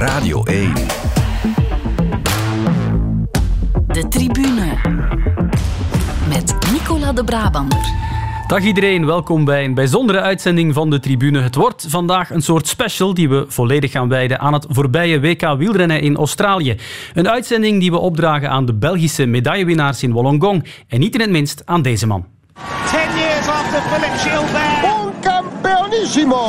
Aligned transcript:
Radio 0.00 0.44
1. 0.44 0.72
De 3.86 4.08
tribune. 4.08 4.64
Met 6.28 6.54
Nicola 6.72 7.12
de 7.12 7.24
Brabander. 7.24 7.78
Dag 8.46 8.62
iedereen, 8.62 9.06
welkom 9.06 9.44
bij 9.44 9.64
een 9.64 9.74
bijzondere 9.74 10.20
uitzending 10.20 10.74
van 10.74 10.90
de 10.90 11.00
Tribune. 11.00 11.40
Het 11.40 11.54
wordt 11.54 11.86
vandaag 11.88 12.30
een 12.30 12.42
soort 12.42 12.66
special 12.66 13.14
die 13.14 13.28
we 13.28 13.44
volledig 13.48 13.90
gaan 13.90 14.08
wijden 14.08 14.40
aan 14.40 14.52
het 14.52 14.66
voorbije 14.68 15.20
WK 15.20 15.56
wielrennen 15.58 16.00
in 16.00 16.16
Australië. 16.16 16.76
Een 17.14 17.28
uitzending 17.28 17.80
die 17.80 17.90
we 17.90 17.98
opdragen 17.98 18.50
aan 18.50 18.66
de 18.66 18.74
Belgische 18.74 19.26
medaillewinnaars 19.26 20.02
in 20.02 20.12
Wollongong 20.12 20.66
en 20.88 21.00
niet 21.00 21.14
in 21.14 21.20
het 21.20 21.30
minst 21.30 21.62
aan 21.64 21.82
deze 21.82 22.06
man. 22.06 22.26
10 22.90 23.00
years 23.00 23.48
after 23.48 23.80
Philip 23.80 24.18
Gilbert. 24.18 24.88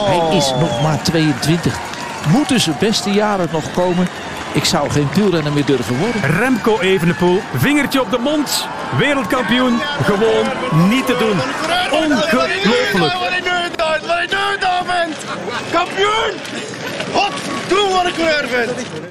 Hij 0.06 0.38
is 0.38 0.54
nog 0.60 0.82
maar 0.82 1.04
22. 1.04 2.01
Moeten 2.28 2.60
zijn 2.60 2.76
beste 2.80 3.12
jaren 3.12 3.48
nog 3.52 3.72
komen? 3.72 4.08
Ik 4.54 4.66
zou 4.66 4.90
geen 4.90 5.10
wielrenner 5.14 5.54
meer 5.54 5.66
durven 5.66 5.98
worden. 5.98 6.22
Remco 6.22 6.80
Evenepoel, 6.80 7.42
vingertje 7.56 8.02
op 8.02 8.12
de 8.12 8.18
mond. 8.18 8.68
Wereldkampioen, 8.98 9.80
gewoon 10.04 10.46
niet 10.90 11.06
te 11.06 11.18
doen. 11.18 11.40
Ongelooflijk. 12.00 12.32
Wat 12.32 12.48
hij 12.48 13.40
nu 13.40 13.70
doet, 13.70 14.08
wat 14.08 14.18
hij 14.18 14.28
nu! 14.28 14.42
Kampioen! 15.72 16.81
Hop, 17.14 17.34
doe 17.70 17.90
wat 17.90 18.08
ik 18.08 18.14
kleur! 18.14 18.42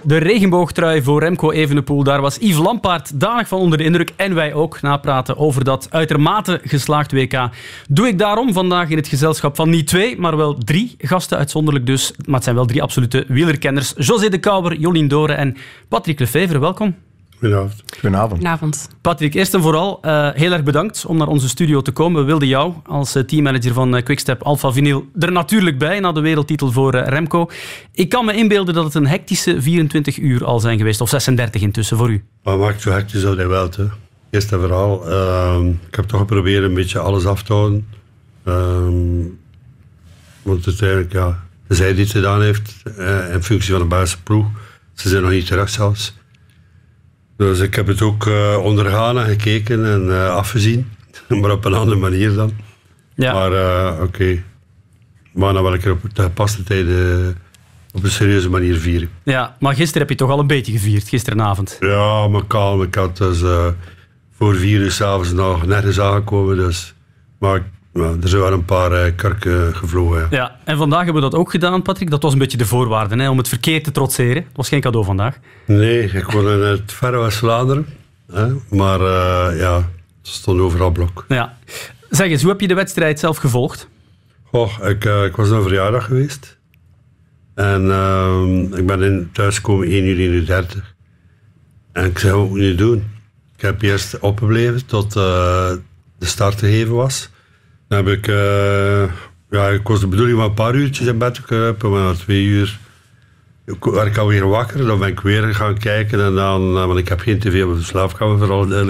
De 0.02 0.16
regenboogtrui 0.16 1.02
voor 1.02 1.20
Remco 1.20 1.50
Evenepoel, 1.50 2.02
daar 2.02 2.20
was 2.20 2.36
Yves 2.36 2.64
Lampaard 2.64 3.20
danig 3.20 3.48
van 3.48 3.58
onder 3.58 3.78
de 3.78 3.84
indruk. 3.84 4.12
En 4.16 4.34
wij 4.34 4.54
ook 4.54 4.80
napraten 4.80 5.36
over 5.36 5.64
dat 5.64 5.86
uitermate 5.90 6.60
geslaagd 6.64 7.12
WK. 7.12 7.48
Doe 7.88 8.08
ik 8.08 8.18
daarom 8.18 8.52
vandaag 8.52 8.90
in 8.90 8.96
het 8.96 9.08
gezelschap 9.08 9.56
van 9.56 9.70
niet 9.70 9.86
twee, 9.86 10.18
maar 10.18 10.36
wel 10.36 10.54
drie 10.54 10.94
gasten 10.98 11.38
uitzonderlijk 11.38 11.86
dus. 11.86 12.12
Maar 12.24 12.34
het 12.34 12.44
zijn 12.44 12.56
wel 12.56 12.66
drie 12.66 12.82
absolute 12.82 13.24
wielerkenners. 13.28 13.92
José 13.96 14.28
de 14.28 14.38
Kouwer, 14.38 14.78
Jolien 14.78 15.08
Doren 15.08 15.36
en 15.36 15.56
Patrick 15.88 16.18
Lefevre. 16.18 16.58
Welkom. 16.58 17.09
Goedenavond. 17.40 17.82
Goedenavond. 17.92 18.30
Goedenavond. 18.30 18.88
Patrick, 19.00 19.34
eerst 19.34 19.54
en 19.54 19.62
vooral 19.62 19.98
eh, 20.02 20.28
heel 20.32 20.52
erg 20.52 20.62
bedankt 20.62 21.06
om 21.06 21.16
naar 21.16 21.26
onze 21.26 21.48
studio 21.48 21.82
te 21.82 21.90
komen. 21.90 22.20
We 22.20 22.26
wilden 22.26 22.48
jou 22.48 22.74
als 22.86 23.14
eh, 23.14 23.22
teammanager 23.22 23.72
van 23.72 23.96
eh, 23.96 24.02
Quickstep 24.02 24.42
Alpha 24.42 24.72
Vinyl 24.72 25.06
er 25.18 25.32
natuurlijk 25.32 25.78
bij 25.78 26.00
na 26.00 26.12
de 26.12 26.20
wereldtitel 26.20 26.72
voor 26.72 26.96
Remco. 26.96 27.50
Ik 27.92 28.08
kan 28.08 28.24
me 28.24 28.32
inbeelden 28.32 28.74
dat 28.74 28.84
het 28.84 28.94
een 28.94 29.06
hectische 29.06 29.62
24 29.62 30.18
uur 30.18 30.44
al 30.44 30.60
zijn 30.60 30.78
geweest, 30.78 31.00
of 31.00 31.08
36 31.08 31.62
intussen 31.62 31.96
voor 31.96 32.10
u. 32.10 32.24
Maar 32.42 32.58
maakt 32.58 32.82
zo 32.82 32.90
hectisch 32.90 33.22
dat 33.22 33.36
hij 33.36 33.48
wel, 33.48 33.68
hè. 33.76 33.86
Eerst 34.30 34.52
en 34.52 34.58
vooral, 34.58 35.10
ehm, 35.10 35.68
ik 35.68 35.94
heb 35.94 36.04
toch 36.04 36.20
geprobeerd 36.20 36.64
een 36.64 36.74
beetje 36.74 36.98
alles 36.98 37.24
af 37.24 37.42
te 37.42 37.52
houden. 37.52 37.86
Ehm, 38.44 39.22
want 40.42 40.66
uiteindelijk, 40.66 41.12
ja, 41.12 41.44
zij 41.68 41.92
die 41.94 42.02
het 42.02 42.12
gedaan 42.12 42.42
heeft, 42.42 42.82
in 43.32 43.42
functie 43.42 43.72
van 43.72 43.82
de 43.82 43.88
basisploeg, 43.88 44.46
ze 44.94 45.08
zijn 45.08 45.22
nog 45.22 45.30
niet 45.30 45.46
terug 45.46 45.68
zelfs. 45.68 46.18
Dus 47.40 47.60
ik 47.60 47.74
heb 47.74 47.86
het 47.86 48.02
ook 48.02 48.26
eh, 48.26 48.58
ondergaan 48.62 49.18
en 49.18 49.26
gekeken 49.26 49.84
en 49.84 50.10
eh, 50.10 50.34
afgezien. 50.34 50.90
maar 51.40 51.50
op 51.50 51.64
een 51.64 51.74
andere 51.74 51.96
manier 51.96 52.34
dan. 52.34 52.52
Ja. 53.14 53.32
Maar 53.32 53.52
eh, 53.52 54.02
oké. 54.02 54.42
Maar 55.32 55.52
dan 55.52 55.62
wil 55.62 55.74
ik 55.74 55.84
er 55.84 55.92
op 55.92 56.14
de 56.14 56.22
gepaste 56.22 56.62
tijden 56.62 57.36
op 57.92 58.04
een 58.04 58.10
serieuze 58.10 58.50
manier 58.50 58.76
vieren. 58.76 59.10
Ja, 59.22 59.56
maar 59.58 59.74
gisteren 59.74 60.00
heb 60.00 60.10
je 60.10 60.16
toch 60.16 60.30
al 60.30 60.38
een 60.38 60.46
beetje 60.46 60.72
gevierd, 60.72 61.08
gisteravond. 61.08 61.76
Ja, 61.80 62.28
maar 62.28 62.44
kalm. 62.44 62.82
Ik 62.82 62.94
had 62.94 63.16
dus 63.16 63.40
voor 64.36 64.56
vier 64.56 64.80
uur 64.80 64.90
s'avonds 64.90 65.32
nog 65.32 65.66
nergens 65.66 66.00
aangekomen. 66.00 66.56
Dus. 66.56 66.94
Maar 67.38 67.70
ja, 67.92 68.16
er 68.22 68.28
zijn 68.28 68.42
wel 68.42 68.52
een 68.52 68.64
paar 68.64 68.92
eh, 68.92 69.12
karken 69.16 69.74
gevlogen. 69.74 70.18
Ja. 70.18 70.26
Ja, 70.30 70.56
en 70.64 70.76
vandaag 70.76 71.04
hebben 71.04 71.22
we 71.22 71.30
dat 71.30 71.38
ook 71.38 71.50
gedaan, 71.50 71.82
Patrick. 71.82 72.10
Dat 72.10 72.22
was 72.22 72.32
een 72.32 72.38
beetje 72.38 72.58
de 72.58 72.66
voorwaarde 72.66 73.16
hè, 73.16 73.30
om 73.30 73.38
het 73.38 73.48
verkeer 73.48 73.82
te 73.82 73.90
trotseren. 73.90 74.42
Het 74.42 74.56
was 74.56 74.68
geen 74.68 74.80
cadeau 74.80 75.04
vandaag. 75.04 75.38
Nee, 75.66 76.02
ik 76.02 76.30
woon 76.30 76.48
in 76.48 76.60
het 76.60 76.92
verre 76.92 77.18
West-Vlaanderen. 77.18 77.86
Maar 78.70 79.00
eh, 79.00 79.60
ja, 79.60 79.76
het 79.76 80.28
stond 80.28 80.60
overal 80.60 80.90
blok. 80.90 81.24
Ja. 81.28 81.58
Zeg 82.10 82.28
eens, 82.28 82.42
hoe 82.42 82.50
heb 82.50 82.60
je 82.60 82.68
de 82.68 82.74
wedstrijd 82.74 83.18
zelf 83.18 83.36
gevolgd? 83.36 83.88
Goh, 84.42 84.78
ik, 84.82 85.04
eh, 85.04 85.24
ik 85.24 85.36
was 85.36 85.48
naar 85.48 85.58
een 85.58 85.62
verjaardag 85.62 86.04
geweest. 86.04 86.58
En 87.54 87.90
ehm, 87.90 88.74
ik 88.74 88.86
ben 88.86 89.02
in, 89.02 89.30
thuisgekomen 89.32 89.88
1 89.88 90.04
uur 90.04 90.18
1 90.18 90.32
uur 90.32 90.46
30. 90.46 90.94
En 91.92 92.04
ik 92.04 92.18
zei, 92.18 92.32
wat 92.32 92.48
moet 92.48 92.56
ik 92.56 92.62
nu 92.62 92.74
doen? 92.74 93.04
Ik 93.56 93.62
heb 93.62 93.82
eerst 93.82 94.18
opgebleven 94.18 94.86
tot 94.86 95.16
eh, 95.16 95.72
de 96.18 96.26
start 96.26 96.58
gegeven 96.58 96.94
was. 96.94 97.30
Dan 97.90 98.06
heb 98.06 98.16
ik... 98.16 98.28
eh, 98.28 99.02
ja, 99.50 99.68
ik 99.68 99.88
was 99.88 100.00
de 100.00 100.06
bedoeling 100.06 100.38
van 100.38 100.46
een 100.48 100.54
paar 100.54 100.74
uurtjes 100.74 101.06
in 101.06 101.18
bed 101.18 101.34
te 101.34 101.42
kruipen, 101.42 101.90
maar 101.90 102.02
na 102.02 102.12
twee 102.12 102.44
uur 102.44 102.78
werd 103.80 104.06
ik 104.06 104.16
alweer 104.16 104.48
wakker. 104.48 104.86
Dan 104.86 104.98
ben 104.98 105.08
ik 105.08 105.20
weer 105.20 105.54
gaan 105.54 105.78
kijken 105.78 106.24
en 106.24 106.34
dan... 106.34 106.76
eh, 106.76 106.86
want 106.86 106.98
ik 106.98 107.08
heb 107.08 107.20
geen 107.20 107.38
tv 107.38 107.64
op 107.64 107.76
de 107.76 107.82
slaapkamer, 107.82 108.38
voor 108.38 108.52
alle. 108.52 108.84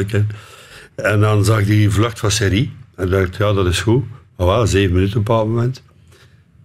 En 0.94 1.20
dan 1.20 1.44
zag 1.44 1.58
ik 1.60 1.66
die 1.66 1.90
vlucht 1.90 2.18
van 2.18 2.30
serie. 2.30 2.72
En 2.96 3.10
dacht, 3.10 3.36
ja, 3.36 3.52
dat 3.52 3.66
is 3.66 3.80
goed. 3.80 4.04
Maar 4.36 4.46
wel, 4.46 4.66
zeven 4.66 4.94
minuten 4.94 5.18
op 5.20 5.28
een 5.28 5.34
bepaald 5.34 5.48
moment. 5.48 5.82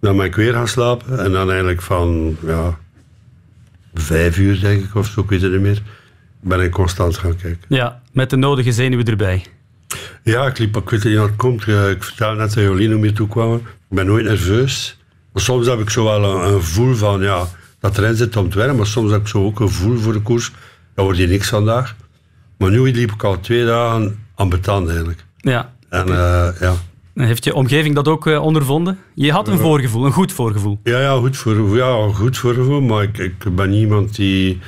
Dan 0.00 0.16
ben 0.16 0.26
ik 0.26 0.36
weer 0.36 0.52
gaan 0.52 0.68
slapen. 0.68 1.18
En 1.18 1.32
dan 1.32 1.48
eigenlijk 1.48 1.82
van, 1.82 2.36
ja, 2.46 2.78
vijf 3.94 4.38
uur 4.38 4.60
denk 4.60 4.84
ik, 4.84 4.94
of 4.94 5.06
zo, 5.06 5.20
ik 5.20 5.28
weet 5.28 5.42
het 5.42 5.52
niet 5.52 5.60
meer. 5.60 5.82
Ben 6.40 6.60
ik 6.60 6.70
constant 6.70 7.16
gaan 7.18 7.36
kijken. 7.36 7.60
Ja, 7.68 8.02
met 8.12 8.30
de 8.30 8.36
nodige 8.36 8.72
zenuwen 8.72 9.04
erbij. 9.04 9.44
Ja, 10.22 10.46
ik 10.46 10.58
liep, 10.58 10.76
ik 10.76 10.90
weet 10.90 11.04
niet 11.04 11.16
hoe 11.16 11.26
het 11.26 11.36
komt. 11.36 11.68
Eh, 11.68 11.90
Ik 11.90 12.02
vertelde 12.04 12.36
net 12.36 12.54
dat 12.54 12.64
Jolien 12.64 13.00
meer 13.00 13.14
toe 13.14 13.28
kwamen. 13.28 13.58
Ik 13.58 13.96
ben 13.96 14.06
nooit 14.06 14.24
nerveus. 14.24 14.98
Maar 15.32 15.42
soms 15.42 15.66
heb 15.66 15.80
ik 15.80 15.90
zo 15.90 16.04
wel 16.04 16.24
een, 16.24 16.52
een 16.52 16.60
gevoel 16.60 16.94
van, 16.94 17.20
ja, 17.22 17.44
dat 17.80 17.98
erin 17.98 18.14
zit 18.16 18.36
om 18.36 18.50
te 18.50 18.58
winnen. 18.58 18.76
Maar 18.76 18.86
soms 18.86 19.10
heb 19.10 19.20
ik 19.20 19.26
zo 19.26 19.44
ook 19.44 19.60
een 19.60 19.68
gevoel 19.68 19.98
voor 19.98 20.12
de 20.12 20.20
koers. 20.20 20.50
Dat 20.94 21.04
wordt 21.04 21.18
hier 21.18 21.28
niks 21.28 21.48
vandaag. 21.48 21.96
Maar 22.58 22.70
nu 22.70 22.90
liep 22.90 23.12
ik 23.12 23.22
al 23.24 23.40
twee 23.40 23.64
dagen 23.66 24.18
ambetant 24.34 24.88
eigenlijk. 24.88 25.24
Ja. 25.36 25.74
En 25.88 26.08
eh, 26.08 26.48
ja. 26.60 26.74
Heeft 27.14 27.44
je 27.44 27.54
omgeving 27.54 27.94
dat 27.94 28.08
ook 28.08 28.26
eh, 28.26 28.42
ondervonden? 28.42 28.98
Je 29.14 29.32
had 29.32 29.48
een 29.48 29.58
voorgevoel, 29.58 30.04
een 30.06 30.12
goed 30.12 30.32
voorgevoel. 30.32 30.80
Ja, 30.82 31.00
ja, 31.00 31.16
goed 31.18 31.36
voor, 31.36 31.76
ja, 31.76 32.08
goed 32.12 32.38
voor 32.38 32.54
gevoel, 32.54 32.80
maar 32.80 33.02
ik, 33.02 33.18
ik 33.18 33.54
ben 33.56 33.72
iemand 33.72 34.16
die 34.16 34.58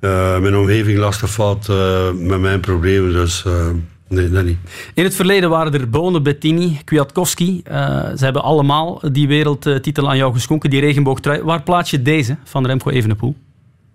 eh, 0.00 0.38
mijn 0.38 0.56
omgeving 0.56 0.98
lastig 0.98 1.30
valt 1.30 1.68
eh, 1.68 2.10
met 2.12 2.40
mijn 2.40 2.60
problemen, 2.60 3.12
dus 3.12 3.44
eh, 3.44 3.68
nee, 4.08 4.30
dat 4.30 4.44
niet. 4.44 4.58
In 4.94 5.04
het 5.04 5.14
verleden 5.14 5.50
waren 5.50 5.74
er 5.74 5.90
Bonen, 5.90 6.22
Bettini, 6.22 6.78
Kwiatkowski. 6.84 7.60
Eh, 7.64 7.76
ze 8.16 8.24
hebben 8.24 8.42
allemaal 8.42 9.00
die 9.12 9.28
wereldtitel 9.28 10.08
aan 10.08 10.16
jou 10.16 10.32
geschonken, 10.32 10.70
die 10.70 10.80
regenboogtrui. 10.80 11.42
Waar 11.42 11.62
plaats 11.62 11.90
je 11.90 12.02
deze 12.02 12.36
van 12.44 12.66
Remco 12.66 12.90
Evenepoel? 12.90 13.34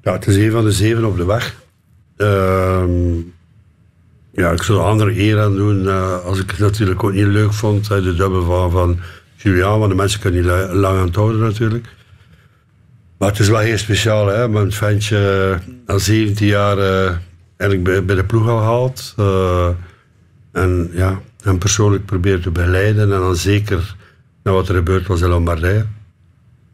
Ja, 0.04 0.12
het 0.12 0.28
is 0.28 0.36
een 0.36 0.52
van 0.52 0.64
de 0.64 0.72
zeven 0.72 1.06
op 1.06 1.18
de 1.18 1.26
weg. 1.26 1.56
Ehm, 2.18 3.14
ja, 4.34 4.52
ik 4.52 4.64
zou 4.64 4.80
er 4.80 4.86
andere 4.86 5.20
eer 5.20 5.40
aan 5.40 5.56
doen 5.56 5.88
eh, 5.88 6.26
als 6.26 6.40
ik 6.40 6.50
het 6.50 6.60
natuurlijk 6.60 7.04
ook 7.04 7.14
niet 7.14 7.26
leuk 7.26 7.54
vond. 7.54 7.92
eh, 7.92 8.04
de 8.04 8.14
dubbel 8.16 8.44
van, 8.44 8.72
van 8.72 9.00
Julian, 9.36 9.80
want 9.80 9.92
de 9.92 9.98
mensen 9.98 10.20
kunnen 10.20 10.42
niet 10.42 10.50
la- 10.50 10.74
lang 10.74 10.98
aan 11.00 11.06
het 11.06 11.16
houden 11.16 11.42
natuurlijk. 11.42 11.96
Maar 13.18 13.30
het 13.30 13.40
is 13.40 13.50
wel 13.50 13.60
heel 13.60 13.78
speciaal, 13.78 14.28
hè. 14.28 14.48
Mijn 14.50 14.72
ventje 14.72 15.60
al 15.86 16.00
17 16.00 16.48
jaar 16.48 16.78
eigenlijk 17.58 17.84
bij, 17.84 18.06
bij 18.06 18.16
de 18.16 18.24
ploeg 18.24 18.48
al 18.50 18.58
gehaald. 18.58 19.14
En 20.52 20.90
ja, 20.94 21.22
hem 21.44 21.58
persoonlijk 21.58 22.06
proberen 22.06 22.42
te 22.42 22.52
begeleiden. 22.52 23.02
En 23.14 23.20
dan 23.20 23.36
zeker 23.36 23.96
naar 24.44 24.54
wat 24.54 24.70
er 24.70 24.76
gebeurd 24.76 25.08
was 25.08 25.22
in 25.22 25.30
Lombardije. 25.30 25.86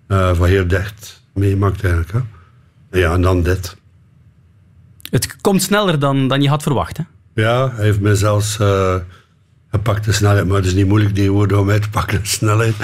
eh, 0.07 0.33
van 0.35 0.47
heel 0.47 0.67
dicht 0.67 1.23
meemaakt 1.33 1.83
eigenlijk, 1.83 2.11
hè. 2.11 2.19
Ja, 2.99 3.13
en 3.13 3.21
dan 3.21 3.43
dit. 3.43 3.77
Het 5.09 5.41
komt 5.41 5.61
sneller 5.61 5.99
dan, 5.99 6.27
dan 6.27 6.41
je 6.41 6.49
had 6.49 6.63
verwacht. 6.63 6.97
Hè? 6.97 7.03
Ja, 7.33 7.71
hij 7.75 7.85
heeft 7.85 7.99
mij 7.99 8.15
zelfs 8.15 8.59
eh, 8.59 8.95
gepakt 9.77 10.05
de 10.05 10.11
snelheid, 10.11 10.47
maar 10.47 10.57
het 10.57 10.65
is 10.65 10.73
niet 10.73 10.87
moeilijk 10.87 11.15
die 11.15 11.31
woorden 11.31 11.59
om 11.59 11.65
mij 11.65 11.79
te 11.79 11.89
pakken, 11.89 12.21
de 12.21 12.27
snelheid. 12.39 12.75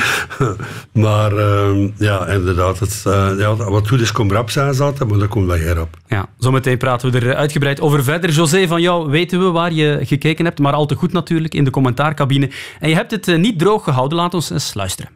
maar 0.91 1.37
ehm, 1.37 1.89
ja, 1.97 2.27
inderdaad, 2.27 2.79
het, 2.79 3.03
eh, 3.05 3.29
ja, 3.37 3.55
wat 3.55 3.87
goed 3.87 4.01
is, 4.01 4.11
komt 4.11 4.31
rap 4.31 4.49
zijn 4.49 4.73
zaten, 4.73 5.07
maar 5.07 5.17
dat 5.17 5.27
komt 5.27 5.47
wel 5.47 5.55
heel 5.55 5.73
rap. 5.73 5.97
Ja, 6.07 6.25
zometeen 6.37 6.77
praten 6.77 7.11
we 7.11 7.19
er 7.19 7.35
uitgebreid 7.35 7.81
over 7.81 8.03
verder. 8.03 8.29
José, 8.29 8.67
van 8.67 8.81
jou 8.81 9.09
weten 9.09 9.39
we 9.39 9.51
waar 9.51 9.73
je 9.73 9.99
gekeken 10.03 10.45
hebt, 10.45 10.59
maar 10.59 10.73
al 10.73 10.85
te 10.85 10.95
goed 10.95 11.11
natuurlijk 11.11 11.53
in 11.53 11.63
de 11.63 11.69
commentaarcabine. 11.69 12.49
En 12.79 12.89
je 12.89 12.95
hebt 12.95 13.11
het 13.11 13.27
eh, 13.27 13.37
niet 13.37 13.59
droog 13.59 13.83
gehouden. 13.83 14.17
Laat 14.17 14.33
ons 14.33 14.49
eens 14.49 14.73
luisteren. 14.73 15.11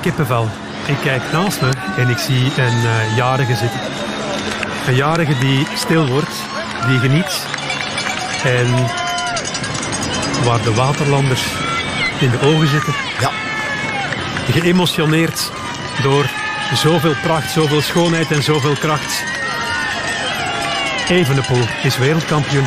Kippenvel. 0.00 0.48
Ik 0.86 0.96
kijk 1.02 1.22
naast 1.32 1.60
me 1.60 1.70
en 1.96 2.08
ik 2.08 2.18
zie 2.18 2.44
een 2.44 2.84
eh, 2.84 3.16
jarige 3.16 3.54
zitten. 3.54 3.80
Een 4.86 4.94
jarige 4.94 5.38
die 5.38 5.66
stil 5.74 6.06
wordt, 6.06 6.42
die 6.88 6.98
geniet. 6.98 7.46
En 8.44 8.66
waar 10.44 10.62
de 10.62 10.74
waterlanders 10.74 11.42
in 12.20 12.30
de 12.30 12.40
ogen 12.42 12.68
zitten. 12.68 12.92
Ja. 13.20 13.30
Geëmotioneerd 14.52 15.52
door 16.02 16.30
zoveel 16.74 17.14
pracht, 17.22 17.50
zoveel 17.50 17.80
schoonheid 17.80 18.30
en 18.30 18.42
zoveel 18.42 18.74
kracht. 18.74 19.24
Evenepoel 21.08 21.62
is 21.82 21.98
wereldkampioen. 21.98 22.64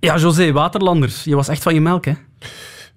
Ja, 0.00 0.16
José, 0.16 0.52
Waterlanders. 0.52 1.24
Je 1.24 1.34
was 1.34 1.48
echt 1.48 1.62
van 1.62 1.74
je 1.74 1.80
melk, 1.80 2.04
hè? 2.04 2.12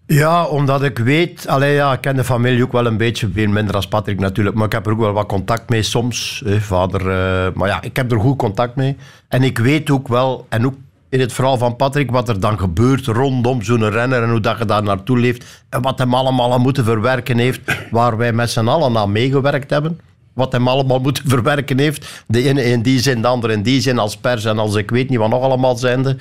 Ja, 0.06 0.46
omdat 0.46 0.84
ik 0.84 0.98
weet, 0.98 1.48
allee, 1.48 1.74
ja, 1.74 1.94
ik 1.94 2.02
ken 2.02 2.16
de 2.16 2.24
familie 2.24 2.64
ook 2.64 2.72
wel 2.72 2.86
een 2.86 2.98
beetje, 2.98 3.30
veel 3.34 3.50
minder 3.50 3.76
als 3.76 3.88
Patrick 3.88 4.20
natuurlijk, 4.20 4.56
maar 4.56 4.66
ik 4.66 4.72
heb 4.72 4.86
er 4.86 4.92
ook 4.92 5.00
wel 5.00 5.12
wat 5.12 5.28
contact 5.28 5.70
mee 5.70 5.84
soms. 5.84 6.42
Hè, 6.46 6.62
vader, 6.62 7.02
eh, 7.02 7.54
maar 7.54 7.68
ja, 7.68 7.82
ik 7.82 7.96
heb 7.96 8.12
er 8.12 8.20
goed 8.20 8.38
contact 8.38 8.76
mee. 8.76 8.98
En 9.28 9.44
ik 9.44 9.58
weet 9.58 9.90
ook 9.90 10.08
wel, 10.08 10.46
en 10.50 10.66
ook 10.66 10.76
in 11.10 11.20
het 11.20 11.34
verhaal 11.34 11.58
van 11.58 11.76
Patrick, 11.76 12.12
wat 12.12 12.30
er 12.30 12.40
dan 12.40 12.60
gebeurt 12.60 13.06
rondom 13.06 13.64
zo'n 13.64 13.90
renner 13.90 14.24
en 14.24 14.30
hoe 14.30 14.40
dat 14.40 14.58
je 14.58 14.66
daar 14.66 14.84
naartoe 14.84 15.20
leeft 15.20 15.46
en 15.70 15.82
wat 15.82 16.00
hem 16.00 16.14
allemaal 16.14 16.54
aan 16.54 16.62
moeten 16.62 16.84
verwerken 16.84 17.38
heeft, 17.38 17.62
waar 17.92 18.18
wij 18.18 18.34
met 18.34 18.50
z'n 18.50 18.68
allen 18.68 18.98
aan 18.98 19.12
meegewerkt 19.12 19.70
hebben. 19.70 20.00
Wat 20.34 20.52
hem 20.52 20.68
allemaal 20.68 21.00
moeten 21.00 21.30
verwerken 21.36 21.80
heeft. 21.80 22.24
De 22.28 22.44
ene 22.44 22.64
in 22.64 22.82
die 22.82 23.00
zin, 23.00 23.22
de 23.22 23.28
andere 23.28 23.54
in 23.54 23.62
die 23.62 23.82
zin, 23.82 24.00
als 24.00 24.18
pers 24.18 24.46
en 24.46 24.60
als 24.60 24.76
ik 24.76 24.90
weet 24.90 25.10
niet 25.10 25.20
wat 25.20 25.30
nog 25.30 25.42
allemaal 25.42 25.76
zijnde. 25.76 26.18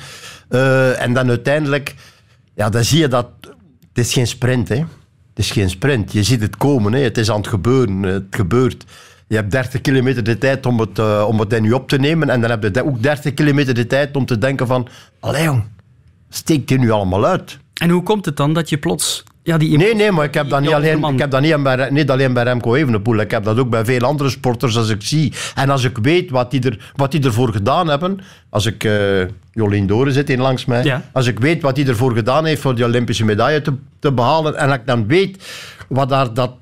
Eh, 0.48 1.02
en 1.02 1.14
dan 1.14 1.28
uiteindelijk, 1.28 1.94
ja, 2.54 2.68
dan 2.68 2.84
zie 2.84 2.98
je 2.98 3.08
dat 3.08 3.28
het 3.96 4.04
is 4.04 4.12
geen 4.12 4.26
sprint, 4.26 4.68
hè. 4.68 4.76
Het 4.76 5.44
is 5.44 5.50
geen 5.50 5.70
sprint. 5.70 6.12
Je 6.12 6.22
ziet 6.22 6.40
het 6.40 6.56
komen, 6.56 6.92
hè. 6.92 7.00
Het 7.00 7.18
is 7.18 7.30
aan 7.30 7.36
het 7.36 7.48
gebeuren. 7.48 8.02
Het 8.02 8.24
gebeurt. 8.30 8.84
Je 9.26 9.36
hebt 9.36 9.50
30 9.50 9.80
kilometer 9.80 10.24
de 10.24 10.38
tijd 10.38 10.66
om 10.66 10.80
het, 10.80 10.98
uh, 10.98 11.24
om 11.28 11.40
het 11.40 11.52
in 11.52 11.64
je 11.64 11.74
op 11.74 11.88
te 11.88 11.98
nemen. 11.98 12.30
En 12.30 12.40
dan 12.40 12.50
heb 12.50 12.62
je 12.62 12.84
ook 12.84 13.02
30 13.02 13.34
kilometer 13.34 13.74
de 13.74 13.86
tijd 13.86 14.16
om 14.16 14.26
te 14.26 14.38
denken 14.38 14.66
van... 14.66 14.88
Allee 15.20 15.42
jong, 15.42 15.64
steekt 16.28 16.68
die 16.68 16.78
nu 16.78 16.90
allemaal 16.90 17.26
uit? 17.26 17.58
En 17.74 17.90
hoe 17.90 18.02
komt 18.02 18.24
het 18.24 18.36
dan 18.36 18.52
dat 18.52 18.68
je 18.68 18.78
plots 18.78 19.24
ja, 19.46 19.58
die 19.58 19.76
nee, 19.76 19.94
nee, 19.94 20.12
maar 20.12 20.24
ik 20.24 20.34
heb 20.34 20.48
dat 20.48 20.60
niet 20.60 20.72
alleen, 20.72 21.04
ik 21.04 21.18
heb 21.18 21.30
dat 21.30 21.40
niet, 21.40 21.62
bij, 21.62 21.90
niet 21.90 22.10
alleen 22.10 22.32
bij 22.32 22.42
Remco 22.42 22.74
Evenepoel. 22.74 23.16
Ik 23.16 23.30
heb 23.30 23.44
dat 23.44 23.58
ook 23.58 23.70
bij 23.70 23.84
veel 23.84 24.00
andere 24.00 24.30
sporters 24.30 24.76
als 24.76 24.88
ik 24.88 25.02
zie. 25.02 25.32
En 25.54 25.70
als 25.70 25.84
ik 25.84 25.98
weet 25.98 26.30
wat 26.30 26.50
die, 26.50 26.62
er, 26.62 26.92
wat 26.94 27.10
die 27.10 27.24
ervoor 27.24 27.52
gedaan 27.52 27.88
hebben. 27.88 28.20
Als 28.50 28.66
ik... 28.66 28.84
Uh, 28.84 29.24
Jolien 29.52 29.86
Doren 29.86 30.12
zit 30.12 30.28
hier 30.28 30.38
langs 30.38 30.64
mij. 30.64 30.84
Ja. 30.84 31.02
Als 31.12 31.26
ik 31.26 31.38
weet 31.38 31.62
wat 31.62 31.76
hij 31.76 31.86
ervoor 31.86 32.14
gedaan 32.14 32.44
heeft 32.44 32.60
voor 32.60 32.74
die 32.74 32.84
Olympische 32.84 33.24
medaille 33.24 33.62
te, 33.62 33.72
te 33.98 34.12
behalen. 34.12 34.56
En 34.56 34.68
als 34.68 34.76
ik 34.78 34.86
dan 34.86 35.06
weet 35.06 35.44
wat 35.88 36.08
daar 36.08 36.34
dat 36.34 36.52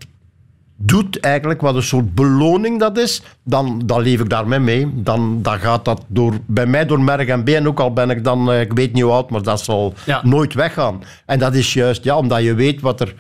doet 0.77 1.21
eigenlijk, 1.21 1.61
wat 1.61 1.75
een 1.75 1.83
soort 1.83 2.15
beloning 2.15 2.79
dat 2.81 2.99
is, 2.99 3.23
dan, 3.45 3.83
dan 3.85 4.01
leef 4.03 4.21
ik 4.21 4.29
daarmee 4.31 4.59
mee. 4.59 4.91
Dan, 4.95 5.43
dan 5.43 5.59
gaat 5.59 5.85
dat 5.85 6.05
door, 6.07 6.33
bij 6.47 6.67
mij 6.67 6.87
door 6.87 7.01
merg 7.01 7.29
en 7.29 7.45
been, 7.45 7.67
ook 7.69 7.81
al 7.81 7.93
ben 7.93 8.11
ik 8.11 8.25
dan, 8.25 8.53
eh, 8.53 8.61
ik 8.61 8.73
weet 8.73 8.93
niet 8.93 9.03
hoe 9.03 9.13
oud, 9.13 9.31
maar 9.31 9.43
dat 9.43 9.61
zal 9.61 9.95
Ja. 10.07 10.21
nooit 10.25 10.55
weggaan. 10.55 11.03
En 11.27 11.39
dat 11.39 11.55
is 11.55 11.73
juist, 11.73 12.05
ja, 12.05 12.17
omdat 12.17 12.43
je 12.43 12.55
weet 12.55 12.81
wat 12.81 13.01
er, 13.01 13.15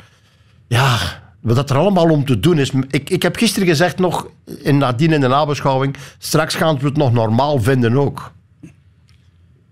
ja, 0.66 0.96
wat 1.40 1.70
er 1.70 1.76
allemaal 1.76 2.10
om 2.10 2.24
te 2.24 2.40
doen 2.40 2.58
is. 2.58 2.70
Ik, 2.90 3.10
ik 3.10 3.22
heb 3.22 3.36
gisteren 3.36 3.68
gezegd 3.68 3.98
nog, 3.98 4.28
in, 4.62 4.78
nadien 4.78 5.12
in 5.12 5.20
de 5.20 5.28
nabeschouwing, 5.28 5.96
straks 6.18 6.54
gaan 6.54 6.78
we 6.78 6.86
het 6.86 6.96
nog 6.96 7.12
normaal 7.12 7.60
vinden 7.60 7.96
ook. 7.96 8.32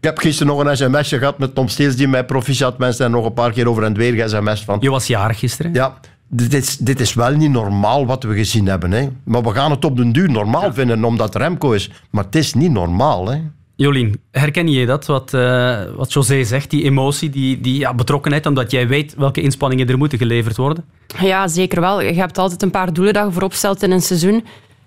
Ik 0.00 0.08
heb 0.08 0.18
gisteren 0.18 0.56
nog 0.56 0.64
een 0.64 0.76
sms'je 0.76 1.18
gehad 1.18 1.38
met 1.38 1.54
Tom 1.54 1.68
Steels 1.68 1.96
die 1.96 2.08
mij 2.08 2.24
proficiat 2.24 2.78
mensen 2.78 3.04
en 3.04 3.10
nog 3.10 3.24
een 3.24 3.32
paar 3.32 3.52
keer 3.52 3.68
over 3.68 3.82
en 3.82 3.94
weer 3.94 4.28
sms 4.28 4.64
van. 4.64 4.78
Je 4.80 4.90
was 4.90 5.06
jarig 5.06 5.38
gisteren. 5.38 5.74
Ja, 5.74 5.98
dit 6.34 6.54
is, 6.54 6.76
dit 6.76 7.00
is 7.00 7.14
wel 7.14 7.30
niet 7.30 7.50
normaal 7.50 8.06
wat 8.06 8.22
we 8.22 8.34
gezien 8.34 8.66
hebben. 8.66 8.92
Hè. 8.92 9.08
Maar 9.24 9.42
we 9.42 9.50
gaan 9.50 9.70
het 9.70 9.84
op 9.84 9.96
den 9.96 10.12
duur 10.12 10.30
normaal 10.30 10.72
vinden 10.72 11.04
omdat 11.04 11.34
Remco 11.34 11.72
is. 11.72 11.90
Maar 12.10 12.24
het 12.24 12.34
is 12.34 12.54
niet 12.54 12.70
normaal. 12.70 13.28
Hè. 13.28 13.40
Jolien, 13.76 14.20
herken 14.30 14.68
je 14.68 14.86
dat, 14.86 15.06
wat, 15.06 15.34
eh, 15.34 15.80
wat 15.96 16.12
José 16.12 16.44
zegt, 16.44 16.70
die 16.70 16.84
emotie, 16.84 17.30
die, 17.30 17.60
die 17.60 17.78
ja, 17.78 17.94
betrokkenheid, 17.94 18.46
omdat 18.46 18.70
jij 18.70 18.88
weet 18.88 19.14
welke 19.14 19.40
inspanningen 19.40 19.88
er 19.88 19.98
moeten 19.98 20.18
geleverd 20.18 20.56
worden? 20.56 20.84
Ja, 21.20 21.48
zeker 21.48 21.80
wel. 21.80 22.00
Je 22.00 22.12
hebt 22.12 22.38
altijd 22.38 22.62
een 22.62 22.70
paar 22.70 22.92
doelen 22.92 23.14
dat 23.14 23.26
je 23.26 23.32
voorop 23.32 23.52
stelt 23.52 23.82
in 23.82 23.90
een 23.90 24.02
seizoen. 24.02 24.44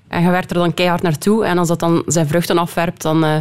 En 0.07 0.23
je 0.23 0.29
werkt 0.29 0.49
er 0.49 0.57
dan 0.57 0.73
keihard 0.73 1.01
naartoe. 1.01 1.45
En 1.45 1.57
als 1.57 1.67
dat 1.67 1.79
dan 1.79 2.03
zijn 2.05 2.27
vruchten 2.27 2.57
afwerpt, 2.57 3.01
dan, 3.01 3.23
eh, 3.23 3.37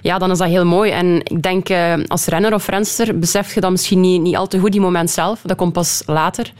ja, 0.00 0.18
dan 0.18 0.30
is 0.30 0.38
dat 0.38 0.48
heel 0.48 0.66
mooi. 0.66 0.90
En 0.90 1.20
ik 1.24 1.42
denk, 1.42 1.68
eh, 1.68 1.94
als 2.06 2.26
renner 2.26 2.54
of 2.54 2.66
renster 2.66 3.18
besef 3.18 3.54
je 3.54 3.60
dat 3.60 3.70
misschien 3.70 4.00
niet, 4.00 4.20
niet 4.20 4.36
al 4.36 4.46
te 4.46 4.58
goed, 4.58 4.72
die 4.72 4.80
moment 4.80 5.10
zelf. 5.10 5.40
Dat 5.40 5.56
komt 5.56 5.72
pas 5.72 6.02
later. 6.06 6.52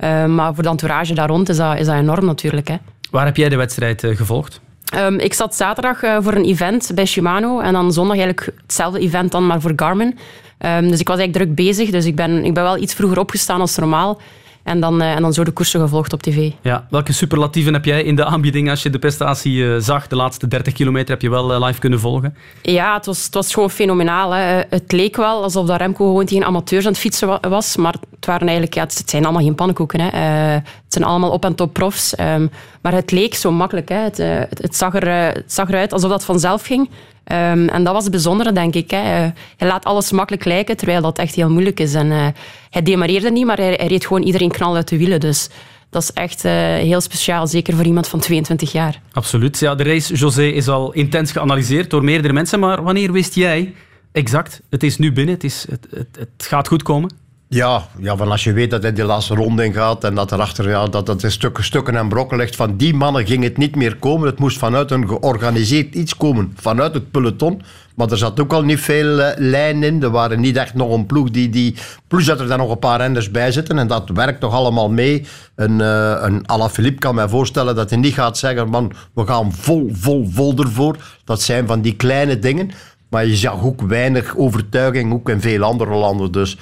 Eh, 0.00 0.24
maar 0.24 0.54
voor 0.54 0.62
de 0.62 0.68
entourage 0.68 1.14
daar 1.14 1.28
rond 1.28 1.48
is 1.48 1.56
dat, 1.56 1.78
is 1.78 1.86
dat 1.86 1.94
enorm 1.94 2.24
natuurlijk. 2.24 2.68
Hè. 2.68 2.76
Waar 3.10 3.24
heb 3.24 3.36
jij 3.36 3.48
de 3.48 3.56
wedstrijd 3.56 4.04
eh, 4.04 4.16
gevolgd? 4.16 4.60
Ehm, 4.84 5.18
ik 5.18 5.34
zat 5.34 5.54
zaterdag 5.54 6.02
eh, 6.02 6.16
voor 6.20 6.34
een 6.34 6.44
event 6.44 6.90
bij 6.94 7.06
Shimano 7.06 7.60
en 7.60 7.72
dan 7.72 7.92
zondag 7.92 8.16
eigenlijk 8.16 8.52
hetzelfde 8.62 9.00
event 9.00 9.32
dan, 9.32 9.46
maar 9.46 9.60
voor 9.60 9.72
Garmin. 9.76 10.18
Ehm, 10.58 10.88
dus 10.88 11.00
ik 11.00 11.08
was 11.08 11.18
eigenlijk 11.18 11.46
druk 11.46 11.66
bezig, 11.66 11.90
dus 11.90 12.04
ik 12.04 12.16
ben, 12.16 12.44
ik 12.44 12.54
ben 12.54 12.62
wel 12.62 12.78
iets 12.78 12.94
vroeger 12.94 13.18
opgestaan 13.18 13.60
als 13.60 13.76
normaal. 13.76 14.20
En 14.62 14.80
dan, 14.80 15.00
eh, 15.02 15.12
en 15.14 15.22
dan 15.22 15.32
zo 15.32 15.44
de 15.44 15.50
koersen 15.50 15.80
gevolgd 15.80 16.12
op 16.12 16.22
tv. 16.22 16.50
Ja, 16.60 16.86
welke 16.90 17.12
superlatieven 17.12 17.72
heb 17.72 17.84
jij 17.84 18.02
in 18.02 18.16
de 18.16 18.24
aanbieding 18.24 18.70
als 18.70 18.82
je 18.82 18.90
de 18.90 18.98
prestatie 18.98 19.64
eh, 19.74 19.80
zag? 19.80 20.06
De 20.06 20.16
laatste 20.16 20.48
30 20.48 20.72
kilometer 20.72 21.08
heb 21.10 21.22
je 21.22 21.30
wel 21.30 21.52
eh, 21.54 21.66
live 21.66 21.78
kunnen 21.80 22.00
volgen. 22.00 22.36
Ja, 22.62 22.94
het 22.94 23.06
was, 23.06 23.24
het 23.24 23.34
was 23.34 23.54
gewoon 23.54 23.70
fenomenaal. 23.70 24.30
Hè. 24.32 24.62
Het 24.70 24.92
leek 24.92 25.16
wel 25.16 25.42
alsof 25.42 25.66
dat 25.66 25.76
Remco 25.78 26.06
gewoon 26.06 26.24
tegen 26.26 26.44
amateurs 26.46 26.84
aan 26.86 26.90
het 26.92 27.00
fietsen 27.00 27.28
wa- 27.28 27.40
was, 27.48 27.76
maar 27.76 27.92
het, 27.92 28.26
waren 28.26 28.40
eigenlijk, 28.46 28.74
ja, 28.74 28.82
het 28.82 29.02
zijn 29.10 29.24
allemaal 29.24 29.42
geen 29.42 29.54
pannenkoeken. 29.54 30.00
Hè. 30.00 30.18
Het 30.56 30.64
zijn 30.88 31.04
allemaal 31.04 31.30
op- 31.30 31.44
en 31.44 31.54
top 31.54 31.72
profs. 31.72 32.14
Ehm, 32.14 32.46
maar 32.82 32.92
het 32.92 33.10
leek 33.10 33.34
zo 33.34 33.50
makkelijk. 33.52 33.88
Hè. 33.88 33.96
Het, 33.96 34.16
het, 34.16 34.58
het 34.62 34.76
zag 34.76 34.94
er, 34.94 35.08
het 35.34 35.52
zag 35.52 35.68
eruit 35.68 35.92
alsof 35.92 36.10
dat 36.10 36.24
vanzelf 36.24 36.62
ging. 36.66 36.90
Ehm, 37.30 37.68
en 37.68 37.84
dat 37.84 37.92
was 37.92 38.02
het 38.02 38.12
bijzondere, 38.12 38.52
denk 38.52 38.74
ik. 38.74 38.90
Hè. 38.90 38.98
Eh, 38.98 39.30
hij 39.56 39.68
laat 39.68 39.84
alles 39.84 40.12
makkelijk 40.12 40.44
lijken, 40.44 40.76
terwijl 40.76 41.00
dat 41.00 41.18
echt 41.18 41.34
heel 41.34 41.50
moeilijk 41.50 41.80
is. 41.80 41.94
En, 41.94 42.10
eh, 42.10 42.26
hij 42.70 42.82
demareerde 42.82 43.30
niet, 43.30 43.46
maar 43.46 43.56
hij, 43.56 43.72
hij 43.72 43.86
reed 43.86 44.06
gewoon 44.06 44.22
iedereen 44.22 44.50
knal 44.50 44.76
uit 44.76 44.88
de 44.88 44.96
wielen. 44.96 45.20
Dus 45.20 45.48
dat 45.90 46.02
is 46.02 46.12
echt 46.12 46.44
eh, 46.44 46.52
heel 46.74 47.00
speciaal, 47.00 47.46
zeker 47.46 47.74
voor 47.74 47.84
iemand 47.84 48.08
van 48.08 48.20
22 48.20 48.72
jaar. 48.72 49.00
Absoluut. 49.12 49.58
Ja, 49.58 49.74
de 49.74 49.82
race, 49.82 50.14
José, 50.14 50.42
is 50.42 50.68
al 50.68 50.92
intens 50.92 51.32
geanalyseerd 51.32 51.90
door 51.90 52.04
meerdere 52.04 52.32
mensen. 52.32 52.60
Maar 52.60 52.82
wanneer 52.82 53.12
wist 53.12 53.34
jij 53.34 53.74
exact, 54.12 54.60
het 54.70 54.82
is 54.82 54.98
nu 54.98 55.12
binnen, 55.12 55.34
het, 55.34 55.44
is, 55.44 55.66
het, 55.70 55.86
het, 55.90 56.16
het 56.18 56.46
gaat 56.46 56.68
goed 56.68 56.82
komen? 56.82 57.10
Ja, 57.52 57.86
ja, 57.98 58.16
van 58.16 58.30
als 58.30 58.44
je 58.44 58.52
weet 58.52 58.70
dat 58.70 58.82
hij 58.82 58.92
die 58.92 59.04
laatste 59.04 59.34
ronde 59.34 59.72
gaat 59.72 60.04
en 60.04 60.14
dat 60.14 60.32
erachter 60.32 60.68
ja, 60.68 60.86
dat 60.86 61.06
het 61.06 61.22
in 61.22 61.30
stukken, 61.30 61.64
stukken 61.64 61.96
en 61.96 62.08
brokken 62.08 62.38
ligt, 62.38 62.56
van 62.56 62.76
die 62.76 62.94
mannen 62.94 63.26
ging 63.26 63.42
het 63.42 63.56
niet 63.56 63.76
meer 63.76 63.96
komen. 63.96 64.26
Het 64.26 64.38
moest 64.38 64.58
vanuit 64.58 64.90
een 64.90 65.08
georganiseerd 65.08 65.94
iets 65.94 66.16
komen, 66.16 66.52
vanuit 66.56 66.94
het 66.94 67.10
peloton. 67.10 67.62
Maar 67.94 68.10
er 68.10 68.18
zat 68.18 68.40
ook 68.40 68.52
al 68.52 68.62
niet 68.62 68.80
veel 68.80 69.20
eh, 69.20 69.32
lijn 69.36 69.82
in. 69.82 70.02
Er 70.02 70.10
waren 70.10 70.40
niet 70.40 70.56
echt 70.56 70.74
nog 70.74 70.92
een 70.92 71.06
ploeg 71.06 71.30
die, 71.30 71.50
die... 71.50 71.74
Plus 72.08 72.24
dat 72.24 72.40
er 72.40 72.48
dan 72.48 72.58
nog 72.58 72.70
een 72.70 72.78
paar 72.78 73.00
renders 73.00 73.30
bij 73.30 73.52
zitten 73.52 73.78
en 73.78 73.86
dat 73.86 74.08
werkt 74.14 74.40
toch 74.40 74.54
allemaal 74.54 74.90
mee. 74.90 75.26
Een, 75.54 75.78
uh, 75.78 76.16
een 76.20 76.48
Alaphilippe 76.48 77.00
kan 77.00 77.14
mij 77.14 77.28
voorstellen 77.28 77.74
dat 77.74 77.90
hij 77.90 77.98
niet 77.98 78.14
gaat 78.14 78.38
zeggen, 78.38 78.68
man, 78.68 78.92
we 79.14 79.26
gaan 79.26 79.52
vol, 79.52 79.90
vol, 79.92 80.28
vol 80.32 80.54
ervoor. 80.56 80.96
Dat 81.24 81.42
zijn 81.42 81.66
van 81.66 81.80
die 81.80 81.96
kleine 81.96 82.38
dingen. 82.38 82.70
Maar 83.08 83.26
je 83.26 83.36
zag 83.36 83.62
ook 83.64 83.80
weinig 83.80 84.36
overtuiging, 84.36 85.12
ook 85.12 85.28
in 85.28 85.40
veel 85.40 85.62
andere 85.62 85.94
landen. 85.94 86.32
Dus 86.32 86.56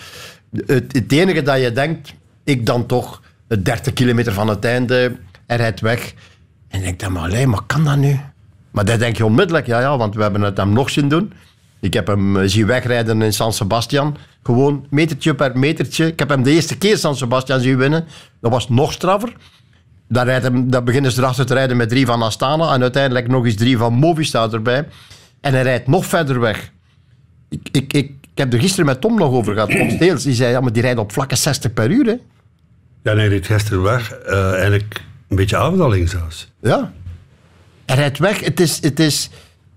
het, 0.67 1.12
enige 1.12 1.43
dat 1.43 1.61
je 1.61 1.73
denkt, 1.73 2.15
ik 2.45 2.67
dan 2.67 2.87
toch, 2.87 3.23
het 3.49 3.65
30 3.65 3.93
kilometer 3.93 4.33
van 4.33 4.49
het 4.49 4.65
einde, 4.65 5.17
hij 5.47 5.56
rijdt 5.56 5.81
weg. 5.81 6.15
En 6.69 6.79
ik 6.79 6.85
denk 6.85 7.00
dan, 7.00 7.12
maar 7.12 7.23
alleen, 7.23 7.49
maar 7.49 7.62
kan 7.67 7.85
dat 7.85 7.97
nu? 7.97 8.21
Maar 8.71 8.85
dan 8.85 8.99
denk 8.99 9.17
je 9.17 9.25
onmiddellijk, 9.25 9.67
ja, 9.67 9.81
ja, 9.81 9.97
want 9.97 10.14
we 10.14 10.23
hebben 10.23 10.40
het 10.40 10.57
hem 10.57 10.73
nog 10.73 10.90
zien 10.90 11.09
doen. 11.09 11.33
Ik 11.81 11.93
heb 11.93 12.07
hem 12.07 12.37
eh, 12.37 12.49
zien 12.49 12.67
wegrijden 12.67 13.23
in 13.23 13.33
San 13.33 13.52
Sebastian. 13.52 14.17
Gewoon 14.43 14.87
metertje 14.90 15.35
per 15.35 15.59
metertje. 15.59 16.07
Ik 16.07 16.19
heb 16.19 16.28
hem 16.28 16.43
de 16.43 16.50
eerste 16.50 16.78
keer 16.78 16.97
San 16.97 17.17
Sebastian 17.17 17.61
zien 17.61 17.76
winnen. 17.76 18.05
Dat 18.40 18.50
was 18.50 18.69
nog 18.69 18.93
straffer. 18.93 19.33
Dan, 20.09 20.25
rijdt 20.25 20.45
hem, 20.45 20.71
beginnen 20.85 21.12
ze 21.12 21.21
erachter 21.21 21.47
te 21.47 21.55
rijden 21.55 21.76
met 21.76 21.88
drie 21.88 22.07
van 22.07 22.23
Astana. 22.23 22.75
En 22.75 22.83
uiteindelijk 22.83 23.28
nog 23.28 23.45
eens 23.45 23.55
drie 23.55 23.78
van 23.78 23.93
Movistar 23.93 24.52
erbij. 24.52 24.88
En 25.40 25.52
hij 25.52 25.62
rijdt 25.62 25.87
nog 25.87 26.07
verder 26.07 26.40
weg. 26.40 26.73
Ik, 27.49 27.69
ik, 27.73 27.93
ik, 27.93 28.12
ik 28.38 28.45
heb 28.45 28.52
er 28.52 28.61
gisteren 28.61 28.87
met 28.87 29.00
Tom 29.00 29.18
nog 29.18 29.33
over 29.33 29.54
gehad. 29.54 29.71
Tom 29.71 29.90
Steels, 29.90 30.23
die 30.23 30.35
zei, 30.35 30.50
ja, 30.50 30.61
maar 30.61 30.73
die 30.73 30.83
rijdt 30.83 30.99
op 30.99 31.12
vlakke 31.12 31.37
60 31.37 31.73
per 31.73 31.90
uur. 31.90 32.07
Hè. 32.07 32.16
Ja, 33.02 33.11
en 33.11 33.18
hij 33.18 33.28
reed 33.28 33.47
gisteren 33.47 33.83
weg. 33.83 34.11
eh, 34.12 34.52
eigenlijk 34.52 35.04
een 35.28 35.37
beetje 35.37 35.57
afdaling 35.57 36.09
zelfs. 36.09 36.50
Ja. 36.61 36.92
Hij 37.87 37.97
rijdt 37.97 38.18
weg. 38.18 38.40
Het 38.45 38.61
is... 38.61 38.83
Het 38.83 39.00
is 39.00 39.30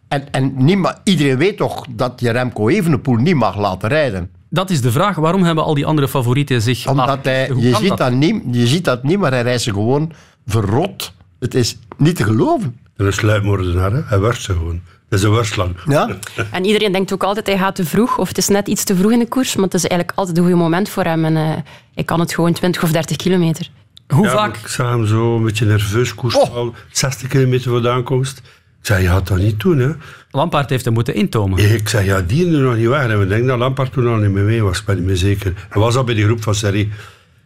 en, 0.07 0.31
en 0.31 0.53
niemand, 0.55 0.95
iedereen 1.03 1.37
weet 1.37 1.57
toch 1.57 1.85
dat 1.89 2.19
je 2.19 2.31
Remco 2.31 2.67
Evenepoel 2.67 3.15
niet 3.15 3.35
mag 3.35 3.57
laten 3.57 3.89
rijden. 3.89 4.29
Dat 4.49 4.69
is 4.69 4.81
de 4.81 4.91
vraag. 4.91 5.15
Waarom 5.15 5.43
hebben 5.43 5.63
al 5.63 5.73
die 5.73 5.85
andere 5.85 6.07
favorieten 6.07 6.61
zich... 6.61 6.87
Omdat 6.87 7.07
laten 7.07 7.31
hij, 7.31 7.47
je, 7.57 7.75
ziet 7.75 7.87
dat? 7.87 7.97
dat 7.97 8.11
niet, 8.11 8.43
je 8.51 8.67
ziet 8.67 8.85
dat 8.85 9.03
niet, 9.03 9.19
maar 9.19 9.31
hij 9.31 9.41
rijdt 9.41 9.61
ze 9.61 9.73
gewoon 9.73 10.11
verrot. 10.45 11.13
Het 11.39 11.55
is 11.55 11.77
niet 11.97 12.15
te 12.15 12.23
geloven. 12.23 12.77
En 12.97 13.05
een 13.05 13.13
sluipmoordenaar, 13.13 13.91
hè. 13.91 14.01
hij 14.05 14.19
worst 14.19 14.41
ze 14.41 14.53
gewoon. 14.53 14.81
Dat 15.11 15.19
is 15.19 15.25
een 15.25 15.31
worstlang. 15.31 15.75
Ja? 15.87 16.09
En 16.51 16.65
iedereen 16.65 16.91
denkt 16.91 17.13
ook 17.13 17.23
altijd, 17.23 17.47
hij 17.47 17.57
gaat 17.57 17.75
te 17.75 17.85
vroeg. 17.85 18.17
Of 18.17 18.27
het 18.27 18.37
is 18.37 18.47
net 18.47 18.67
iets 18.67 18.83
te 18.83 18.95
vroeg 18.95 19.11
in 19.11 19.19
de 19.19 19.27
koers. 19.27 19.55
Maar 19.55 19.63
het 19.63 19.73
is 19.73 19.87
eigenlijk 19.87 20.19
altijd 20.19 20.37
een 20.37 20.43
goed 20.43 20.55
moment 20.55 20.89
voor 20.89 21.03
hem. 21.03 21.25
En 21.25 21.37
eh, 21.37 21.49
hij 21.93 22.03
kan 22.03 22.19
het 22.19 22.33
gewoon 22.33 22.53
20 22.53 22.83
of 22.83 22.91
30 22.91 23.17
kilometer. 23.17 23.69
Hoe 24.07 24.25
Ja, 24.25 24.31
vaak... 24.31 24.57
Ik 24.57 24.67
zag 24.67 24.89
hem 24.89 25.05
zo 25.05 25.35
een 25.35 25.43
beetje 25.43 25.65
nerveus 25.65 26.15
koersen. 26.15 26.41
Oh. 26.41 26.55
al 26.55 26.73
60 26.91 27.27
kilometer 27.27 27.69
voor 27.69 27.81
de 27.81 27.89
aankomst. 27.89 28.37
Ik 28.79 28.85
zei, 28.87 29.03
je 29.03 29.07
gaat 29.07 29.27
dat 29.27 29.37
niet 29.37 29.59
doen, 29.59 29.79
hè. 29.79 29.91
Lampaard 30.31 30.69
heeft 30.69 30.85
hem 30.85 30.93
moeten 30.93 31.15
intomen. 31.15 31.73
Ik 31.73 31.89
zei, 31.89 32.05
ja, 32.05 32.21
die 32.21 32.45
er 32.45 32.59
nog 32.59 32.75
niet 32.75 32.87
weg. 32.87 33.07
En 33.07 33.19
we 33.19 33.27
denken 33.27 33.47
dat 33.47 33.57
Lampard 33.57 33.93
toen 33.93 34.07
al 34.07 34.15
niet 34.15 34.31
meer 34.31 34.43
mee 34.43 34.63
was, 34.63 34.79
ik 34.79 34.85
ben 34.85 34.95
niet 34.95 35.05
meer 35.05 35.17
zeker. 35.17 35.53
Hij 35.69 35.81
was 35.81 35.95
al 35.95 36.03
bij 36.03 36.15
die 36.15 36.25
groep 36.25 36.43
van 36.43 36.55
Serie. 36.55 36.85
Ik 36.85 36.91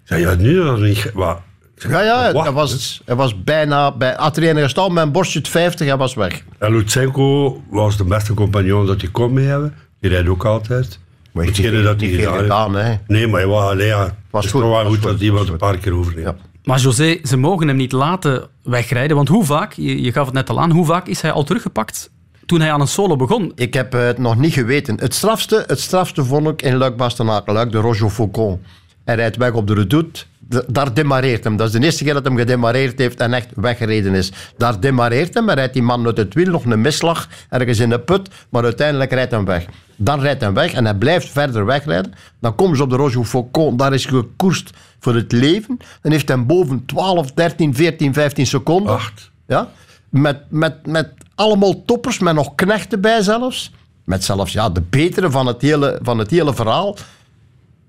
zei, 0.04 0.22
ja, 0.22 0.36
nu 0.36 0.64
nog 0.64 0.80
niet. 0.80 1.12
Wat? 1.14 1.42
Ja, 1.76 2.02
ja, 2.02 2.42
hij 2.42 2.52
was, 2.52 3.02
hij 3.06 3.16
was 3.16 3.44
bijna... 3.44 3.92
Bij, 3.92 4.14
had 4.18 4.38
er 4.38 4.50
een 4.50 4.64
gestaan 4.64 4.94
met 4.94 5.04
een 5.04 5.12
borstje 5.12 5.42
50, 5.44 5.88
hij 5.88 5.98
was 5.98 6.14
weg. 6.14 6.44
En 6.60 6.72
Lutsenko 6.72 7.62
was 7.70 7.98
de 7.98 8.04
beste 8.04 8.34
compagnon 8.34 8.86
dat 8.86 9.02
hij 9.02 9.10
kon 9.10 9.34
mee 9.34 9.46
hebben. 9.46 9.74
Die 10.00 10.10
rijdt 10.10 10.28
ook 10.28 10.46
altijd. 10.46 11.00
Maar 11.32 11.44
heeft 11.44 11.58
Hetgene 11.58 11.82
dat 11.82 11.98
niet 11.98 12.10
hij 12.10 12.20
veel 12.20 12.32
gedaan 12.32 12.72
gedaan, 12.72 12.86
hè. 12.86 12.96
Nee, 13.08 13.28
maar 13.28 13.48
ja, 13.48 13.48
allee, 13.48 13.88
ja, 13.88 14.04
het 14.04 14.14
Was 14.30 14.44
goed, 14.44 14.62
toch 14.62 14.70
wel 14.70 14.72
was 14.72 14.88
goed 14.88 14.98
goed, 14.98 15.12
dat 15.12 15.22
iemand 15.22 15.42
was 15.42 15.50
een 15.50 15.58
paar 15.58 15.78
keer 15.78 15.94
overneemt. 15.94 16.26
Ja. 16.26 16.36
Maar 16.64 16.80
José, 16.80 17.20
ze 17.24 17.38
mogen 17.38 17.68
hem 17.68 17.78
niet 17.78 17.92
laten 17.92 18.48
wegrijden. 18.64 19.16
Want 19.16 19.28
hoe 19.28 19.46
vaak, 19.46 19.74
je, 19.74 20.02
je 20.02 20.12
gaf 20.12 20.26
het 20.26 20.34
net 20.34 20.50
al 20.50 20.60
aan, 20.60 20.72
hoe 20.72 20.86
vaak 20.86 21.08
is 21.08 21.22
hij 21.22 21.32
al 21.32 21.44
teruggepakt 21.44 22.12
toen 22.46 22.60
hij 22.60 22.72
aan 22.72 22.82
een 22.82 22.88
solo 22.88 23.16
begon? 23.16 23.52
Ik 23.56 23.74
heb 23.74 23.92
het 23.92 24.18
nog 24.18 24.38
niet 24.38 24.54
geweten. 24.54 25.00
Het 25.00 25.14
strafste, 25.14 25.64
het 25.68 25.80
strafste 25.80 26.26
vond 26.26 26.48
ik 26.48 26.62
in 26.62 26.76
Luik 26.76 26.98
Bastenaken, 26.98 27.54
Luik 27.54 27.72
de 27.72 27.78
Roger 27.78 28.10
Faucon. 28.10 28.62
Hij 29.06 29.16
rijdt 29.16 29.38
weg 29.38 29.52
op 29.52 29.68
de 29.68 29.74
redoute. 29.74 30.24
Daar 30.68 30.94
demareert 30.94 31.44
hem. 31.44 31.58
Dat 31.58 31.68
is 31.68 31.74
de 31.74 31.86
eerste 31.86 32.04
keer 32.04 32.14
dat 32.14 32.24
hem 32.24 32.38
gedemareerd 32.38 33.00
heeft 33.00 33.20
en 33.20 33.34
echt 33.34 33.48
weggereden 33.56 34.14
is. 34.14 34.32
Daar 34.58 34.80
demareert 34.80 35.34
hem 35.34 35.50
en 35.50 35.56
rijdt 35.56 35.74
die 35.74 35.82
man 35.82 36.06
uit 36.06 36.18
het 36.18 36.34
wiel 36.34 36.52
nog 36.52 36.66
een 36.66 36.82
misslag 36.82 37.28
ergens 37.50 37.80
in 37.80 37.90
de 37.90 38.00
put, 38.00 38.30
maar 38.50 38.64
uiteindelijk 38.64 39.12
rijdt 39.12 39.32
hem 39.32 39.46
weg. 39.46 39.66
Dan 39.96 40.20
rijdt 40.20 40.42
hij 40.42 40.54
weg 40.54 40.74
en 40.74 40.86
hij 40.86 40.96
blijft 40.96 41.30
verder 41.30 41.66
wegrijden. 41.66 42.14
Dan 42.40 42.56
komen 42.56 42.78
ze 42.78 42.84
op 42.84 42.90
de 42.90 42.96
Roger 42.96 43.26
Faucon. 43.26 43.78
Daar 43.78 43.94
is 43.94 44.06
gekoerst 44.06 44.70
voor 45.00 45.16
het 45.16 45.32
leven. 45.32 45.78
Dan 46.02 46.12
heeft 46.12 46.28
hij 46.28 46.46
boven 46.46 46.86
12, 46.86 47.32
13, 47.32 47.76
14, 47.76 48.14
15 48.14 48.46
seconden. 48.46 48.94
Acht. 48.94 49.32
Ja? 49.48 49.70
Met, 50.10 50.38
met, 50.50 50.86
met 50.86 51.10
allemaal 51.36 51.86
toppers, 51.86 52.20
met 52.20 52.34
nog 52.34 52.56
knechten 52.56 53.02
bij 53.02 53.22
zelfs. 53.22 53.72
Met 54.04 54.24
zelfs 54.24 54.54
ja, 54.54 54.70
de 54.70 54.82
betere 54.82 55.32
van 55.32 55.46
het 55.48 55.62
hele, 55.62 56.00
van 56.02 56.18
het 56.18 56.32
hele 56.32 56.54
verhaal. 56.54 56.98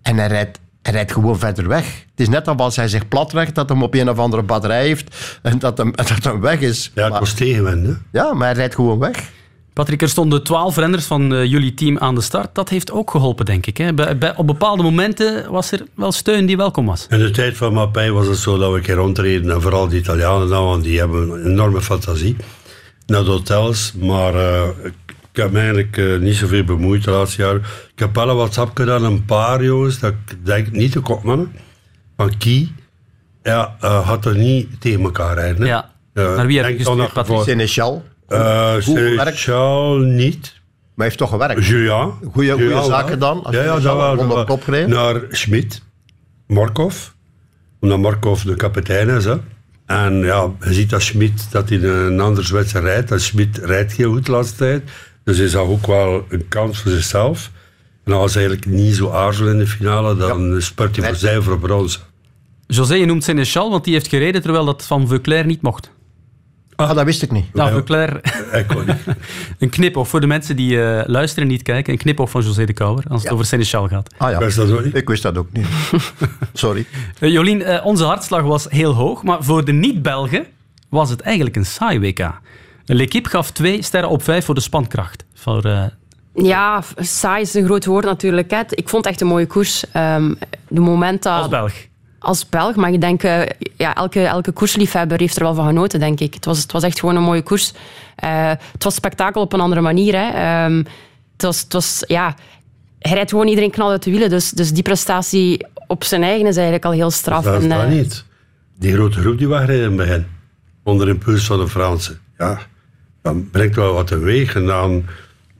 En 0.02 0.16
hij 0.16 0.26
rijdt, 0.26 0.58
hij 0.86 0.94
rijdt 0.94 1.12
gewoon 1.12 1.38
verder 1.38 1.68
weg. 1.68 1.84
Het 1.84 2.20
is 2.20 2.28
net 2.28 2.48
als 2.48 2.76
hij 2.76 2.88
zich 2.88 3.08
platlegt, 3.08 3.54
dat 3.54 3.68
hem 3.68 3.82
op 3.82 3.94
een 3.94 4.10
of 4.10 4.18
andere 4.18 4.42
batterij 4.42 4.86
heeft 4.86 5.38
en 5.42 5.58
dat 5.58 5.78
hem, 5.78 5.92
dat 5.96 6.24
hem 6.24 6.40
weg 6.40 6.60
is. 6.60 6.90
Ja, 6.94 7.02
het 7.02 7.10
maar, 7.10 7.20
was 7.20 7.32
tegenwind, 7.32 7.86
hè. 7.86 7.92
ja, 8.12 8.34
maar 8.34 8.46
hij 8.46 8.56
rijdt 8.56 8.74
gewoon 8.74 8.98
weg. 8.98 9.30
Patrick, 9.72 10.02
er 10.02 10.08
stonden 10.08 10.44
twaalf 10.44 10.76
renners 10.76 11.04
van 11.04 11.34
eh, 11.34 11.44
jullie 11.44 11.74
team 11.74 11.98
aan 11.98 12.14
de 12.14 12.20
start. 12.20 12.54
Dat 12.54 12.68
heeft 12.68 12.90
ook 12.90 13.10
geholpen, 13.10 13.44
denk 13.44 13.66
ik. 13.66 13.76
Hè? 13.76 13.94
Bij, 13.94 14.18
bij- 14.18 14.36
op 14.36 14.46
bepaalde 14.46 14.82
momenten 14.82 15.50
was 15.50 15.72
er 15.72 15.82
wel 15.94 16.12
steun 16.12 16.46
die 16.46 16.56
welkom 16.56 16.86
was. 16.86 17.06
In 17.10 17.18
de 17.18 17.30
tijd 17.30 17.56
van 17.56 17.72
Mappij 17.72 18.10
was 18.10 18.26
het 18.26 18.38
zo 18.38 18.58
dat 18.58 18.70
we 18.70 18.76
een 18.76 18.82
keer 18.82 18.94
rondreden, 18.94 19.50
en 19.50 19.62
vooral 19.62 19.88
de 19.88 19.96
Italianen 19.96 20.48
dan, 20.48 20.64
want 20.64 20.82
die 20.84 20.98
hebben 20.98 21.30
een 21.30 21.50
enorme 21.50 21.80
fantasie, 21.80 22.36
naar 23.06 23.24
de 23.24 23.30
hotels. 23.30 23.92
Maar 24.00 24.34
eh, 24.34 24.62
ik, 25.36 25.42
ik 25.42 25.42
heb 25.42 25.52
me 25.52 25.58
eigenlijk 25.58 25.96
eh, 25.96 26.16
niet 26.18 26.34
zoveel 26.34 26.64
bemoeid 26.64 27.04
de 27.04 27.10
laatste 27.10 27.42
jaren. 27.42 27.62
Ik 27.92 27.98
heb 27.98 28.14
wel 28.14 28.28
een 28.28 28.36
WhatsApp 28.36 28.76
gedaan, 28.76 29.04
een 29.04 29.24
paar 29.24 29.64
jongens, 29.64 29.98
dat 29.98 30.12
ik 30.12 30.46
denk 30.46 30.70
niet 30.70 30.92
de 30.92 31.00
kopmannen, 31.00 31.52
van 32.16 32.36
Kie, 32.38 32.74
ja, 33.42 33.76
eh, 33.80 34.06
had 34.06 34.24
er 34.24 34.36
niet 34.36 34.80
tegen 34.80 35.00
elkaar 35.00 35.34
rijden. 35.34 35.62
hè. 35.62 35.68
Ja. 35.68 35.90
Eh, 36.12 36.36
Naar 36.36 36.46
wie 36.46 36.58
heb 36.60 36.78
je 36.78 36.84
dan 36.84 36.94
gestuurd, 36.98 37.12
Patrick? 37.12 37.42
Seneschal, 37.42 38.04
Eh. 38.28 38.74
Seneschal 38.78 39.96
niet. 39.96 40.40
maar 40.52 40.94
hij 40.96 41.04
heeft 41.06 41.18
toch 41.18 41.30
gewerkt. 41.30 41.66
Julian 41.66 42.18
zaak 42.84 43.02
wel. 43.04 43.06
gedaan, 43.08 43.42
als 43.44 43.54
Ja, 43.54 43.62
ja, 43.62 43.78
dat 43.80 43.82
wel. 44.16 44.28
dat 44.28 44.46
kop. 44.46 44.66
Naar 44.66 45.20
Schmid, 45.30 45.82
Markov. 46.46 47.08
Omdat 47.80 47.98
Markov 47.98 48.42
de 48.42 48.54
kapitein 48.54 49.08
is. 49.08 49.24
Hè. 49.24 49.36
En 49.86 50.14
ja, 50.14 50.50
je 50.60 50.72
ziet 50.72 50.90
dat 50.90 51.02
Schmid 51.02 51.46
dat 51.50 51.68
hij 51.68 51.82
een 51.82 52.20
andere 52.20 52.46
Zwitser 52.46 52.82
rijdt. 52.82 53.10
En 53.10 53.20
Schmid 53.20 53.58
rijdt 53.58 53.92
heel 53.92 54.12
goed 54.12 54.26
de 54.26 54.32
laatste 54.32 54.56
tijd. 54.56 54.90
Dus 55.26 55.38
hij 55.38 55.48
zag 55.48 55.62
ook 55.66 55.86
wel 55.86 56.24
een 56.28 56.48
kans 56.48 56.78
voor 56.82 56.90
zichzelf. 56.90 57.50
En 58.04 58.12
als 58.12 58.34
hij 58.34 58.42
eigenlijk 58.46 58.76
niet 58.76 58.94
zo 58.94 59.10
aarzelt 59.10 59.48
in 59.48 59.58
de 59.58 59.66
finale, 59.66 60.16
dan 60.16 60.62
spurt 60.62 60.96
hij 60.96 61.06
voor 61.08 61.16
zij 61.16 61.40
voor 61.40 61.58
brons. 61.58 62.04
José, 62.66 62.94
je 62.94 63.06
noemt 63.06 63.24
Seneschal, 63.24 63.70
want 63.70 63.84
die 63.84 63.92
heeft 63.92 64.08
gereden 64.08 64.42
terwijl 64.42 64.64
dat 64.64 64.84
van 64.86 65.08
Veuclair 65.08 65.46
niet 65.46 65.62
mocht. 65.62 65.90
Ah, 66.76 66.94
dat 66.94 67.04
wist 67.04 67.22
ik 67.22 67.30
niet. 67.30 67.54
Nou, 67.54 67.68
Ja. 67.68 67.74
Veuclair, 67.74 68.20
Ik 68.60 68.66
kon 68.66 68.86
niet. 68.86 68.96
een 69.58 69.68
knipoog 69.68 70.08
voor 70.08 70.20
de 70.20 70.26
mensen 70.26 70.56
die 70.56 70.82
eh, 70.82 71.08
luisteren 71.08 71.44
en 71.44 71.50
niet 71.50 71.62
kijken. 71.62 71.92
Een 71.92 71.98
knipoog 71.98 72.30
van 72.30 72.42
José 72.42 72.64
de 72.64 72.72
Kouwer, 72.72 73.04
als 73.08 73.18
het 73.20 73.28
Ja. 73.28 73.34
over 73.34 73.46
Seneschal 73.46 73.88
gaat. 73.88 74.14
Ah 74.18 74.30
ja, 74.30 74.38
Wist 74.38 74.56
dat 74.56 74.70
ook 74.70 74.84
niet? 74.84 74.94
ik 74.94 75.08
wist 75.08 75.22
dat 75.22 75.38
ook 75.38 75.52
niet. 75.52 75.66
Sorry. 76.52 76.86
Eh, 77.18 77.32
Jolien, 77.32 77.62
eh, 77.62 77.86
onze 77.86 78.04
hartslag 78.04 78.42
was 78.42 78.66
heel 78.68 78.92
hoog, 78.92 79.22
maar 79.22 79.44
voor 79.44 79.64
de 79.64 79.72
niet-Belgen 79.72 80.46
was 80.88 81.10
het 81.10 81.20
eigenlijk 81.20 81.56
een 81.56 81.66
saai 81.66 81.98
WK. 82.00 82.30
L'Equipe 82.86 83.28
gaf 83.28 83.50
twee 83.50 83.82
sterren 83.82 84.10
op 84.10 84.22
vijf 84.22 84.44
voor 84.44 84.54
de 84.54 84.60
spankracht. 84.60 85.24
Voor, 85.34 85.64
eh, 85.64 85.84
Ja, 86.34 86.82
saai 86.96 87.42
is 87.42 87.54
een 87.54 87.64
groot 87.64 87.84
woord 87.84 88.04
natuurlijk. 88.04 88.50
Hè. 88.50 88.60
Ik 88.68 88.88
vond 88.88 89.04
het 89.04 89.12
echt 89.12 89.20
een 89.20 89.26
mooie 89.26 89.46
koers. 89.46 89.84
Ehm, 89.92 90.34
de 90.68 90.80
moment 90.80 91.22
dat... 91.22 91.38
als 91.38 91.48
Belg. 91.48 91.72
als 92.18 92.48
Belg, 92.48 92.76
maar 92.76 92.92
ik 92.92 93.00
denk, 93.00 93.22
eh, 93.22 93.40
ja, 93.76 93.94
elke, 93.94 94.20
elke 94.24 94.52
koersliefhebber 94.52 95.18
heeft 95.20 95.36
er 95.36 95.42
wel 95.42 95.54
van 95.54 95.66
genoten, 95.66 96.00
denk 96.00 96.20
ik. 96.20 96.34
Het 96.34 96.44
was, 96.44 96.62
het 96.62 96.72
was 96.72 96.82
echt 96.82 97.00
gewoon 97.00 97.16
een 97.16 97.22
mooie 97.22 97.42
koers. 97.42 97.72
Eh, 98.16 98.52
het 98.72 98.84
was 98.84 98.94
spektakel 98.94 99.40
op 99.42 99.52
een 99.52 99.60
andere 99.60 99.80
manier. 99.80 100.14
Hè. 100.14 100.28
Ehm, 100.30 100.76
het 101.32 101.42
was, 101.42 101.60
het 101.60 101.72
was, 101.72 102.04
ja, 102.06 102.34
hij 102.98 103.12
rijdt 103.12 103.30
gewoon 103.30 103.48
iedereen 103.48 103.70
knal 103.70 103.90
uit 103.90 104.02
de 104.02 104.10
wielen. 104.10 104.30
Dus, 104.30 104.50
dus 104.50 104.72
die 104.72 104.82
prestatie 104.82 105.66
op 105.86 106.04
zijn 106.04 106.22
eigen 106.22 106.46
is 106.46 106.54
eigenlijk 106.56 106.84
al 106.84 106.92
heel 106.92 107.10
straf. 107.10 107.44
Dat 107.44 107.62
is 107.62 107.68
En, 107.70 107.90
niet. 107.90 108.24
Die 108.78 108.92
grote 108.92 109.20
groep 109.20 109.38
die 109.38 109.48
in 109.48 109.82
het 109.82 109.96
begin. 109.96 110.26
Onder 110.82 111.08
impuls 111.08 111.46
van 111.46 111.58
de 111.58 111.68
Fransen. 111.68 112.20
Ja, 112.38 112.58
dan 113.26 113.48
brengt 113.50 113.76
wel 113.76 113.92
wat 113.92 114.06
teweeg. 114.06 114.54
En 114.54 114.66
dan 114.66 115.04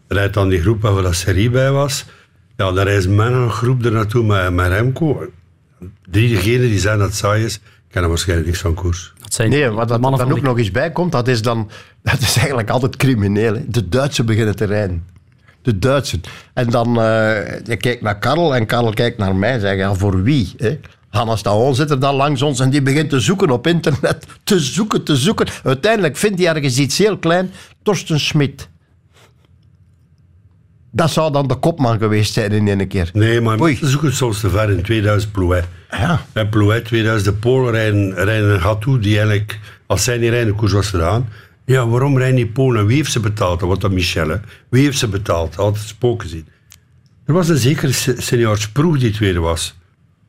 rijdt 0.09 0.35
dan 0.35 0.49
die 0.49 0.61
groep 0.61 0.83
waar 0.83 1.03
dat 1.03 1.15
serie 1.15 1.51
bij 1.51 1.71
was. 1.71 2.05
Ja, 2.57 2.73
dan 2.73 2.85
reist 2.85 3.09
men 3.09 3.33
een 3.33 3.51
groep 3.51 3.85
er 3.85 3.93
naartoe 3.93 4.25
met, 4.25 4.53
met 4.53 4.69
Remco. 4.69 5.31
Diegenen 6.09 6.69
die 6.69 6.79
zijn 6.79 6.99
dat 6.99 7.15
saai 7.15 7.45
is, 7.45 7.61
kennen 7.91 8.11
waarschijnlijk 8.11 8.49
niks 8.49 8.61
van 8.61 8.75
koers. 8.75 9.13
Dat 9.19 9.35
zijn 9.35 9.51
Nee, 9.51 9.75
dat 9.75 10.01
mannen 10.01 10.21
dan 10.21 10.33
ook 10.33 10.43
nog 10.43 10.59
eens 10.59 10.71
bij 10.71 10.93
komt, 10.93 11.13
dat 11.13 11.29
is 11.29 11.43
dan 11.43 11.71
dat 12.03 12.21
is 12.21 12.37
eigenlijk 12.37 12.71
altijd 12.71 12.97
crimineel. 12.97 13.55
Hè. 13.55 13.63
De 13.69 13.89
Duitsers 13.89 14.27
beginnen 14.27 14.57
te 14.57 14.65
rijden. 14.65 15.05
De 15.63 15.79
Duitsers. 15.79 16.23
En 16.53 16.71
dan 16.71 17.01
eh 17.01 17.61
je 17.65 17.77
kijkt 17.77 18.03
naar 18.03 18.19
Karel 18.19 18.55
en 18.55 18.67
Karel 18.67 18.93
kijkt 18.93 19.19
naar 19.19 19.37
mij 19.37 19.53
en 19.53 19.61
zegt, 19.61 19.79
ja, 19.79 19.95
voor 19.95 20.23
wie? 20.23 20.55
Hè? 20.57 20.79
Hannes 21.17 21.43
Taon 21.43 21.75
zit 21.75 21.91
er 21.91 21.99
dan 22.01 22.15
langs 22.15 22.43
ons 22.43 22.61
en 22.61 22.71
die 22.71 22.83
begint 22.83 23.11
te 23.11 23.21
zoeken 23.21 23.51
op 23.51 23.67
internet. 23.67 24.27
Te 24.45 24.61
zoeken, 24.61 25.03
te 25.05 25.17
zoeken. 25.17 25.47
Uiteindelijk 25.65 26.17
vindt 26.17 26.39
hij 26.39 26.55
ergens 26.55 26.79
iets 26.79 26.99
heel 26.99 27.19
klein. 27.19 27.51
Torsten 27.83 28.21
Smit. 28.21 28.69
Dat 30.93 31.11
zou 31.11 31.33
dan 31.33 31.47
de 31.49 31.55
kopman 31.55 31.99
geweest 31.99 32.33
zijn 32.33 32.53
in 32.53 32.69
één 32.69 32.89
keer. 32.89 33.11
Nee, 33.13 33.41
maar 33.41 33.61
Oei. 33.61 33.71
mensen 33.71 33.89
zoeken 33.89 34.13
soms 34.15 34.41
te 34.41 34.51
ver 34.51 34.71
in 34.71 34.83
2000 34.83 35.33
Plouet. 35.33 35.65
Ja. 35.91 36.21
En 36.33 36.49
Plouet 36.49 36.85
2000, 36.85 37.35
de 37.35 37.41
Polen 37.41 37.73
rijden, 37.73 38.15
rijden 38.15 38.51
een 38.51 38.61
gat 38.61 38.81
toe 38.81 38.99
die 38.99 39.15
eigenlijk, 39.17 39.59
als 39.87 40.05
zij 40.05 40.19
niet 40.19 40.31
rijden, 40.31 40.47
de 40.53 40.59
koers 40.59 40.73
was 40.73 40.89
gedaan. 40.89 41.29
Ja, 41.65 41.87
waarom 41.89 42.19
rijden 42.19 42.37
die 42.37 42.47
Polen? 42.47 42.87
Wie 42.87 42.97
heeft 42.97 43.13
ze 43.13 43.21
betaald? 43.21 43.61
Dat 43.61 43.69
was 43.69 43.79
dat 43.79 43.91
Michel, 43.91 44.29
hè? 44.29 44.37
Wie 44.69 44.83
heeft 44.85 44.99
ze 44.99 45.09
betaald? 45.09 45.59
Altijd 45.59 45.85
spoken 45.85 46.29
zien. 46.29 46.47
Er 47.27 47.33
was 47.35 47.49
een 47.49 47.57
zekere 47.57 47.93
se- 47.93 48.15
senior 48.21 48.59
Sproeg 48.59 48.99
die 48.99 49.11
tweede 49.11 49.41
was. 49.41 49.76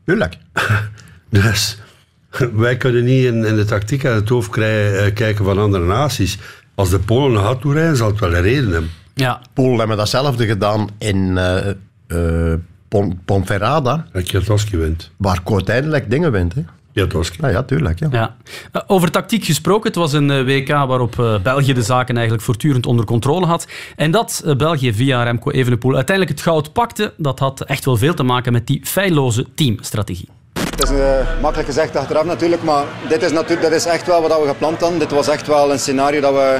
Tuurlijk. 0.07 0.37
Dus 1.29 1.77
wij 2.53 2.77
kunnen 2.77 3.03
niet 3.03 3.23
in, 3.25 3.45
in 3.45 3.55
de 3.55 3.65
tactiek 3.65 4.05
aan 4.05 4.15
het 4.15 4.29
hoofd 4.29 4.49
krijgen, 4.49 5.05
eh, 5.05 5.13
kijken 5.13 5.45
van 5.45 5.57
andere 5.59 5.85
naties. 5.85 6.37
Als 6.75 6.89
de 6.89 6.99
Polen 6.99 7.37
een 7.39 7.45
gat 7.45 7.61
toe 7.61 7.73
rijden, 7.73 7.97
zal 7.97 8.07
het 8.07 8.19
wel 8.19 8.35
een 8.35 8.41
reden 8.41 8.71
hebben. 8.71 8.89
Ja, 9.13 9.41
Polen 9.53 9.77
hebben 9.79 9.97
datzelfde 9.97 10.45
gedaan 10.45 10.89
in 10.97 11.37
eh 11.37 11.69
eh, 12.07 12.59
Pon- 12.87 13.19
Ponferrada, 13.25 14.07
Dat 14.13 14.23
Kwiatkowski 14.23 14.77
wint. 14.77 15.11
waar 15.17 15.39
uiteindelijk 15.45 16.09
dingen 16.09 16.31
wint. 16.31 16.53
Hè. 16.53 16.61
Nou 17.39 17.53
ja, 17.53 17.63
tuurlijk. 17.63 17.99
Ja. 17.99 18.07
Ja. 18.11 18.35
Eh, 18.71 18.81
Over 18.87 19.11
tactiek 19.11 19.45
gesproken, 19.45 19.87
het 19.87 19.95
was 19.95 20.13
een 20.13 20.31
eh, 20.31 20.43
WK 20.43 20.67
waarop 20.67 21.19
eh, 21.19 21.39
België 21.39 21.73
de 21.73 21.81
zaken 21.81 22.15
eigenlijk 22.15 22.45
voortdurend 22.45 22.85
onder 22.85 23.05
controle 23.05 23.45
had. 23.45 23.67
En 23.95 24.11
dat 24.11 24.43
België 24.57 24.93
via 24.93 25.23
Remco 25.23 25.51
Evenepoel 25.51 25.95
uiteindelijk 25.95 26.37
het 26.37 26.47
goud 26.47 26.73
pakte, 26.73 27.13
dat 27.17 27.39
had 27.39 27.61
echt 27.61 27.85
wel 27.85 27.97
veel 27.97 28.13
te 28.13 28.23
maken 28.23 28.53
met 28.53 28.67
die 28.67 28.81
feilloze 28.83 29.45
teamstrategie. 29.55 30.29
Het 30.59 30.83
is 30.83 30.89
makkelijk 31.41 31.69
gezegd 31.69 31.95
achteraf 31.95 32.25
natuurlijk, 32.25 32.63
maar 32.63 32.83
dit 33.09 33.23
is, 33.23 33.31
natuurlijk, 33.31 33.61
dit 33.61 33.71
is 33.71 33.85
echt 33.85 34.07
wel 34.07 34.21
wat 34.21 34.41
we 34.41 34.47
gepland 34.47 34.81
hadden. 34.81 34.99
Dit 34.99 35.11
was 35.11 35.27
echt 35.27 35.47
wel 35.47 35.71
een 35.71 35.79
scenario 35.79 36.21
dat 36.21 36.33
we 36.33 36.59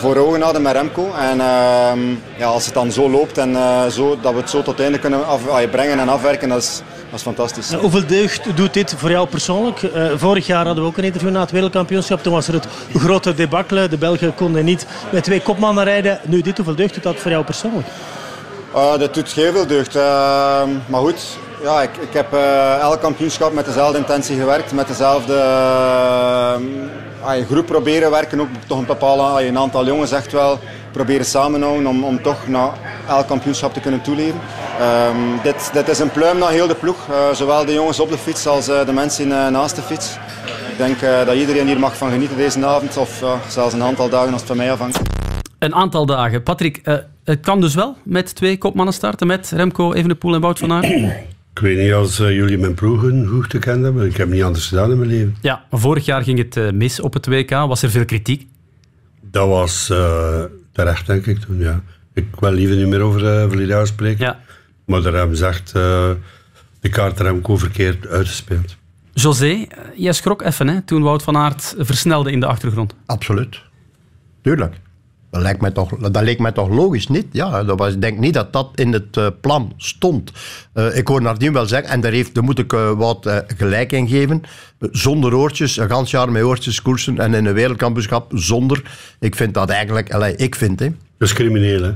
voor 0.00 0.16
ogen 0.16 0.40
hadden 0.40 0.62
met 0.62 0.72
Remco. 0.72 1.12
En 1.12 1.40
ehm, 1.40 2.00
ja, 2.36 2.46
als 2.46 2.64
het 2.64 2.74
dan 2.74 2.92
zo 2.92 3.10
loopt 3.10 3.38
en 3.38 3.56
eh, 3.56 3.86
zo, 3.86 4.18
dat 4.20 4.32
we 4.32 4.38
het 4.38 4.50
zo 4.50 4.62
tot 4.62 4.76
het 4.76 4.80
einde 4.80 4.98
kunnen 4.98 5.26
af, 5.26 5.42
brengen 5.70 5.98
en 5.98 6.08
afwerken, 6.08 6.48
dat 6.48 6.58
is, 6.62 6.76
dat 6.76 6.99
is 7.14 7.22
fantastisch. 7.22 7.72
Hoeveel 7.72 8.06
deugd 8.06 8.56
doet 8.56 8.74
dit 8.74 8.94
voor 8.96 9.10
jou 9.10 9.28
persoonlijk? 9.28 9.82
Eh, 9.82 10.10
vorig 10.16 10.46
jaar 10.46 10.64
hadden 10.64 10.84
we 10.84 10.90
ook 10.90 10.96
een 10.96 11.04
interview 11.04 11.30
na 11.30 11.40
het 11.40 11.50
wereldkampioenschap. 11.50 12.22
Toen 12.22 12.32
was 12.32 12.48
er 12.48 12.54
het 12.54 12.66
grote 12.94 13.34
debacle. 13.34 13.88
De 13.88 13.98
Belgen 13.98 14.34
konden 14.34 14.64
niet 14.64 14.86
met 15.10 15.24
twee 15.24 15.40
kopmannen 15.40 15.84
rijden. 15.84 16.20
Nu 16.24 16.40
dit, 16.40 16.56
hoeveel 16.56 16.74
deugd 16.74 16.94
doet 16.94 17.02
dat 17.02 17.16
voor 17.16 17.30
jou 17.30 17.44
persoonlijk? 17.44 17.86
Uh, 18.74 18.98
dat 18.98 19.14
doet 19.14 19.32
heel 19.32 19.52
veel 19.52 19.66
deugd. 19.66 19.96
Uh, 19.96 20.02
maar 20.86 21.00
goed, 21.00 21.38
ja, 21.62 21.82
ik, 21.82 21.96
ik 22.00 22.12
heb 22.12 22.32
elk 22.80 23.00
kampioenschap 23.00 23.52
met 23.52 23.64
dezelfde 23.64 23.98
intentie 23.98 24.36
gewerkt. 24.38 24.72
Met 24.72 24.86
dezelfde 24.86 25.34
groep 27.48 27.66
proberen 27.66 28.10
werken. 28.10 28.40
Ook 28.40 28.48
toch 28.66 28.78
een 28.78 28.86
bepaalde 28.86 29.46
een 29.46 29.58
aantal 29.58 29.86
jongens 29.86 30.12
echt 30.12 30.32
wel 30.32 30.58
proberen 30.90 31.24
samenhouden 31.24 31.86
om, 31.86 32.04
om 32.04 32.22
toch 32.22 32.48
naar 32.48 32.72
elk 33.08 33.26
kampioenschap 33.26 33.72
te 33.72 33.80
kunnen 33.80 34.02
toeleren. 34.02 34.40
Um, 35.14 35.40
dit, 35.42 35.70
dit 35.72 35.88
is 35.88 35.98
een 35.98 36.10
pluim 36.10 36.38
naar 36.38 36.50
heel 36.50 36.66
de 36.66 36.74
ploeg. 36.74 37.08
Uh, 37.10 37.32
zowel 37.32 37.64
de 37.64 37.72
jongens 37.72 38.00
op 38.00 38.10
de 38.10 38.18
fiets 38.18 38.46
als 38.46 38.68
uh, 38.68 38.86
de 38.86 38.92
mensen 38.92 39.24
in, 39.24 39.30
uh, 39.30 39.48
naast 39.48 39.76
de 39.76 39.82
fiets. 39.82 40.16
Ik 40.70 40.76
denk 40.76 41.02
uh, 41.02 41.26
dat 41.26 41.34
iedereen 41.34 41.66
hier 41.66 41.78
mag 41.78 41.96
van 41.96 42.10
genieten 42.10 42.36
deze 42.36 42.66
avond. 42.66 42.96
Of 42.96 43.22
uh, 43.22 43.32
zelfs 43.48 43.74
een 43.74 43.82
aantal 43.82 44.08
dagen 44.08 44.32
als 44.32 44.40
het 44.40 44.48
van 44.48 44.56
mij 44.56 44.72
afhangt. 44.72 45.00
Een 45.58 45.74
aantal 45.74 46.06
dagen. 46.06 46.42
Patrick, 46.42 46.80
uh, 46.84 46.94
Het 47.24 47.40
kan 47.40 47.60
dus 47.60 47.74
wel 47.74 47.96
met 48.04 48.34
twee 48.34 48.58
kopmannen 48.58 48.94
starten, 48.94 49.26
met 49.26 49.50
Remco 49.54 49.92
Evenepoel 49.92 50.34
en 50.34 50.40
Wout 50.40 50.58
van 50.58 50.72
Aert. 50.72 51.28
Ik 51.54 51.58
weet 51.66 51.78
niet 51.78 51.92
als 51.92 52.20
eh, 52.20 52.30
jullie 52.30 52.58
mijn 52.58 52.74
ploegen 52.74 53.26
goed 53.26 53.50
te 53.50 53.58
kennen 53.58 53.84
hebben. 53.84 54.06
Ik 54.06 54.16
heb 54.16 54.28
niet 54.28 54.42
anders 54.42 54.66
gedaan 54.66 54.90
in 54.90 54.98
mijn 54.98 55.10
leven. 55.10 55.36
Ja, 55.42 55.64
maar 55.70 55.80
vorig 55.80 56.04
jaar 56.04 56.22
ging 56.22 56.38
het 56.38 56.56
eh, 56.56 56.70
mis 56.70 57.00
op 57.00 57.12
het 57.12 57.26
WK. 57.26 57.50
Was 57.50 57.82
er 57.82 57.90
veel 57.90 58.04
kritiek? 58.04 58.46
Dat 59.20 59.48
was 59.48 59.90
eh, 59.90 60.44
terecht, 60.72 61.06
denk 61.06 61.26
ik 61.26 61.38
toen, 61.38 61.58
ja. 61.58 61.82
Ik 62.14 62.26
wil 62.38 62.52
liever 62.52 62.76
niet 62.76 62.86
meer 62.86 63.00
over 63.00 63.20
uh, 63.20 63.48
verleden 63.48 63.76
jaar 63.76 63.86
spreken. 63.86 64.24
Ja. 64.24 64.40
Maar 64.84 65.02
daar 65.02 65.12
hebben 65.12 65.36
ze 65.36 65.46
echt 65.46 65.72
eh, 65.72 66.10
de 66.80 66.88
kaart 66.88 67.20
Remco 67.20 67.56
verkeerd 67.56 68.06
uitgespeeld. 68.06 68.76
José, 69.12 69.46
eh, 69.46 69.66
jij 69.94 70.12
schrok 70.12 70.42
even 70.42 70.68
hè, 70.68 70.82
toen 70.82 71.02
Wout 71.02 71.22
van 71.22 71.36
Aert 71.36 71.74
versnelde 71.78 72.32
in 72.32 72.40
de 72.40 72.46
achtergrond. 72.46 72.94
Absoluut. 73.06 73.62
Tuurlijk. 74.42 74.74
Dat, 75.30 75.42
lijkt 75.42 75.60
mij 75.60 75.70
toch, 75.70 75.96
dat 75.96 76.22
leek 76.22 76.38
mij 76.38 76.52
toch 76.52 76.68
logisch 76.68 77.08
niet. 77.08 77.26
Ja, 77.32 77.64
dat 77.64 77.78
was, 77.78 77.92
ik 77.92 78.00
denk 78.00 78.18
niet 78.18 78.34
dat 78.34 78.52
dat 78.52 78.70
in 78.74 78.92
het 78.92 79.16
eh, 79.16 79.26
plan 79.40 79.72
stond. 79.76 80.32
Eh, 80.72 80.96
ik 80.96 81.08
hoor 81.08 81.22
Nardien 81.22 81.52
wel 81.52 81.66
zeggen, 81.66 81.90
en 81.90 82.00
daar, 82.00 82.12
heeft, 82.12 82.34
daar 82.34 82.44
moet 82.44 82.58
ik 82.58 82.72
eh, 82.72 82.90
wat 82.90 83.30
gelijk 83.56 83.92
in 83.92 84.08
geven. 84.08 84.42
Zonder 84.78 85.34
oortjes, 85.34 85.76
een 85.76 85.88
gans 85.88 86.10
jaar 86.10 86.32
met 86.32 86.42
oortjes 86.42 86.82
koersen 86.82 87.18
en 87.18 87.34
in 87.34 87.46
een 87.46 87.54
wereldkampioenschap 87.54 88.32
zonder. 88.34 88.82
Ik 89.20 89.34
vind 89.34 89.54
dat 89.54 89.70
eigenlijk, 89.70 90.12
allee, 90.12 90.36
ik 90.36 90.54
vind 90.54 90.80
hè. 90.80 90.86
Dat 91.18 91.28
is 91.28 91.34
crimineel, 91.34 91.82
hè? 91.82 91.92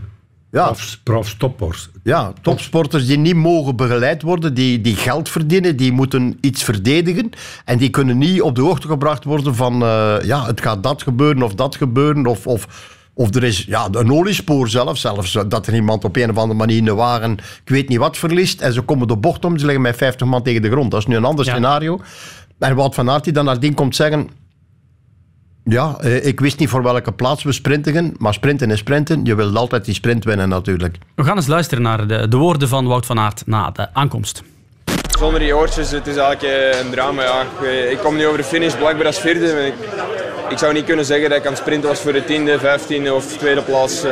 Ja. 0.50 0.64
Prof, 0.64 0.98
prof 1.02 1.34
toppers. 1.34 1.90
Ja, 2.02 2.32
topsporters 2.42 3.06
die 3.06 3.18
niet 3.18 3.34
mogen 3.34 3.76
begeleid 3.76 4.22
worden, 4.22 4.54
die, 4.54 4.80
die 4.80 4.96
geld 4.96 5.28
verdienen, 5.28 5.76
die 5.76 5.92
moeten 5.92 6.38
iets 6.40 6.62
verdedigen. 6.62 7.30
En 7.64 7.78
die 7.78 7.90
kunnen 7.90 8.18
niet 8.18 8.42
op 8.42 8.54
de 8.54 8.62
hoogte 8.62 8.86
gebracht 8.86 9.24
worden 9.24 9.54
van, 9.54 9.78
ja, 10.22 10.46
het 10.46 10.60
gaat 10.60 10.82
dat 10.82 11.02
gebeuren 11.02 11.42
of 11.42 11.54
dat 11.54 11.76
gebeuren. 11.76 12.26
Of, 12.26 12.46
of, 12.46 12.66
of 13.14 13.34
er 13.34 13.44
is 13.44 13.64
ja, 13.66 13.88
een 13.92 14.12
oliespoor 14.12 14.68
zelf, 14.68 14.98
zelfs 14.98 15.34
eh, 15.34 15.42
dat 15.48 15.66
er 15.66 15.74
iemand 15.74 16.04
op 16.04 16.16
een 16.16 16.30
of 16.30 16.36
andere 16.36 16.58
manier 16.58 16.76
in 16.76 16.84
de 16.84 16.94
wagen, 16.94 17.32
ik 17.32 17.68
weet 17.70 17.88
niet 17.88 17.98
wat, 17.98 18.16
verliest. 18.16 18.60
En 18.60 18.72
ze 18.72 18.80
komen 18.80 19.08
de 19.08 19.16
bocht 19.16 19.44
om, 19.44 19.58
ze 19.58 19.64
liggen 19.64 19.82
met 19.82 19.96
50 19.96 20.26
man 20.26 20.42
tegen 20.42 20.62
de 20.62 20.70
grond. 20.70 20.90
Dat 20.90 21.00
is 21.00 21.06
nu 21.06 21.16
een 21.16 21.24
ander 21.24 21.44
Ja. 21.44 21.50
scenario. 21.52 22.00
En 22.58 22.74
Wout 22.76 22.94
van 22.94 23.10
Aert 23.10 23.24
die 23.24 23.32
dan 23.32 23.44
nadien 23.44 23.74
komt 23.74 23.96
zeggen, 23.96 24.28
ja, 25.64 25.96
eh, 26.00 26.26
ik 26.26 26.40
wist 26.40 26.58
niet 26.58 26.68
voor 26.68 26.82
welke 26.82 27.12
plaats 27.12 27.42
we 27.42 27.52
sprinten, 27.52 28.14
maar 28.18 28.34
sprinten 28.34 28.70
is 28.70 28.78
sprinten. 28.78 29.24
Je 29.24 29.34
wilt 29.34 29.56
altijd 29.56 29.84
die 29.84 29.94
sprint 29.94 30.24
winnen 30.24 30.48
natuurlijk. 30.48 30.98
We 31.14 31.24
gaan 31.24 31.36
eens 31.36 31.46
luisteren 31.46 31.82
naar 31.82 32.06
de, 32.06 32.28
de 32.28 32.36
woorden 32.36 32.68
van 32.68 32.86
Wout 32.86 33.06
van 33.06 33.18
Aert 33.18 33.42
na 33.46 33.70
de 33.70 33.94
aankomst. 33.94 34.42
Zonder 35.18 35.40
die 35.40 35.56
oortjes, 35.56 35.90
het 35.90 36.06
is 36.06 36.16
eigenlijk 36.16 36.54
eh, 36.54 36.80
een 36.80 36.90
drama. 36.90 37.22
Ja. 37.22 37.40
Ik- 37.42 37.90
Ik 37.90 37.98
kom 37.98 38.16
nu 38.16 38.26
over 38.26 38.38
de 38.38 38.44
finish 38.44 38.74
blijkbaar 38.74 39.06
als 39.06 39.18
vierde. 39.20 39.66
Ik, 39.66 39.74
ik 40.48 40.58
zou 40.58 40.72
niet 40.72 40.84
kunnen 40.84 41.04
zeggen 41.04 41.28
dat 41.28 41.38
ik 41.38 41.44
aan 41.46 41.52
het 41.52 41.60
sprinten 41.60 41.88
was 41.88 42.00
voor 42.00 42.12
de 42.12 42.24
tiende, 42.24 42.58
vijftiende 42.58 43.14
of 43.14 43.36
tweede 43.36 43.62
plaats. 43.62 44.02
eh. 44.04 44.10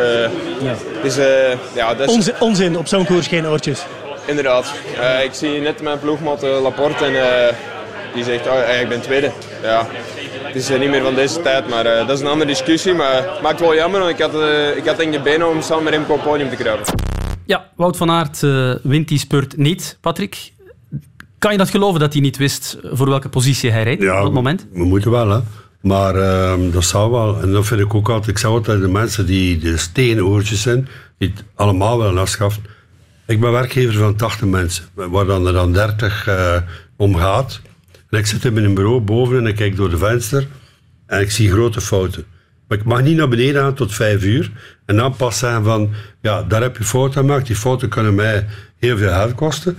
Dus 1.02 1.16
eh, 1.16 1.26
ja, 1.74 1.94
dat 1.94 2.08
is 2.08 2.14
Onzin, 2.14 2.34
onzin, 2.40 2.76
op 2.78 2.86
zo'n 2.86 3.06
koers 3.06 3.26
geen 3.26 3.46
oortjes. 3.46 3.84
inderdaad. 4.26 4.72
Eh, 5.00 5.24
ik 5.24 5.32
zie 5.34 5.60
net 5.60 5.82
mijn 5.82 5.98
ploegmaat 5.98 6.42
eh, 6.42 6.62
Laporte 6.62 7.04
en 7.04 7.14
eh, 7.48 7.54
die 8.14 8.24
zegt, 8.24 8.46
oh, 8.46 8.80
ik 8.82 8.88
ben 8.88 9.00
tweede. 9.00 9.30
Ja, 9.62 9.86
het 10.42 10.56
is 10.56 10.68
niet 10.68 10.90
meer 10.90 11.02
van 11.02 11.14
deze 11.14 11.42
tijd, 11.42 11.68
maar 11.68 11.86
eh, 11.86 12.06
dat 12.06 12.16
is 12.16 12.20
een 12.20 12.30
andere 12.30 12.50
discussie. 12.50 12.94
Maar 12.94 13.14
het 13.14 13.40
maakt 13.42 13.60
wel 13.60 13.74
jammer, 13.74 14.00
want 14.00 14.12
ik 14.12 14.18
had, 14.20 14.34
eh, 14.34 14.76
ik 14.76 14.86
had 14.86 14.96
denk 14.96 15.12
de 15.12 15.20
benen 15.20 15.48
om 15.48 15.62
samen 15.62 15.84
met 15.84 15.92
Remco 15.92 16.12
op 16.14 16.22
podium 16.22 16.48
te 16.50 16.56
kruipen. 16.56 16.94
Ja, 17.46 17.66
Wout 17.76 17.96
van 17.96 18.10
Aert 18.10 18.40
wint 18.82 19.08
die 19.08 19.18
spurt 19.18 19.56
niet. 19.56 19.98
Patrick, 20.00 20.52
kan 21.38 21.52
je 21.52 21.58
dat 21.58 21.70
geloven 21.70 22.00
dat 22.00 22.12
hij 22.12 22.22
niet 22.22 22.36
wist 22.36 22.78
voor 22.82 23.08
welke 23.08 23.28
positie 23.28 23.70
hij 23.70 23.82
reed 23.82 24.00
op 24.00 24.06
dat 24.22 24.32
moment? 24.32 24.66
We 24.72 24.84
moeten 24.84 25.10
wel, 25.10 25.28
hè. 25.30 25.38
Maar 25.82 26.14
ehm, 26.14 26.70
dat 26.70 26.84
zou 26.84 27.10
wel. 27.10 27.40
En 27.40 27.52
dat 27.52 27.66
vind 27.66 27.80
ik 27.80 27.94
ook 27.94 28.08
altijd. 28.08 28.28
Ik 28.28 28.38
zeg 28.38 28.50
altijd 28.50 28.80
de 28.80 28.88
mensen 28.88 29.26
die 29.26 29.58
de 29.58 29.76
steenoortjes 29.76 30.62
zijn, 30.62 30.88
die 31.18 31.32
het 31.34 31.44
allemaal 31.54 31.98
willen 31.98 32.18
afschaffen. 32.18 32.62
Ik 33.26 33.40
ben 33.40 33.52
werkgever 33.52 33.94
van 33.94 34.16
80 34.16 34.46
mensen, 34.48 34.84
waar 34.94 35.24
dan 35.24 35.46
er 35.46 35.52
dan 35.52 35.72
30 35.72 36.26
eh, 36.26 36.56
om 36.96 37.16
gaat. 37.16 37.60
En 38.10 38.18
ik 38.18 38.26
zit 38.26 38.44
in 38.44 38.52
mijn 38.52 38.74
bureau 38.74 39.00
boven 39.00 39.36
en 39.36 39.46
ik 39.46 39.56
kijk 39.56 39.76
door 39.76 39.90
de 39.90 39.98
venster 39.98 40.46
en 41.06 41.20
ik 41.20 41.30
zie 41.30 41.50
grote 41.50 41.80
fouten. 41.80 42.24
Maar 42.68 42.78
ik 42.78 42.84
mag 42.84 43.02
niet 43.02 43.16
naar 43.16 43.28
beneden 43.28 43.62
gaan 43.62 43.74
tot 43.74 43.94
5 43.94 44.24
uur 44.24 44.50
en 44.86 44.96
dan 44.96 45.16
pas 45.16 45.38
zeggen 45.38 45.64
van, 45.64 45.90
ja, 46.20 46.42
daar 46.42 46.62
heb 46.62 46.76
je 46.76 46.84
fouten 46.84 47.20
gemaakt. 47.20 47.46
Die 47.46 47.56
fouten 47.56 47.88
kunnen 47.88 48.14
mij 48.14 48.46
heel 48.78 48.96
veel 48.96 49.12
geld 49.12 49.34
kosten. 49.34 49.78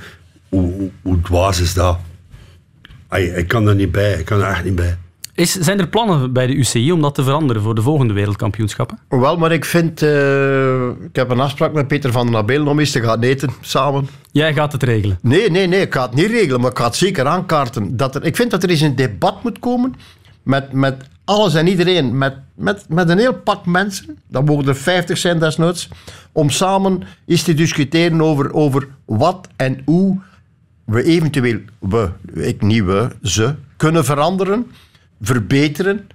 Hoe, 0.50 0.90
hoe, 1.02 1.22
dwaas 1.22 1.60
is 1.60 1.74
dat? 1.74 1.98
Ik 3.10 3.48
kan 3.48 3.68
er 3.68 3.76
niet 3.76 3.92
bij, 3.92 4.14
ik 4.14 4.26
kan 4.26 4.42
er 4.42 4.48
echt 4.48 4.64
niet 4.64 4.76
bij. 4.76 4.98
Is, 5.36 5.52
zijn 5.52 5.80
er 5.80 5.88
plannen 5.88 6.34
bij 6.34 6.48
de 6.48 6.54
UCI 6.54 6.92
om 6.92 7.02
dat 7.02 7.16
te 7.16 7.24
veranderen 7.24 7.62
voor 7.62 7.76
de 7.76 7.82
volgende 7.82 8.14
wereldkampioenschappen? 8.14 9.00
Wel, 9.10 9.38
maar 9.38 9.52
ik 9.52 9.66
vind... 9.66 10.02
eh, 10.02 10.88
ik 10.88 11.16
heb 11.16 11.30
een 11.30 11.40
afspraak 11.40 11.74
met 11.74 11.88
Peter 11.88 12.12
van 12.12 12.26
den 12.26 12.36
Abelen 12.36 12.68
om 12.68 12.80
eens 12.80 12.92
te 12.92 13.02
gaan 13.02 13.22
eten 13.22 13.50
samen. 13.62 14.08
Jij 14.32 14.54
gaat 14.54 14.72
het 14.72 14.84
regelen. 14.84 15.18
Nee, 15.22 15.50
nee, 15.52 15.68
nee. 15.68 15.82
Ik 15.82 15.94
ga 15.94 16.02
het 16.02 16.14
niet 16.14 16.30
regelen, 16.30 16.62
maar 16.62 16.72
ik 16.72 16.78
ga 16.78 16.86
het 16.86 16.96
zeker 16.96 17.26
aankaarten. 17.26 17.98
Dat 17.98 18.16
er, 18.16 18.24
ik 18.24 18.36
vind 18.36 18.52
dat 18.52 18.64
er 18.64 18.70
eens 18.70 18.82
een 18.82 18.96
debat 18.96 19.44
moet 19.44 19.60
komen 19.60 19.96
met, 20.44 20.72
met 20.72 20.96
alles 21.26 21.54
en 21.54 21.68
iedereen. 21.68 22.18
Met, 22.18 22.36
met, 22.56 22.86
met 22.90 23.10
een 23.10 23.18
heel 23.18 23.34
pak 23.34 23.66
mensen. 23.66 24.18
Dat 24.28 24.46
mogen 24.46 24.68
er 24.68 24.76
50 24.76 25.18
zijn 25.18 25.40
desnoods. 25.40 25.90
Om 26.32 26.50
samen 26.50 27.04
eens 27.26 27.44
te 27.44 27.54
discussiëren 27.54 28.22
over, 28.22 28.54
over 28.54 28.88
wat 29.06 29.48
en 29.56 29.82
hoe 29.86 30.20
we 30.86 31.04
eventueel, 31.04 31.60
we, 31.80 32.10
ik 32.34 32.62
niet 32.62 32.84
we, 32.84 33.08
ze, 33.22 33.56
kunnen 33.78 34.06
veranderen, 34.06 34.66
verbeteren 35.28 36.08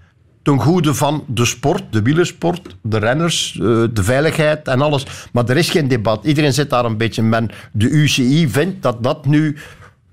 ten 0.43 0.59
goede 0.61 0.95
van 0.95 1.25
de 1.27 1.45
sport, 1.45 1.83
de 1.91 2.03
wielersport, 2.03 2.77
de 2.83 2.99
renners, 2.99 3.59
eh, 3.61 3.67
de 3.93 4.03
veiligheid 4.03 4.69
en 4.69 4.81
alles. 4.81 5.07
Maar 5.33 5.49
er 5.49 5.57
is 5.57 5.71
geen 5.71 5.89
debat. 5.89 6.25
Iedereen 6.25 6.53
zit 6.53 6.71
daar 6.71 6.85
een 6.85 6.97
beetje. 6.97 7.23
Men, 7.23 7.51
de 7.73 7.89
UCI 7.89 8.49
vindt 8.49 8.83
dat 8.83 9.03
dat 9.03 9.27
nu 9.27 9.57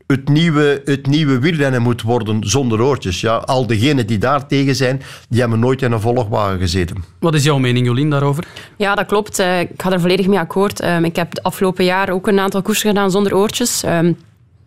het 0.08 0.30
nieuwe, 0.30 0.82
het 0.86 1.08
nieuwe 1.08 1.40
wielrennen 1.40 1.82
moet 1.82 2.02
worden 2.02 2.44
zonder 2.50 2.82
oortjes. 2.82 3.22
Ja, 3.22 3.36
al 3.36 3.68
degenen 3.68 4.08
die 4.08 4.18
daar 4.18 4.48
tegen 4.48 4.76
zijn, 4.76 5.02
die 5.30 5.40
hebben 5.40 5.60
nooit 5.60 5.82
in 5.82 5.92
een 5.92 6.00
volgwagen 6.00 6.60
gezeten. 6.60 7.04
Wat 7.20 7.34
is 7.36 7.44
jouw 7.44 7.58
mening, 7.58 7.86
Jolien, 7.86 8.10
daarover? 8.10 8.44
Ja, 8.78 8.96
dat 8.96 9.06
klopt. 9.06 9.40
Eh, 9.40 9.60
Ik 9.60 9.70
ga 9.78 9.92
er 9.92 10.00
volledig 10.00 10.28
mee 10.28 10.40
akkoord. 10.40 10.80
Ehm, 10.80 11.04
Ik 11.06 11.16
heb 11.16 11.34
de 11.34 11.44
afgelopen 11.44 11.86
jaar 11.86 12.10
ook 12.10 12.28
een 12.28 12.40
aantal 12.40 12.62
koersen 12.62 12.90
gedaan 12.90 13.12
zonder 13.12 13.36
oortjes. 13.36 13.84
Ehm, 13.84 14.14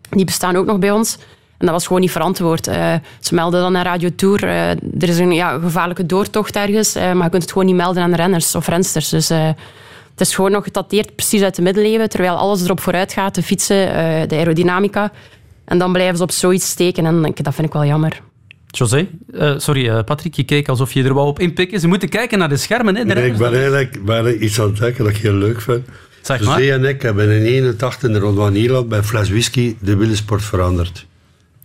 Die 0.09 0.25
bestaan 0.25 0.55
ook 0.55 0.65
nog 0.65 0.79
bij 0.79 0.91
ons. 0.91 1.17
En 1.59 1.65
dat 1.65 1.75
was 1.75 1.85
gewoon 1.87 2.01
niet 2.01 2.11
verantwoord. 2.11 2.67
Eh, 2.67 2.93
ze 3.19 3.35
melden 3.35 3.61
dan 3.61 3.71
naar 3.71 3.85
Radio 3.85 4.09
Tour. 4.15 4.43
eh, 4.43 4.69
er 4.69 5.09
is 5.09 5.17
een 5.19 5.31
ja, 5.33 5.59
gevaarlijke 5.59 6.05
doortocht 6.05 6.55
ergens, 6.55 6.95
eh, 6.95 7.11
maar 7.13 7.23
je 7.23 7.29
kunt 7.29 7.41
het 7.41 7.51
gewoon 7.51 7.67
niet 7.67 7.75
melden 7.75 8.03
aan 8.03 8.09
de 8.11 8.15
renners 8.15 8.55
of 8.55 8.67
rensters. 8.67 9.09
Dus 9.09 9.29
eh, 9.29 9.45
het 10.11 10.27
is 10.27 10.35
gewoon 10.35 10.51
nog 10.51 10.63
gedateerd 10.63 11.15
precies 11.15 11.41
uit 11.41 11.55
de 11.55 11.61
middeleeuwen, 11.61 12.09
terwijl 12.09 12.35
alles 12.35 12.63
erop 12.63 12.79
vooruit 12.79 13.13
gaat. 13.13 13.35
De 13.35 13.43
fietsen, 13.43 13.93
eh, 13.93 14.27
de 14.27 14.35
aerodynamica. 14.35 15.11
En 15.65 15.77
dan 15.77 15.91
blijven 15.93 16.17
ze 16.17 16.23
op 16.23 16.31
zoiets 16.31 16.69
steken 16.69 17.05
en 17.05 17.25
ik- 17.25 17.43
dat 17.43 17.53
vind 17.55 17.67
ik 17.67 17.73
wel 17.73 17.85
jammer. 17.85 18.21
José, 18.67 19.07
eh, 19.33 19.53
sorry 19.57 19.89
eh, 19.89 20.03
Patrick, 20.03 20.33
je 20.35 20.43
keek 20.43 20.67
alsof 20.69 20.93
je 20.93 21.03
er 21.03 21.13
wou 21.13 21.27
op 21.27 21.39
inpikken. 21.39 21.79
Ze 21.79 21.87
moeten 21.87 22.09
kijken 22.09 22.39
naar 22.39 22.49
de 22.49 22.57
schermen. 22.57 22.95
Hè, 22.95 23.05
de 23.05 23.13
Nee, 23.13 23.25
ik 23.31 23.37
ben 23.37 23.53
eigenlijk 23.53 24.05
ben 24.05 24.43
iets 24.43 24.59
aan 24.59 24.67
het 24.67 24.77
denken 24.77 25.03
dat 25.03 25.13
ik 25.13 25.21
heel 25.21 25.33
leuk 25.33 25.61
vind. 25.61 25.85
Zeg 26.21 26.43
maar. 26.43 26.61
José 26.61 26.73
en 26.73 26.85
ik 26.85 27.01
hebben 27.01 27.29
in 27.29 27.43
81 27.43 28.03
in 28.03 28.13
de 28.13 28.19
Ronde 28.19 28.41
van 28.41 28.53
Nederland 28.53 28.89
bij 28.89 28.97
een 28.97 29.03
fles 29.03 29.29
whisky 29.29 29.75
de 29.79 29.95
wielersport 29.95 30.43
veranderd. 30.43 31.05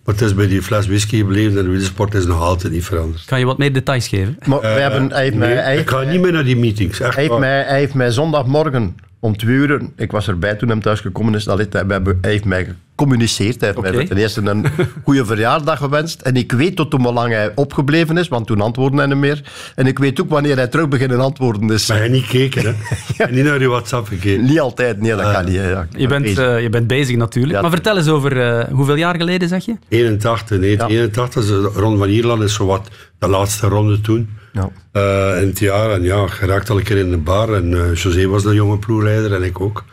Maar 0.05 0.15
het 0.15 0.25
is 0.25 0.35
bij 0.35 0.47
die 0.47 0.63
fles 0.63 0.87
whisky 0.87 1.17
gebleven 1.17 1.59
en 1.59 1.65
de 1.65 1.71
wielersport 1.71 2.15
is 2.15 2.27
nog 2.27 2.41
altijd 2.41 2.73
niet 2.73 2.85
veranderd. 2.85 3.25
Kan 3.25 3.39
je 3.39 3.45
wat 3.45 3.59
meer 3.59 3.73
details 3.73 4.09
geven? 4.09 4.39
Maar 4.47 4.61
wij 4.61 4.81
hebben, 4.81 5.11
hij 5.11 5.23
heeft 5.23 5.37
mij, 5.37 5.55
Nee, 5.55 5.79
ik 5.79 5.91
ga 5.91 6.03
niet 6.03 6.21
meer 6.21 6.33
naar 6.33 6.45
die 6.45 6.57
meetings. 6.57 7.01
Echt 7.01 7.15
Hij 7.15 7.25
heeft, 7.25 7.39
mij, 7.39 7.63
hij 7.63 7.79
heeft 7.79 7.95
mij 7.95 8.11
zondagmorgen 8.11 8.97
om 9.21 9.37
twee 9.37 9.55
uur, 9.55 9.81
ik 9.97 10.11
was 10.11 10.29
erbij 10.29 10.55
toen 10.55 10.69
hij 10.69 10.81
thuis 10.81 11.01
gekomen 11.01 11.35
is, 11.35 11.45
dat 11.45 11.59
hij, 11.59 11.87
hij 11.87 12.01
heeft 12.21 12.45
mij 12.45 12.75
gecommuniceerd. 12.97 13.61
Hij 13.61 13.69
heeft 13.69 13.79
Oké. 13.79 13.97
mij 13.97 14.07
ten 14.07 14.17
eerste 14.17 14.41
een 14.41 14.67
goede 15.05 15.25
verjaardag 15.25 15.79
gewenst. 15.79 16.21
En 16.21 16.37
ik 16.37 16.53
weet 16.53 16.77
tot 16.77 16.93
hoe 16.93 17.13
lang 17.13 17.33
hij 17.33 17.53
opgebleven 17.55 18.17
is, 18.17 18.29
want 18.29 18.47
toen 18.47 18.61
antwoordde 18.61 18.99
hij 18.99 19.07
niet 19.07 19.17
meer. 19.17 19.43
En 19.75 19.87
ik 19.87 19.99
weet 19.99 20.21
ook 20.21 20.31
wanneer 20.31 20.57
hij 20.57 20.67
terug 20.67 20.89
beginnen 20.89 21.21
antwoorden 21.21 21.71
is. 21.71 21.89
Maar 21.89 21.99
hij 21.99 22.09
niet 22.09 22.25
gekeken, 22.25 22.63
hè? 22.65 22.73
En 23.25 23.35
niet 23.35 23.45
naar 23.45 23.61
je 23.61 23.69
WhatsApp 23.69 24.07
gekeken. 24.07 24.45
Niet 24.45 24.61
altijd, 24.61 25.01
nee, 25.01 25.15
dat 25.15 25.33
kan 25.33 25.45
niet. 25.45 25.55
Ja. 25.55 25.87
Je 25.97 26.09
bent, 26.09 26.39
eh, 26.39 26.63
je 26.63 26.69
bent 26.69 26.87
bezig 26.87 27.17
natuurlijk. 27.17 27.55
Ja. 27.55 27.61
Maar 27.61 27.71
vertel 27.71 27.97
eens 27.97 28.09
over 28.09 28.41
eh, 28.41 28.73
hoeveel 28.73 28.97
jaar 28.97 29.17
geleden, 29.17 29.49
zeg 29.49 29.65
je? 29.65 29.75
81, 29.89 30.59
nee, 30.59 30.87
81 30.87 31.43
is 31.43 31.49
de 31.49 31.71
Ronde 31.75 31.99
van 31.99 32.09
Ierland 32.09 32.43
is 32.43 32.55
zo 32.55 32.67
wat 32.67 32.89
de 33.19 33.29
laatste 33.29 33.67
ronde 33.67 34.01
toen. 34.01 34.29
Ja. 34.53 34.71
Eh, 34.93 35.43
in 35.43 35.49
het 35.49 35.59
jaar. 35.59 35.91
En 35.91 36.03
ja, 36.03 36.27
geraakt 36.27 36.71
al 36.71 36.77
een 36.77 36.83
keer 36.83 36.97
in 36.97 37.11
de 37.11 37.17
bar. 37.17 37.55
En 37.55 37.75
eh, 37.75 37.95
José 37.95 38.27
was 38.27 38.43
de 38.43 38.55
jonge 38.55 38.79
ploegleider 38.79 39.35
en 39.35 39.43
ik 39.43 39.61
ook. 39.61 39.85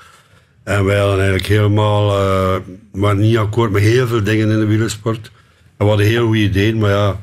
En 0.71 0.85
wij 0.85 0.97
hadden 0.97 1.19
eigenlijk 1.19 1.47
helemaal, 1.47 2.19
eh 2.19 2.55
maar 2.93 3.15
niet 3.15 3.37
akkoord 3.37 3.71
met 3.71 3.81
heel 3.81 4.07
veel 4.07 4.23
dingen 4.23 4.49
in 4.49 4.59
de 4.59 4.65
wielersport. 4.65 5.31
En 5.77 5.85
we 5.85 5.85
hadden 5.85 6.05
heel 6.05 6.25
goede 6.25 6.39
ideeën, 6.39 6.77
maar 6.77 6.89
ja, 6.89 7.19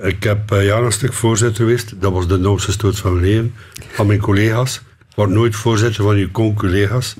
ik 0.00 0.22
heb 0.22 0.52
eh 0.52 0.64
jaren 0.64 0.84
een 0.84 0.92
stuk 0.92 1.12
voorzitter 1.12 1.64
geweest. 1.64 2.00
Dat 2.00 2.12
was 2.12 2.28
de 2.28 2.36
noodste 2.36 2.72
stoot 2.72 2.98
van 2.98 3.12
mijn 3.12 3.24
leven, 3.24 3.54
van 3.92 4.06
mijn 4.06 4.20
collega's. 4.20 4.80
Word 5.14 5.30
nooit 5.30 5.56
voorzitter 5.56 6.02
van 6.04 6.16
je 6.16 6.30
con-collega's. 6.30 7.16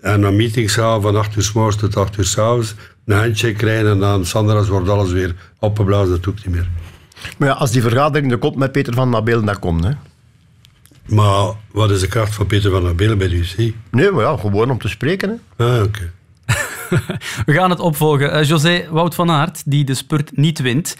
En 0.00 0.20
naar 0.20 0.32
meetings 0.32 0.74
gaan 0.74 1.02
van 1.02 1.16
8 1.16 1.36
uur 1.36 1.42
s 1.42 1.76
tot 1.76 1.96
8 1.96 2.18
uur 2.18 2.24
s 2.24 2.38
avonds. 2.38 2.74
Een 3.06 3.16
handje 3.16 3.52
krijgen 3.52 3.90
en 3.90 3.98
dan 3.98 4.26
Sandras 4.26 4.68
wordt 4.68 4.88
alles 4.88 5.12
weer 5.12 5.34
opgeblazen. 5.58 6.10
Dat 6.10 6.22
doe 6.22 6.34
ik 6.34 6.46
niet 6.46 6.54
meer. 6.54 6.68
Maar 7.38 7.48
ja, 7.48 7.54
als 7.54 7.70
die 7.70 7.82
vergadering 7.82 8.32
er 8.32 8.38
komt 8.38 8.56
met 8.56 8.72
Peter 8.72 8.94
van 8.94 9.10
Nabelen, 9.10 9.44
dat 9.44 9.58
komt. 9.58 9.84
Hè. 9.84 9.90
Maar 11.06 11.52
wat 11.72 11.90
is 11.90 12.00
de 12.00 12.06
kracht 12.08 12.34
van 12.34 12.46
Peter 12.46 12.70
van 12.70 12.82
der 12.82 12.94
Belen 12.94 13.18
bij 13.18 13.28
de 13.28 13.36
UC? 13.36 13.74
Nee, 13.90 14.10
maar 14.10 14.24
ja, 14.24 14.36
gewoon 14.36 14.70
om 14.70 14.78
te 14.78 14.88
spreken. 14.88 15.40
Hè. 15.56 15.64
Ah, 15.76 15.82
oké. 15.82 16.12
We 17.46 17.52
gaan 17.52 17.70
het 17.70 17.80
opvolgen. 17.80 18.32
Eh, 18.32 18.44
José 18.44 18.86
Wout 18.90 19.14
van 19.14 19.30
Aert, 19.30 19.62
die 19.70 19.84
de 19.84 19.94
spurt 19.94 20.36
niet 20.36 20.58
wint. 20.58 20.96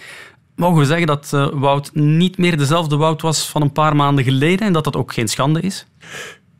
Mogen 0.55 0.77
we 0.79 0.85
zeggen 0.85 1.07
dat 1.07 1.29
eh, 1.33 1.47
Wout 1.53 1.89
niet 1.93 2.37
meer 2.37 2.57
dezelfde 2.57 2.95
Wout 2.95 3.21
was 3.21 3.49
van 3.49 3.61
een 3.61 3.71
paar 3.71 3.95
maanden 3.95 4.23
geleden 4.23 4.67
en 4.67 4.73
dat 4.73 4.83
dat 4.83 4.95
ook 4.95 5.13
geen 5.13 5.27
schande 5.27 5.59
is? 5.61 5.85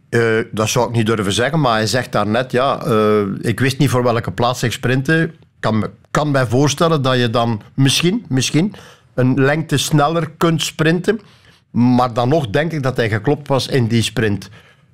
Eh, 0.09 0.21
dat 0.51 0.69
zou 0.69 0.89
ik 0.89 0.95
niet 0.95 1.05
durven 1.05 1.31
zeggen, 1.33 1.59
maar 1.59 1.73
hij 1.73 1.87
zegt 1.87 2.11
daarnet, 2.11 2.51
ja, 2.51 2.81
eh, 2.85 3.21
ik 3.41 3.59
wist 3.59 3.77
niet 3.77 3.89
voor 3.89 4.03
welke 4.03 4.31
plaats 4.31 4.63
ik 4.63 4.71
sprintte. 4.71 5.31
Kan, 5.59 5.79
me- 5.79 5.89
kan 6.11 6.31
mij 6.31 6.47
voorstellen 6.47 7.01
dat 7.01 7.17
je 7.17 7.29
dan 7.29 7.61
misschien, 7.73 8.25
misschien 8.29 8.75
een 9.13 9.33
lengte 9.41 9.77
sneller 9.77 10.29
kunt 10.37 10.61
sprinten. 10.61 11.19
Maar 11.71 12.13
dan 12.13 12.29
nog 12.29 12.47
denk 12.49 12.71
ik 12.71 12.83
dat 12.83 12.97
hij 12.97 13.09
geklopt 13.09 13.47
was 13.47 13.67
in 13.67 13.87
die 13.87 14.01
sprint. 14.01 14.49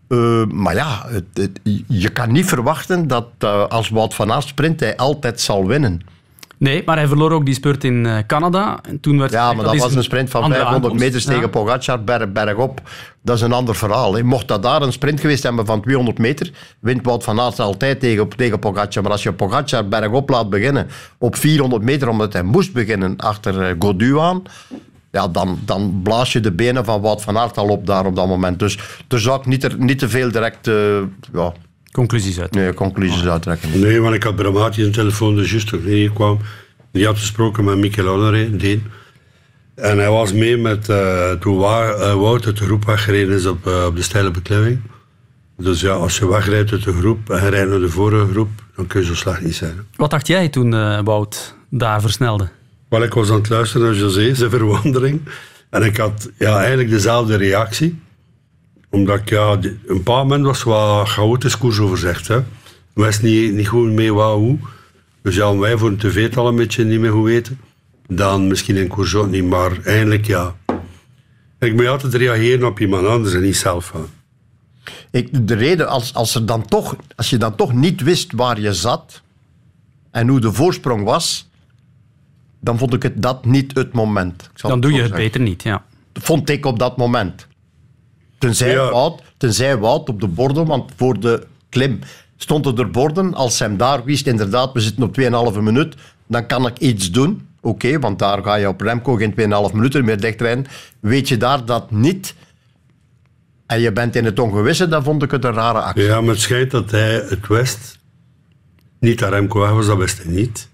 Eh, 0.07 0.45
maar 0.45 0.75
ja, 0.75 1.05
het, 1.07 1.23
het- 1.33 1.59
je 1.87 2.09
kan 2.09 2.31
niet 2.31 2.45
verwachten 2.45 3.07
dat 3.07 3.27
eh, 3.39 3.67
als 3.67 3.89
Wout 3.89 4.13
van 4.13 4.31
Aert 4.31 4.43
sprint, 4.47 4.79
hij 4.79 4.97
altijd 4.97 5.41
zal 5.41 5.67
winnen. 5.67 6.01
Nee, 6.57 6.81
maar 6.85 6.97
hij 6.97 7.07
verloor 7.07 7.31
ook 7.31 7.45
die 7.45 7.53
spurt 7.53 7.83
in 7.83 8.05
eh, 8.05 8.17
Canada. 8.27 8.79
En 8.89 8.99
toen 8.99 9.19
werd 9.19 9.31
Ja, 9.31 9.53
maar 9.53 9.65
dat 9.65 9.77
was 9.77 9.95
een 9.95 10.03
sprint 10.03 10.29
van 10.29 10.41
andere 10.41 10.59
500 10.61 10.91
aankomst. 10.93 11.05
meters 11.05 11.25
tegen 11.25 11.41
Ja. 11.41 11.47
Pogacar, 11.47 12.03
berg, 12.03 12.31
bergop. 12.31 12.81
Dat 13.21 13.35
is 13.35 13.41
een 13.41 13.51
ander 13.53 13.75
verhaal. 13.75 14.13
Hè. 14.15 14.23
Mocht 14.23 14.47
dat 14.47 14.63
daar 14.63 14.81
een 14.81 14.91
sprint 14.91 15.19
geweest 15.19 15.43
hebben 15.43 15.65
van 15.65 15.81
200 15.81 16.17
meter, 16.17 16.51
wint 16.79 17.05
Wout 17.05 17.23
van 17.23 17.39
Aert 17.39 17.59
altijd 17.59 17.99
tegen, 17.99 18.29
tegen 18.29 18.59
Pogacar. 18.59 19.03
Maar 19.03 19.11
als 19.11 19.23
je 19.23 19.33
Pogacar 19.33 19.87
bergop 19.87 20.29
laat 20.29 20.49
beginnen 20.49 20.87
op 21.17 21.35
400 21.35 21.83
meter, 21.83 22.07
omdat 22.07 22.33
hij 22.33 22.43
moest 22.43 22.73
beginnen 22.73 23.17
achter 23.17 23.75
Godu 23.79 24.19
aan, 24.19 24.41
ja, 25.13 25.27
dan, 25.27 25.59
dan 25.65 25.99
blaas 26.03 26.33
je 26.33 26.39
de 26.39 26.51
benen 26.51 26.85
van 26.85 27.01
Wout 27.01 27.21
van 27.21 27.37
Aert 27.37 27.57
al 27.57 27.67
op 27.67 27.85
daar 27.85 28.05
op 28.05 28.15
dat 28.15 28.27
moment. 28.27 28.59
Dus 28.59 28.79
daar 29.07 29.19
zou 29.19 29.39
ik 29.39 29.45
niet, 29.45 29.63
er, 29.63 29.75
niet 29.77 29.99
te 29.99 30.09
veel 30.09 30.31
direct 30.31 30.67
eh, 30.67 31.01
ja, 31.33 31.53
conclusies 31.91 32.39
uit. 32.39 32.51
Nee, 32.51 32.73
conclusies 32.73 33.25
uittrekken. 33.25 33.79
Nee, 33.79 34.01
want 34.01 34.15
ik 34.15 34.23
had 34.23 34.35
Bramati 34.35 34.83
een 34.83 34.91
telefoon, 34.91 35.35
dus 35.35 35.51
juist 35.51 35.67
toen 35.67 35.79
ik 35.79 35.85
hier 35.85 36.11
kwam. 36.11 36.39
Die 36.91 37.05
had 37.05 37.17
gesproken 37.17 37.63
met 37.63 37.77
Mikel 37.77 38.05
Honoré, 38.05 38.45
een 38.45 38.57
Deen. 38.57 38.83
En 39.75 39.97
hij 39.97 40.09
was 40.09 40.33
mee 40.33 40.57
met, 40.57 40.89
eh, 40.89 41.31
toen 41.31 41.63
eh, 41.63 42.13
Wout 42.13 42.45
uit 42.45 42.57
de 42.57 42.63
groep 42.63 42.85
weggereden 42.85 43.35
is 43.35 43.45
op, 43.45 43.65
op 43.65 43.95
de 43.95 44.01
steile 44.01 44.31
beklimming. 44.31 44.81
Dus 45.57 45.81
ja, 45.81 45.91
als 45.91 46.17
je 46.17 46.27
wegrijdt 46.27 46.71
uit 46.71 46.83
de 46.83 46.93
groep 46.93 47.29
en 47.29 47.43
je 47.43 47.49
rijdt 47.49 47.69
naar 47.69 47.79
de 47.79 47.89
vorige 47.89 48.31
groep, 48.31 48.49
dan 48.75 48.87
kun 48.87 48.99
je 48.99 49.05
zo 49.05 49.15
slecht 49.15 49.41
niet 49.41 49.55
zijn. 49.55 49.87
Wat 49.95 50.09
dacht 50.09 50.27
jij 50.27 50.49
toen 50.49 50.73
eh, 50.73 50.99
Wout 51.03 51.55
daar 51.69 52.01
versnelde? 52.01 52.49
Wel, 52.93 53.03
ik 53.03 53.13
was 53.13 53.29
aan 53.29 53.37
het 53.37 53.49
luisteren 53.49 53.87
naar 53.87 53.95
José, 53.95 54.35
zijn 54.35 54.49
verwondering. 54.49 55.21
En 55.69 55.83
ik 55.83 55.97
had 55.97 56.29
ja, 56.37 56.57
eigenlijk 56.57 56.89
dezelfde 56.89 57.35
reactie. 57.35 57.99
Omdat 58.89 59.19
ik, 59.19 59.29
ja, 59.29 59.57
een 59.87 60.03
paar 60.03 60.17
moment 60.17 60.45
was 60.45 60.63
wat 60.63 61.07
chaotisch 61.07 61.57
koersoverzicht. 61.57 62.27
Hè. 62.27 62.37
Ik 62.37 62.43
wist 62.93 63.21
niet, 63.21 63.53
niet 63.53 63.67
goed 63.67 63.91
mee 63.91 64.13
wat, 64.13 64.35
hoe. 64.35 64.57
Dus 65.21 65.35
ja, 65.35 65.57
wij 65.57 65.77
voor 65.77 65.89
een 65.89 65.97
tv 65.97 66.37
al 66.37 66.47
een 66.47 66.55
beetje 66.55 66.83
niet 66.83 66.99
meer 66.99 67.11
goed 67.11 67.25
weten. 67.25 67.59
Dan 68.07 68.47
misschien 68.47 68.75
in 68.75 68.87
koers 68.87 69.15
ook 69.15 69.29
niet, 69.29 69.45
maar 69.45 69.81
eigenlijk 69.83 70.25
ja. 70.25 70.55
Ik 71.59 71.73
moet 71.73 71.87
altijd 71.87 72.13
reageren 72.13 72.67
op 72.67 72.79
iemand 72.79 73.07
anders 73.07 73.33
en 73.33 73.41
niet 73.41 73.57
zelf. 73.57 73.91
Hè. 73.91 73.99
Ik, 75.11 75.47
de 75.47 75.55
reden, 75.55 75.87
als, 75.87 76.13
als, 76.13 76.35
er 76.35 76.45
dan 76.45 76.65
toch, 76.65 76.95
als 77.15 77.29
je 77.29 77.37
dan 77.37 77.55
toch 77.55 77.73
niet 77.73 78.01
wist 78.01 78.31
waar 78.31 78.59
je 78.59 78.73
zat 78.73 79.21
en 80.11 80.27
hoe 80.27 80.39
de 80.39 80.53
voorsprong 80.53 81.03
was, 81.03 81.51
dan 82.63 82.77
vond 82.77 82.93
ik 82.93 83.03
het 83.03 83.21
dat 83.21 83.45
niet 83.45 83.75
het 83.75 83.93
moment. 83.93 84.41
Ik 84.41 84.59
zal 84.59 84.69
Dan 84.69 84.79
doe 84.79 84.91
je 84.91 84.97
het 84.97 85.07
zeggen. 85.07 85.25
beter 85.25 85.41
niet, 85.41 85.63
ja. 85.63 85.83
Vond 86.13 86.49
ik 86.49 86.65
op 86.65 86.79
dat 86.79 86.97
moment. 86.97 87.47
Tenzij, 88.37 88.71
Ja. 88.71 88.89
Wout, 88.91 89.21
tenzij 89.37 89.77
Wout 89.77 90.09
op 90.09 90.19
de 90.21 90.27
borden, 90.27 90.65
want 90.65 90.91
voor 90.95 91.19
de 91.19 91.47
klim 91.69 91.99
stonden 92.37 92.77
er 92.77 92.91
borden. 92.91 93.33
Als 93.33 93.59
hij 93.59 93.67
hem 93.67 93.77
daar 93.77 94.03
wist, 94.03 94.27
inderdaad, 94.27 94.73
we 94.73 94.79
zitten 94.81 95.03
op 95.03 95.15
2,5 95.55 95.59
minuut, 95.61 95.95
dan 96.27 96.45
kan 96.45 96.67
ik 96.67 96.77
iets 96.79 97.11
doen. 97.11 97.47
Oké, 97.61 97.99
want 97.99 98.19
daar 98.19 98.43
ga 98.43 98.55
je 98.55 98.67
op 98.67 98.81
Remco 98.81 99.15
geen 99.15 99.33
2,5 99.69 99.73
minuten 99.73 100.05
meer 100.05 100.19
dichtrijden. 100.19 100.65
Weet 100.99 101.27
je 101.27 101.37
daar 101.37 101.65
dat 101.65 101.91
niet 101.91 102.35
en 103.65 103.79
je 103.81 103.91
bent 103.91 104.15
in 104.15 104.25
het 104.25 104.39
ongewisse, 104.39 104.87
dan 104.87 105.03
vond 105.03 105.23
ik 105.23 105.31
het 105.31 105.43
een 105.45 105.53
rare 105.53 105.79
actie. 105.81 106.03
Ja, 106.03 106.21
maar 106.21 106.29
het 106.33 106.39
schijnt 106.41 106.71
dat 106.71 106.91
hij 106.91 107.13
het 107.13 107.47
wist. 107.47 107.99
Niet 108.99 109.19
dat 109.19 109.29
Remco 109.29 109.59
weg 109.59 109.69
was, 109.69 109.85
dat 109.85 109.97
wist 109.97 110.23
hij 110.23 110.31
niet. 110.33 110.69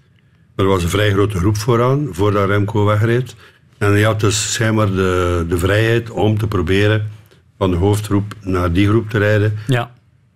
Er 0.56 0.64
was 0.66 0.82
een 0.82 0.88
vrij 0.88 1.10
grote 1.10 1.38
groep 1.38 1.56
vooraan, 1.56 2.08
voordat 2.10 2.48
Remco 2.48 2.84
wegreed. 2.84 3.34
En 3.78 3.90
hij 3.90 4.02
had 4.02 4.20
dus 4.20 4.52
schijnbaar 4.52 4.86
de, 4.86 5.44
de 5.48 5.58
vrijheid 5.58 6.10
om 6.10 6.38
te 6.38 6.46
proberen 6.46 7.10
van 7.58 7.70
de 7.70 7.76
hoofdgroep 7.76 8.34
naar 8.40 8.72
die 8.72 8.88
groep 8.88 9.10
te 9.10 9.18
rijden. 9.18 9.58
Ja. 9.66 9.90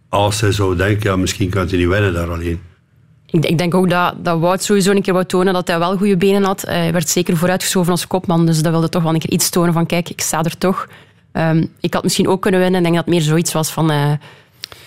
Als 0.09 0.41
hij 0.41 0.53
zou 0.53 0.77
denken, 0.77 1.11
ja, 1.11 1.17
misschien 1.17 1.51
kan 1.51 1.69
hij 1.69 1.79
niet 1.79 1.89
winnen 1.89 2.13
daar 2.13 2.31
alleen. 2.31 2.61
Ik, 3.31 3.45
ik 3.45 3.59
denk 3.59 3.75
ook 3.75 3.91
dat, 3.91 4.15
dat 4.25 4.39
Wout 4.39 4.63
sowieso 4.63 4.91
een 4.91 5.03
keer 5.03 5.13
wou 5.13 5.25
tonen 5.27 5.53
dat 5.53 5.69
hij 5.69 5.79
wel 5.79 5.97
goede 5.97 6.17
benen 6.17 6.45
had. 6.45 6.63
Hij 6.63 6.93
werd 6.93 7.09
zeker 7.09 7.37
vooruitgeschoven 7.37 7.91
als 7.91 8.07
kopman, 8.07 8.47
dus 8.47 8.63
dat 8.63 8.73
wilde 8.73 8.89
toch 8.89 9.03
wel 9.03 9.15
een 9.15 9.19
keer 9.19 9.33
iets 9.33 9.51
tonen 9.51 9.73
van 9.73 9.87
kijk, 9.87 10.09
ik 10.09 10.21
sta 10.21 10.43
er 10.43 10.59
toch. 10.59 10.89
Ehm, 11.33 11.67
ik 11.81 11.95
had 11.95 12.03
misschien 12.03 12.29
ook 12.29 12.43
kunnen 12.43 12.61
winnen. 12.61 12.79
Ik 12.79 12.85
denk 12.85 12.97
dat 12.97 13.05
het 13.05 13.15
meer 13.15 13.25
zoiets 13.25 13.53
was 13.53 13.71
van 13.71 13.91
eh, 13.91 14.13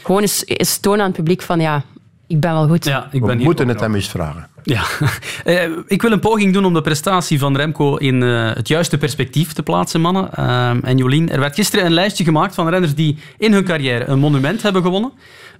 gewoon 0.03 0.21
eens, 0.21 0.43
eens 0.45 0.77
tonen 0.77 0.99
aan 0.99 1.07
het 1.07 1.15
publiek 1.15 1.41
van 1.41 1.59
ja, 1.59 1.83
ik 2.27 2.39
ben 2.39 2.53
wel 2.53 2.67
goed. 2.67 2.85
Ja, 2.85 3.07
ik 3.11 3.21
We 3.21 3.27
ben 3.27 3.37
moeten 3.37 3.67
het 3.67 3.79
hem 3.79 3.95
eens 3.95 4.07
vragen. 4.09 4.47
Ja, 4.63 4.83
Eh, 5.43 5.69
ik 5.87 6.01
wil 6.01 6.11
een 6.11 6.19
poging 6.19 6.53
doen 6.53 6.65
om 6.65 6.73
de 6.73 6.81
prestatie 6.81 7.39
van 7.39 7.55
Remco 7.55 7.95
in 7.95 8.23
eh, 8.23 8.53
het 8.53 8.67
juiste 8.67 8.97
perspectief 8.97 9.53
te 9.53 9.63
plaatsen, 9.63 10.01
mannen. 10.01 10.33
Ehm, 10.33 10.79
en 10.83 10.97
Jolien, 10.97 11.29
er 11.29 11.39
werd 11.39 11.55
gisteren 11.55 11.85
een 11.85 11.93
lijstje 11.93 12.23
gemaakt 12.23 12.55
van 12.55 12.69
renners 12.69 12.95
die 12.95 13.17
in 13.37 13.53
hun 13.53 13.63
carrière 13.63 14.05
een 14.05 14.19
monument 14.19 14.61
hebben 14.61 14.81
gewonnen, 14.81 15.11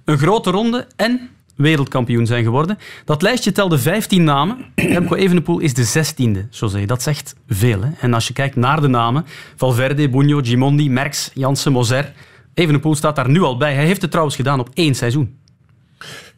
een 0.04 0.18
grote 0.18 0.50
ronde 0.50 0.86
en 0.96 1.30
wereldkampioen 1.56 2.26
zijn 2.26 2.44
geworden. 2.44 2.78
Dat 3.04 3.22
lijstje 3.22 3.52
telde 3.52 3.78
15 3.78 4.24
namen. 4.24 4.56
Remco 4.74 5.14
Evenepoel 5.14 5.58
is 5.58 5.74
de 5.74 6.04
16e, 6.04 6.48
José. 6.50 6.84
Dat 6.84 7.02
zegt 7.02 7.34
veel. 7.48 7.82
Hè? 7.82 7.90
En 8.00 8.14
als 8.14 8.26
je 8.26 8.32
kijkt 8.32 8.56
naar 8.56 8.80
de 8.80 8.88
namen, 8.88 9.24
Valverde, 9.56 10.08
Bugno, 10.08 10.40
Gimondi, 10.42 10.90
Merckx, 10.90 11.30
Jansen, 11.34 11.72
Moser, 11.72 12.12
Evenepoel 12.54 12.94
staat 12.94 13.16
daar 13.16 13.30
nu 13.30 13.42
al 13.42 13.56
bij. 13.56 13.74
Hij 13.74 13.86
heeft 13.86 14.00
het 14.00 14.10
trouwens 14.10 14.36
gedaan 14.36 14.60
op 14.60 14.70
één 14.74 14.94
seizoen. 14.94 15.38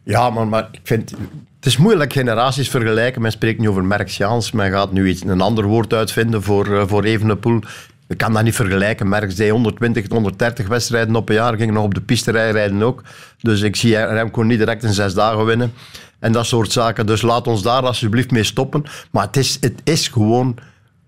Ja, 0.03 0.29
maar, 0.29 0.47
maar 0.47 0.67
ik 0.71 0.79
vind... 0.83 1.13
Het 1.55 1.69
is 1.69 1.77
moeilijk 1.77 2.13
generaties 2.13 2.69
vergelijken. 2.69 3.21
Men 3.21 3.31
spreekt 3.31 3.59
nu 3.59 3.69
over 3.69 3.83
Merckx 3.83 4.17
Jans. 4.17 4.51
Men 4.51 4.71
gaat 4.71 4.91
nu 4.91 5.09
iets, 5.09 5.23
een 5.23 5.41
ander 5.41 5.65
woord 5.65 5.93
uitvinden 5.93 6.43
voor, 6.43 6.77
eh, 6.77 6.83
voor 6.87 7.03
Evenepoel. 7.03 7.59
Je 8.07 8.15
kan 8.15 8.33
dat 8.33 8.43
niet 8.43 8.55
vergelijken. 8.55 9.09
Merckx 9.09 9.35
deed 9.35 9.51
120, 9.51 10.07
130 10.07 10.67
wedstrijden 10.67 11.15
op 11.15 11.29
een 11.29 11.35
jaar. 11.35 11.57
Ging 11.57 11.71
nog 11.71 11.83
op 11.83 11.93
de 11.93 12.01
piste 12.01 12.31
rijden 12.31 12.81
ook. 12.83 13.03
Dus 13.41 13.61
ik 13.61 13.75
zie 13.75 14.05
Remco 14.05 14.41
niet 14.41 14.57
direct 14.57 14.83
in 14.83 14.93
zes 14.93 15.13
dagen 15.13 15.45
winnen. 15.45 15.73
En 16.19 16.31
dat 16.31 16.45
soort 16.45 16.71
zaken. 16.71 17.05
Dus 17.05 17.21
laat 17.21 17.47
ons 17.47 17.61
daar 17.61 17.81
alsjeblieft 17.81 18.31
mee 18.31 18.43
stoppen. 18.43 18.83
Maar 19.11 19.25
het 19.25 19.37
is, 19.37 19.57
het 19.61 19.81
is 19.83 20.07
gewoon 20.07 20.57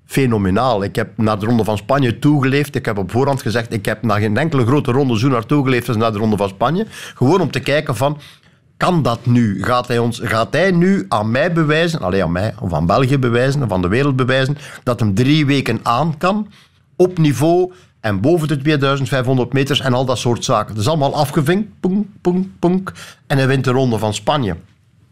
fenomenaal. 0.05 0.83
Ik 0.83 0.95
heb 0.95 1.17
naar 1.17 1.39
de 1.39 1.45
Ronde 1.45 1.63
van 1.63 1.77
Spanje 1.77 2.19
toegeleefd. 2.19 2.75
Ik 2.75 2.85
heb 2.85 2.97
op 2.97 3.11
voorhand 3.11 3.41
gezegd, 3.41 3.73
ik 3.73 3.85
heb 3.85 4.03
naar 4.03 4.19
geen 4.19 4.37
enkele 4.37 4.65
grote 4.65 4.91
ronde 4.91 5.19
zo 5.19 5.27
naartoe 5.27 5.63
geleefd 5.63 5.87
als 5.87 5.97
naar 5.97 6.11
de 6.11 6.17
Ronde 6.17 6.37
van 6.37 6.49
Spanje. 6.49 6.85
Gewoon 7.15 7.41
om 7.41 7.51
te 7.51 7.59
kijken 7.59 7.95
van, 7.95 8.19
kan 8.77 9.01
dat 9.01 9.25
nu? 9.25 9.63
Gaat 9.63 9.87
hij, 9.87 9.97
ons, 9.97 10.19
gaat 10.23 10.53
hij 10.53 10.71
nu 10.71 11.05
aan 11.07 11.31
mij 11.31 11.53
bewijzen, 11.53 11.99
alleen 11.99 12.23
aan 12.23 12.31
mij, 12.31 12.53
of 12.59 12.73
aan 12.73 12.85
België 12.85 13.17
bewijzen, 13.17 13.63
of 13.63 13.71
aan 13.71 13.81
de 13.81 13.87
wereld 13.87 14.15
bewijzen, 14.15 14.57
dat 14.83 14.99
hem 14.99 15.13
drie 15.13 15.45
weken 15.45 15.79
aan 15.83 16.17
kan, 16.17 16.47
op 16.95 17.17
niveau 17.17 17.73
en 17.99 18.21
boven 18.21 18.47
de 18.47 18.57
2500 18.57 19.53
meters 19.53 19.79
en 19.79 19.93
al 19.93 20.05
dat 20.05 20.17
soort 20.17 20.43
zaken. 20.43 20.73
Dat 20.73 20.83
is 20.83 20.89
allemaal 20.89 21.15
afgevinkt, 21.15 21.69
poeng, 21.79 22.07
poeng, 22.21 22.49
poeng, 22.59 22.89
en 23.27 23.37
hij 23.37 23.47
wint 23.47 23.63
de 23.63 23.71
Ronde 23.71 23.97
van 23.97 24.13
Spanje. 24.13 24.55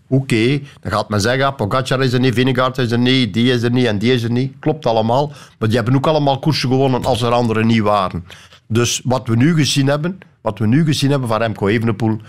Oké, 0.08 0.62
dan 0.82 0.92
gaat 0.92 1.10
men 1.10 1.22
zeggen, 1.22 1.56
Pogacar 1.56 2.04
is 2.04 2.14
er 2.14 2.20
niet, 2.20 2.34
Vingegaard 2.34 2.78
is 2.78 2.92
er 2.92 3.00
niet, 3.00 3.34
die 3.34 3.52
is 3.52 3.64
er 3.64 3.72
niet 3.72 3.86
en 3.86 3.98
die 3.98 4.14
is 4.14 4.24
er 4.24 4.32
niet. 4.32 4.54
Klopt 4.60 4.86
allemaal. 4.86 5.32
Maar 5.60 5.68
die 5.68 5.78
hebben 5.78 5.96
ook 5.96 6.08
allemaal 6.08 6.40
koersen 6.40 6.70
gewonnen 6.70 7.06
als 7.06 7.22
er 7.22 7.32
anderen 7.32 7.68
niet 7.68 7.82
waren. 7.82 8.26
Dus 8.68 9.02
wat 9.04 9.28
we 9.28 9.36
nu 9.36 9.56
gezien 9.56 9.88
hebben, 9.88 10.20
wat 10.42 10.60
we 10.60 10.68
nu 10.68 10.86
gezien 10.86 11.10
hebben 11.10 11.30
van 11.30 11.38
Remco 11.38 11.68
Evenepoel, 11.68 12.20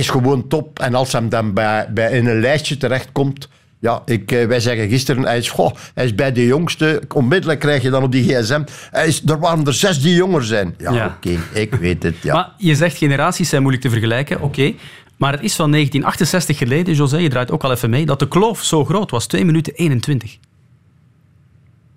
is 0.00 0.08
gewoon 0.08 0.48
top. 0.48 0.78
En 0.78 0.94
als 0.94 1.12
hem 1.12 1.28
dan 1.28 1.52
bij, 1.52 1.86
bij 1.94 2.12
in 2.12 2.26
een 2.26 2.40
lijstje 2.40 2.76
terechtkomt, 2.76 3.48
ja, 3.78 4.02
ik, 4.06 4.32
eh, 4.32 4.46
wij 4.46 4.60
zeggen 4.60 4.88
gisteren, 4.88 5.22
hij 5.22 5.38
is, 5.38 5.50
goh, 5.50 5.74
hij 5.94 6.04
is 6.04 6.14
bij 6.14 6.32
de 6.32 6.46
jongste. 6.46 7.02
Onmiddellijk 7.14 7.60
krijg 7.60 7.82
je 7.82 7.90
dan 7.90 8.02
op 8.02 8.12
die 8.12 8.24
gsm, 8.34 8.62
hij 8.90 9.06
is, 9.06 9.22
er 9.26 9.38
waren 9.38 9.64
er 9.66 9.74
zes 9.74 10.00
die 10.02 10.14
jonger 10.14 10.44
zijn. 10.44 10.74
Ja, 10.78 10.92
Ja. 10.92 11.06
oké, 11.16 11.38
ik 11.52 11.74
weet 11.74 12.02
het. 12.02 12.14
Ja. 12.22 12.34
Maar 12.34 12.52
je 12.58 12.74
zegt 12.74 12.96
generaties 12.96 13.48
zijn 13.48 13.60
moeilijk 13.62 13.84
te 13.86 13.90
vergelijken, 13.90 14.40
oké. 14.40 14.72
Maar 15.16 15.32
het 15.32 15.42
is 15.42 15.54
van 15.54 15.70
1968 15.70 16.58
geleden, 16.58 16.94
José, 16.94 17.16
je 17.16 17.28
draait 17.28 17.50
ook 17.50 17.64
al 17.64 17.72
even 17.72 17.90
mee, 17.90 18.06
dat 18.06 18.18
de 18.18 18.28
kloof 18.28 18.62
zo 18.64 18.84
groot 18.84 19.10
was. 19.10 19.26
2 19.26 19.44
minuten 19.44 19.72
21. 19.74 20.38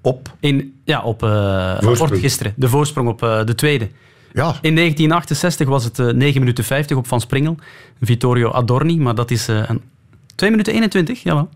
Op? 0.02 0.36
In, 0.40 0.74
ja, 0.84 1.02
op 1.02 1.24
eh 1.24 1.30
Voorsprong. 1.30 1.98
rapport 1.98 2.20
gisteren. 2.20 2.54
De 2.56 2.70
voorsprong 2.70 3.08
op 3.10 3.24
eh, 3.24 3.46
de 3.46 3.56
tweede. 3.56 3.88
Ja. 4.38 4.58
In 4.62 4.76
1968 4.76 5.68
was 5.68 5.84
het 5.84 6.00
eh 6.00 6.08
9 6.08 6.40
minuten 6.40 6.64
50 6.64 6.98
op 6.98 7.08
Van 7.08 7.22
Springel. 7.22 7.58
Vittorio 8.02 8.52
Adorni, 8.52 8.98
maar 8.98 9.16
dat 9.16 9.32
is 9.32 9.48
eh, 9.48 9.64
een 9.68 9.82
2 10.36 10.50
minuten 10.50 10.74
21, 10.74 11.24
jawel. 11.24 11.50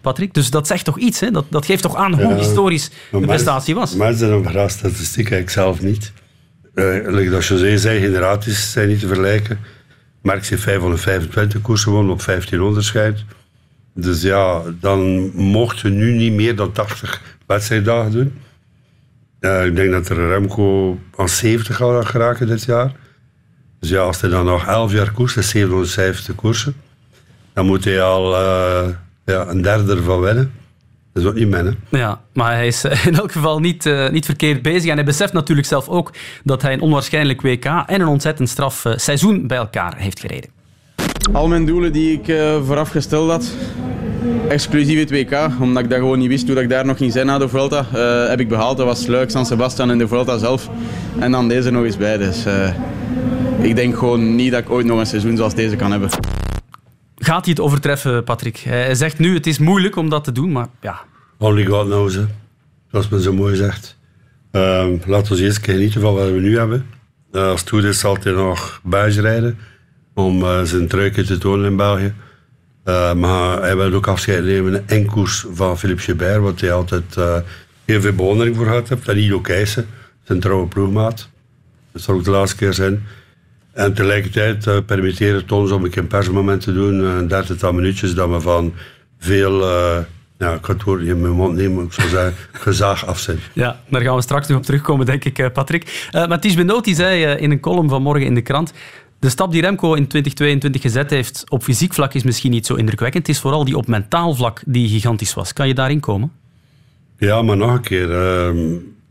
Patrick, 0.00 0.34
dus 0.34 0.50
dat 0.50 0.66
zegt 0.66 0.84
toch 0.84 0.98
iets, 0.98 1.20
hè? 1.20 1.30
Dat, 1.30 1.44
dat 1.48 1.64
geeft 1.64 1.82
toch 1.82 1.96
aan 1.96 2.14
hoe 2.14 2.32
Ja. 2.32 2.36
historisch 2.36 2.90
Maar 3.10 3.20
de 3.20 3.26
prestatie 3.26 3.74
was. 3.74 3.94
Mensen 3.94 4.20
hebben 4.20 4.38
een 4.44 4.50
verhaal 4.50 4.68
statistiek, 4.68 5.30
ik 5.30 5.50
zelf 5.50 5.80
niet. 5.80 6.12
uh, 6.74 7.30
dat 7.30 7.46
José 7.46 7.78
zei, 7.78 8.00
generaties 8.00 8.72
zijn 8.72 8.88
niet 8.88 9.00
te 9.00 9.06
vergelijken. 9.06 9.58
Marx 10.22 10.48
heeft 10.48 10.62
525 10.62 11.60
koersen 11.60 11.88
gewonnen 11.88 12.12
op 12.12 12.22
15 12.22 12.60
onderscheid. 12.60 13.24
Dus 13.94 14.22
ja, 14.22 14.62
dan 14.80 15.30
mochten 15.34 15.96
nu 15.96 16.12
niet 16.12 16.32
meer 16.32 16.56
dan 16.56 16.72
80 16.72 17.22
wedstrijddagen 17.46 18.12
doen. 18.12 18.32
Uh, 19.42 19.66
ik 19.66 19.76
denk 19.76 19.90
dat 19.90 20.08
er 20.08 20.28
Remco 20.28 20.98
aan 21.16 21.28
70 21.28 21.76
gaat 21.76 22.06
geraken 22.06 22.46
dit 22.46 22.64
jaar. 22.64 22.92
Dus 23.80 23.90
ja, 23.90 24.00
als 24.00 24.20
hij 24.20 24.30
dan 24.30 24.44
nog 24.44 24.66
11 24.66 24.92
jaar 24.92 25.12
koerst, 25.12 25.36
is 25.36 25.48
750 25.48 26.34
koersen. 26.34 26.74
Dan 27.52 27.66
moet 27.66 27.84
hij 27.84 28.02
al 28.02 28.32
uh, 28.32 28.88
ja, 29.24 29.46
een 29.48 29.62
derde 29.62 29.96
ervan 29.96 30.20
winnen. 30.20 30.52
Dat 31.12 31.22
is 31.22 31.28
ook 31.28 31.34
niet 31.34 31.48
men, 31.48 31.78
Ja, 31.88 32.20
maar 32.32 32.52
hij 32.52 32.66
is 32.66 32.84
in 32.84 33.14
elk 33.14 33.32
geval 33.32 33.60
niet, 33.60 33.86
uh, 33.86 34.10
niet 34.10 34.24
verkeerd 34.24 34.62
bezig. 34.62 34.90
En 34.90 34.96
hij 34.96 35.04
beseft 35.04 35.32
natuurlijk 35.32 35.66
zelf 35.66 35.88
ook 35.88 36.12
dat 36.44 36.62
hij 36.62 36.72
een 36.72 36.80
onwaarschijnlijk 36.80 37.40
WK 37.40 37.64
en 37.64 38.00
een 38.00 38.06
ontzettend 38.06 38.48
straf 38.48 38.84
uh, 38.84 38.92
seizoen 38.96 39.46
bij 39.46 39.58
elkaar 39.58 39.96
heeft 39.96 40.20
gereden. 40.20 40.50
Al 41.32 41.48
mijn 41.48 41.66
doelen 41.66 41.92
die 41.92 42.12
ik 42.12 42.28
uh, 42.28 42.62
vooraf 42.64 42.88
gesteld 42.88 43.30
had, 43.30 43.54
exclusief 44.48 44.98
het 44.98 45.10
WK, 45.10 45.50
omdat 45.60 45.82
ik 45.82 45.90
dat 45.90 45.98
gewoon 45.98 46.18
niet 46.18 46.28
wist 46.28 46.48
hoe 46.48 46.60
ik 46.60 46.68
daar 46.68 46.84
nog 46.84 46.96
ging 46.96 47.12
zijn 47.12 47.26
na 47.26 47.38
de 47.38 47.48
Vuelta, 47.48 47.84
heb 48.28 48.40
ik 48.40 48.48
behaald. 48.48 48.76
Dat 48.76 48.86
was 48.86 49.06
Luik, 49.06 49.30
San 49.30 49.46
Sebastian 49.46 49.90
en 49.90 49.98
de 49.98 50.08
Vuelta 50.08 50.38
zelf. 50.38 50.68
En 51.18 51.30
dan 51.30 51.48
deze 51.48 51.70
nog 51.70 51.84
eens 51.84 51.96
bij. 51.96 52.18
Dus 52.18 52.44
ik 53.60 53.76
denk 53.76 53.96
gewoon 53.98 54.34
niet 54.34 54.50
dat 54.50 54.60
ik 54.60 54.70
ooit 54.70 54.86
nog 54.86 54.98
een 54.98 55.06
seizoen 55.06 55.36
zoals 55.36 55.54
deze 55.54 55.76
kan 55.76 55.90
hebben. 55.90 56.10
Gaat 57.16 57.44
hij 57.44 57.54
het 57.54 57.60
overtreffen, 57.60 58.24
Patrick? 58.24 58.56
Hij 58.56 58.94
zegt 58.94 59.18
nu, 59.18 59.34
het 59.34 59.46
is 59.46 59.58
moeilijk 59.58 59.96
om 59.96 60.08
dat 60.08 60.24
te 60.24 60.32
doen, 60.32 60.52
maar 60.52 60.66
ja. 60.80 61.00
Only 61.38 61.64
God 61.64 61.84
knows, 61.84 62.14
hè. 62.14 62.24
zoals 62.90 63.08
men 63.08 63.20
zo 63.20 63.32
mooi 63.32 63.56
zegt. 63.56 63.96
Uh, 64.52 64.86
laten 65.06 65.36
we 65.36 65.42
eerst 65.42 65.64
genieten 65.64 66.00
van 66.00 66.14
wat 66.14 66.30
we 66.30 66.40
nu 66.40 66.58
hebben. 66.58 66.86
Uh, 67.32 67.48
als 67.48 67.60
het 67.60 67.68
goed 67.68 67.84
is, 67.84 67.98
zal 67.98 68.16
hij 68.22 68.32
nog 68.32 68.80
buis 68.84 69.18
rijden 69.18 69.58
om 70.14 70.42
uh, 70.42 70.62
zijn 70.62 70.88
truikje 70.88 71.24
te 71.24 71.38
tonen 71.38 71.70
in 71.70 71.76
België. 71.76 72.14
Uh, 72.84 73.14
maar 73.14 73.60
hij 73.60 73.76
wil 73.76 73.92
ook 73.92 74.06
afscheid 74.06 74.44
nemen 74.44 74.84
in 74.86 75.06
koers 75.06 75.46
van 75.52 75.78
Philippe 75.78 76.02
Gilbert, 76.02 76.40
wat 76.40 76.60
hij 76.60 76.72
altijd 76.72 77.16
heel 77.84 78.00
veel 78.00 78.12
bewondering 78.12 78.56
voor 78.56 78.68
heeft. 78.68 79.08
En 79.08 79.18
Ido 79.18 79.40
Keijsen, 79.40 79.86
zijn 80.22 80.40
trouwe 80.40 80.66
ploegmaat. 80.66 81.28
Dat 81.92 82.02
zal 82.02 82.14
ook 82.14 82.24
de 82.24 82.30
laatste 82.30 82.56
keer 82.56 82.72
zijn. 82.72 83.06
En 83.72 83.94
tegelijkertijd 83.94 84.66
uh, 84.66 85.34
het 85.34 85.52
ons 85.52 85.70
om 85.70 85.84
een 85.84 86.06
persmoment 86.06 86.60
te 86.60 86.72
doen, 86.72 87.04
een 87.04 87.28
dertigtal 87.28 87.72
minuutjes, 87.72 88.14
dat 88.14 88.28
we 88.28 88.40
van 88.40 88.74
veel, 89.18 89.68
ja, 90.38 90.52
ik 90.52 90.64
ga 90.64 90.72
het 90.72 90.82
woord 90.82 91.02
in 91.02 91.20
mijn 91.20 91.32
mond 91.32 91.56
nemen, 91.56 91.84
ik 91.84 91.92
zou 91.92 92.08
zeggen, 92.08 92.34
gezag 92.64 93.06
af. 93.06 93.28
Ja, 93.52 93.80
daar 93.88 94.02
gaan 94.02 94.16
we 94.16 94.22
straks 94.22 94.48
nog 94.48 94.58
op 94.58 94.64
terugkomen, 94.64 95.06
denk 95.06 95.24
ik, 95.24 95.52
Patrick. 95.52 96.08
Uh, 96.12 96.26
Mathies 96.26 96.54
Benoot 96.54 96.84
die 96.84 96.94
zei 96.94 97.24
in 97.24 97.50
een 97.50 97.60
column 97.60 97.88
van 97.88 98.02
morgen 98.02 98.26
in 98.26 98.34
de 98.34 98.42
krant, 98.42 98.72
de 99.22 99.28
stap 99.28 99.52
die 99.52 99.60
Remco 99.60 99.94
in 99.94 100.06
2022 100.06 100.82
gezet 100.82 101.10
heeft 101.10 101.44
op 101.48 101.62
fysiek 101.62 101.94
vlak 101.94 102.14
is 102.14 102.22
misschien 102.22 102.50
niet 102.50 102.66
zo 102.66 102.74
indrukwekkend. 102.74 103.26
Het 103.26 103.36
is 103.36 103.42
vooral 103.42 103.64
die 103.64 103.76
op 103.76 103.86
mentaal 103.86 104.34
vlak 104.34 104.62
die 104.66 104.88
gigantisch 104.88 105.34
was. 105.34 105.52
Kan 105.52 105.68
je 105.68 105.74
daarin 105.74 106.00
komen? 106.00 106.32
Ja, 107.18 107.42
maar 107.42 107.56
nog 107.56 107.72
een 107.72 107.80
keer. 107.80 108.10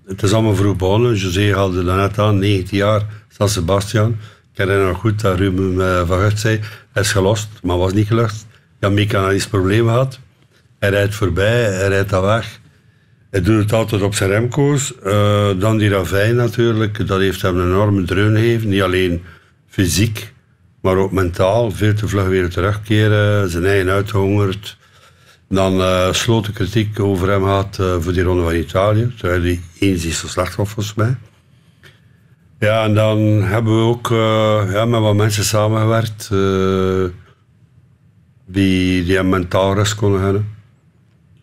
het 0.06 0.24
is 0.24 0.34
allemaal 0.34 0.56
vroeg 0.56 0.76
begonnen. 0.76 1.16
José 1.16 1.56
haalde 1.56 1.84
net 1.84 2.20
aan, 2.20 2.40
19 2.40 2.78
jaar, 2.78 3.06
San 3.30 3.50
Sebastian. 3.50 4.10
Ik 4.52 4.58
herinner 4.58 4.88
nog 4.88 4.98
goed 4.98 5.22
dat 5.22 5.38
Ruben 5.38 5.74
uh, 5.74 6.08
van 6.08 6.20
Gucht 6.20 6.40
zei, 6.40 6.60
hij 6.92 7.02
is 7.02 7.12
gelost, 7.12 7.50
maar 7.64 7.78
was 7.78 7.94
niet 7.94 8.08
gelukt. 8.08 8.46
Ja, 8.80 8.90
mechanisch 8.90 9.48
probleem 9.48 9.86
gehad. 9.86 10.20
Hij 10.80 10.90
rijdt 10.90 11.16
voorbij, 11.16 11.64
hij 11.64 11.88
rijdt 11.88 12.10
dat 12.10 12.24
weg. 12.24 12.60
Hij 13.30 13.42
doet 13.42 13.62
het 13.64 13.74
altijd 13.74 14.02
op 14.02 14.16
zijn 14.16 14.30
remco's. 14.30 14.94
Uh, 15.06 15.50
dan 15.60 15.78
die 15.78 15.90
ravijn 15.90 16.36
natuurlijk, 16.36 17.08
dat 17.08 17.20
heeft 17.20 17.42
hem 17.42 17.58
een 17.58 17.68
enorme 17.68 18.04
dreun 18.04 18.36
gegeven. 18.36 18.70
Niet 18.70 18.82
alleen 18.82 19.22
fysiek, 19.72 20.34
maar 20.82 20.96
ook 20.96 21.12
mentaal. 21.12 21.72
Veel 21.72 21.94
te 21.94 22.08
vlug 22.08 22.28
weer 22.28 22.50
terugkeren, 22.50 23.50
zijn 23.50 23.66
eigen 23.66 23.90
uitgehongerd. 23.90 24.78
Dan 25.50 25.80
uh, 25.80 26.14
sloten 26.14 26.54
kritiek 26.54 27.00
over 27.00 27.30
hem 27.30 27.44
gehad 27.44 27.78
uh, 27.82 27.96
voor 28.00 28.14
die 28.14 28.24
ronde 28.24 28.44
van 28.44 28.56
Italië. 28.56 29.14
Terwijl 29.18 29.42
hij 29.42 29.62
eens 29.80 30.04
niet 30.04 30.14
zo 30.14 30.28
slecht 30.28 30.56
was 30.56 30.70
volgens 30.70 30.96
mij. 30.96 31.16
Ja, 32.60 32.84
en 32.84 32.94
dan 32.94 33.20
hebben 33.44 33.78
we 33.78 33.84
ook 33.84 34.10
uh, 34.10 34.72
ja, 34.72 34.86
met 34.86 35.00
wat 35.00 35.16
mensen 35.16 35.44
samengewerkt 35.44 36.30
die, 38.46 39.04
die 39.06 39.18
een 39.18 39.30
mentaal 39.30 39.74
rust 39.74 39.96
konden 39.96 40.22
hebben. 40.22 40.48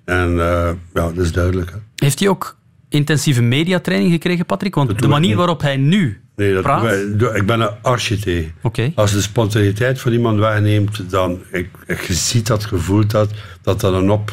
En 0.04 0.30
ja, 0.34 0.76
dat 0.92 1.16
is 1.16 1.32
duidelijk. 1.32 1.70
Hè. 1.70 1.76
Heeft 1.96 2.18
hij 2.18 2.28
ook 2.28 2.56
intensieve 2.88 3.42
mediatraining 3.42 4.12
gekregen, 4.12 4.46
Patrick? 4.46 4.74
Want 4.74 4.98
de 4.98 5.08
manier 5.08 5.36
waarop 5.36 5.60
hij 5.60 5.76
nu 5.76 6.20
Nee, 6.38 6.54
dat 6.54 6.62
praat... 6.62 6.92
ik, 6.92 7.20
ik 7.20 7.46
ben 7.46 7.60
een 7.60 7.70
architect. 7.82 8.50
Oké. 8.62 8.92
Als 8.94 9.12
de 9.12 9.20
spontaniteit 9.20 10.00
van 10.00 10.12
iemand 10.12 10.38
wegneemt, 10.38 11.10
dan 11.10 11.38
ik, 11.52 11.68
ik, 11.86 12.00
je 12.00 12.14
ziet 12.14 12.46
dat, 12.46 12.64
gevoelt 12.64 13.10
dat, 13.10 13.30
dat 13.62 13.80
dat 13.80 13.92
een 13.92 14.10
op, 14.10 14.32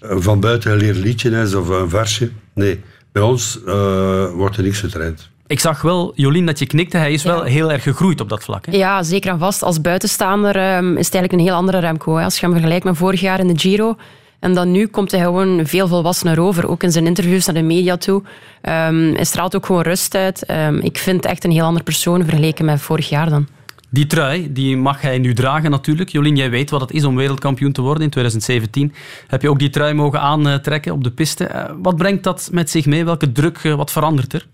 van 0.00 0.40
buiten 0.40 0.70
geleerd 0.70 0.96
liedje 0.96 1.30
is 1.30 1.54
of 1.54 1.68
een 1.68 1.88
versje. 1.88 2.30
Nee, 2.54 2.80
bij 3.12 3.22
ons 3.22 3.60
uh, 3.66 4.30
wordt 4.30 4.56
er 4.56 4.62
niks 4.62 4.80
getraind. 4.80 5.30
Ik 5.46 5.60
zag 5.60 5.82
wel, 5.82 6.12
Jolien, 6.14 6.46
dat 6.46 6.58
je 6.58 6.66
knikte. 6.66 6.96
Hij 6.96 7.12
is 7.12 7.22
wel 7.22 7.42
heel 7.42 7.72
erg 7.72 7.82
gegroeid 7.82 8.20
op 8.20 8.28
dat 8.28 8.44
vlak. 8.44 8.66
Hè? 8.66 8.72
Ja, 8.76 9.02
zeker 9.02 9.30
en 9.30 9.38
vast. 9.38 9.62
Als 9.62 9.80
buitenstaander 9.80 10.76
um, 10.76 10.96
is 10.96 11.04
het 11.04 11.14
eigenlijk 11.14 11.32
een 11.32 11.48
heel 11.48 11.58
andere 11.58 11.78
Remco. 11.78 12.16
Hè. 12.16 12.24
Als 12.24 12.34
je 12.34 12.40
hem 12.40 12.54
vergelijkt 12.54 12.84
met 12.84 12.96
vorig 12.96 13.20
jaar 13.20 13.40
in 13.40 13.48
de 13.48 13.58
Giro... 13.58 13.96
En 14.38 14.54
dan 14.54 14.70
nu 14.70 14.86
komt 14.86 15.10
hij 15.10 15.20
gewoon 15.20 15.66
veel 15.66 15.88
volwassener 15.88 16.40
over. 16.40 16.68
Ook 16.68 16.82
in 16.82 16.92
zijn 16.92 17.06
interviews 17.06 17.46
naar 17.46 17.54
de 17.54 17.62
media 17.62 17.96
toe. 17.96 18.22
Um, 18.62 19.14
hij 19.14 19.24
straalt 19.24 19.56
ook 19.56 19.66
gewoon 19.66 19.82
rust 19.82 20.14
uit. 20.14 20.50
Um, 20.50 20.80
ik 20.80 20.98
vind 20.98 21.24
echt 21.24 21.44
een 21.44 21.50
heel 21.50 21.64
andere 21.64 21.84
persoon 21.84 22.24
vergeleken 22.24 22.64
met 22.64 22.80
vorig 22.80 23.08
jaar 23.08 23.30
dan. 23.30 23.46
Die 23.90 24.06
trui 24.06 24.52
die 24.52 24.76
mag 24.76 25.00
hij 25.00 25.18
nu 25.18 25.34
dragen 25.34 25.70
natuurlijk. 25.70 26.08
Jolien, 26.08 26.36
jij 26.36 26.50
weet 26.50 26.70
wat 26.70 26.80
het 26.80 26.90
is 26.90 27.04
om 27.04 27.16
wereldkampioen 27.16 27.72
te 27.72 27.80
worden 27.80 28.02
in 28.02 28.10
2017. 28.10 28.92
Heb 29.26 29.42
je 29.42 29.50
ook 29.50 29.58
die 29.58 29.70
trui 29.70 29.94
mogen 29.94 30.20
aantrekken 30.20 30.92
op 30.92 31.04
de 31.04 31.10
piste. 31.10 31.50
Uh, 31.54 31.64
wat 31.82 31.96
brengt 31.96 32.24
dat 32.24 32.48
met 32.52 32.70
zich 32.70 32.86
mee? 32.86 33.04
Welke 33.04 33.32
druk, 33.32 33.62
uh, 33.62 33.74
wat 33.74 33.92
verandert 33.92 34.32
er? 34.32 34.46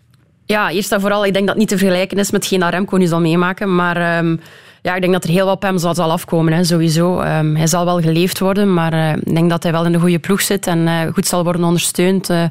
Ja, 0.47 0.71
eerst 0.71 0.93
en 0.93 1.01
vooral, 1.01 1.27
ik 1.27 1.33
denk 1.33 1.47
dat 1.47 1.55
het 1.55 1.65
niet 1.65 1.69
te 1.69 1.79
vergelijken 1.79 2.19
is 2.19 2.31
met 2.31 2.41
hetgeen 2.41 2.61
dat 2.61 2.71
Remco 2.71 2.97
nu 2.97 3.07
zal 3.07 3.21
meemaken. 3.21 3.75
Maar 3.75 4.19
um, 4.19 4.41
ja, 4.83 4.95
ik 4.95 5.01
denk 5.01 5.13
dat 5.13 5.25
er 5.25 5.31
heel 5.31 5.45
wat 5.45 5.55
op 5.55 5.63
hem 5.63 5.79
zal, 5.79 6.13
afkomen, 6.13 6.53
hè, 6.53 6.65
sowieso. 6.65 7.21
Um, 7.21 7.57
hij 7.57 7.67
zal 7.67 7.85
wel 7.85 8.01
geleefd 8.01 8.39
worden, 8.39 8.75
maar 8.75 8.93
uh, 8.93 9.13
ik 9.13 9.35
denk 9.35 9.51
dat 9.51 9.63
hij 9.63 9.73
wel 9.73 9.85
in 9.85 9.93
de 9.93 9.99
goede 9.99 10.19
ploeg 10.19 10.41
zit 10.41 10.67
en 10.67 10.79
uh, 10.79 11.01
goed 11.13 11.27
zal 11.27 11.45
worden 11.45 11.65
ondersteund 11.65 12.31
uh, 12.31 12.45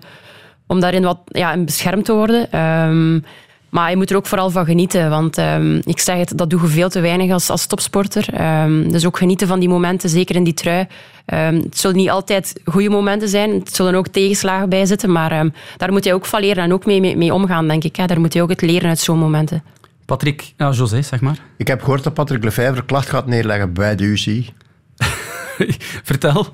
om 0.67 0.79
daarin 0.79 1.03
wat 1.03 1.17
ja, 1.25 1.57
beschermd 1.57 2.05
te 2.05 2.13
worden. 2.13 2.59
Um, 2.59 3.23
maar 3.69 3.89
je 3.89 3.95
moet 3.95 4.09
er 4.09 4.15
ook 4.15 4.25
vooral 4.25 4.49
van 4.49 4.65
genieten, 4.65 5.09
want 5.09 5.37
um, 5.37 5.81
ik 5.83 5.99
zeg 5.99 6.17
het, 6.17 6.37
dat 6.37 6.49
doe 6.49 6.61
je 6.61 6.67
veel 6.67 6.89
te 6.89 6.99
weinig 6.99 7.31
als, 7.31 7.49
als 7.49 7.65
topsporter. 7.65 8.25
dus 8.91 9.05
ook 9.05 9.17
genieten 9.17 9.47
van 9.47 9.59
die 9.59 9.69
momenten, 9.69 10.09
zeker 10.09 10.35
in 10.35 10.43
die 10.43 10.53
trui. 10.53 10.87
het 11.25 11.77
zullen 11.77 11.97
niet 11.97 12.09
altijd 12.09 12.61
goede 12.65 12.89
momenten 12.89 13.29
zijn, 13.29 13.51
het 13.51 13.75
zullen 13.75 13.95
ook 13.95 14.07
tegenslagen 14.07 14.69
bij 14.69 14.85
zitten, 14.85 15.11
maar 15.11 15.49
daar 15.77 15.91
moet 15.91 16.03
je 16.03 16.13
ook 16.13 16.25
van 16.25 16.41
leren 16.41 16.63
en 16.63 16.73
ook 16.73 16.85
mee, 16.85 16.99
mee, 16.99 17.17
mee 17.17 17.33
omgaan, 17.33 17.67
denk 17.67 17.83
ik. 17.83 17.95
Hè. 17.95 18.05
Daar 18.05 18.19
moet 18.19 18.33
je 18.33 18.41
ook 18.41 18.49
het 18.49 18.61
leren 18.61 18.89
uit 18.89 18.99
zo'n 18.99 19.19
momenten. 19.19 19.63
Patrick, 20.11 20.53
ja, 20.57 20.71
José, 20.71 21.01
zeg 21.01 21.21
maar. 21.21 21.37
Ik 21.57 21.67
heb 21.67 21.81
gehoord 21.81 22.03
dat 22.03 22.13
Patrick 22.13 22.43
Lefevre 22.43 22.85
klacht 22.85 23.09
gaat 23.09 23.27
neerleggen 23.27 23.73
bij 23.73 23.95
de 23.95 24.03
UCI. 24.03 24.49
Vertel. 26.09 26.47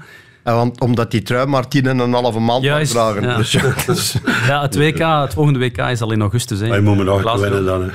Ja, 0.43 0.55
want, 0.55 0.79
omdat 0.79 1.11
die 1.11 1.21
trui 1.21 1.45
maar 1.45 1.67
tien 1.67 1.87
en 1.87 1.99
een 1.99 2.13
halve 2.13 2.39
maand 2.39 2.63
Juist, 2.63 2.93
mag 2.93 3.11
dragen. 3.11 3.29
Ja. 3.29 3.37
Dus, 3.37 3.51
ja, 3.51 3.73
dus. 3.85 4.17
ja, 4.47 4.61
het 4.61 4.75
WK, 4.75 4.97
het 4.97 5.33
volgende 5.33 5.59
WK 5.59 5.77
is 5.77 6.01
al 6.01 6.11
in 6.11 6.21
augustus. 6.21 6.59
Hè. 6.59 6.67
Maar 6.67 6.77
je 6.77 6.83
moet 6.83 6.97
me 6.97 7.03
nog 7.03 7.39
winnen 7.39 7.65
dan. 7.65 7.83
Hè. 7.83 7.89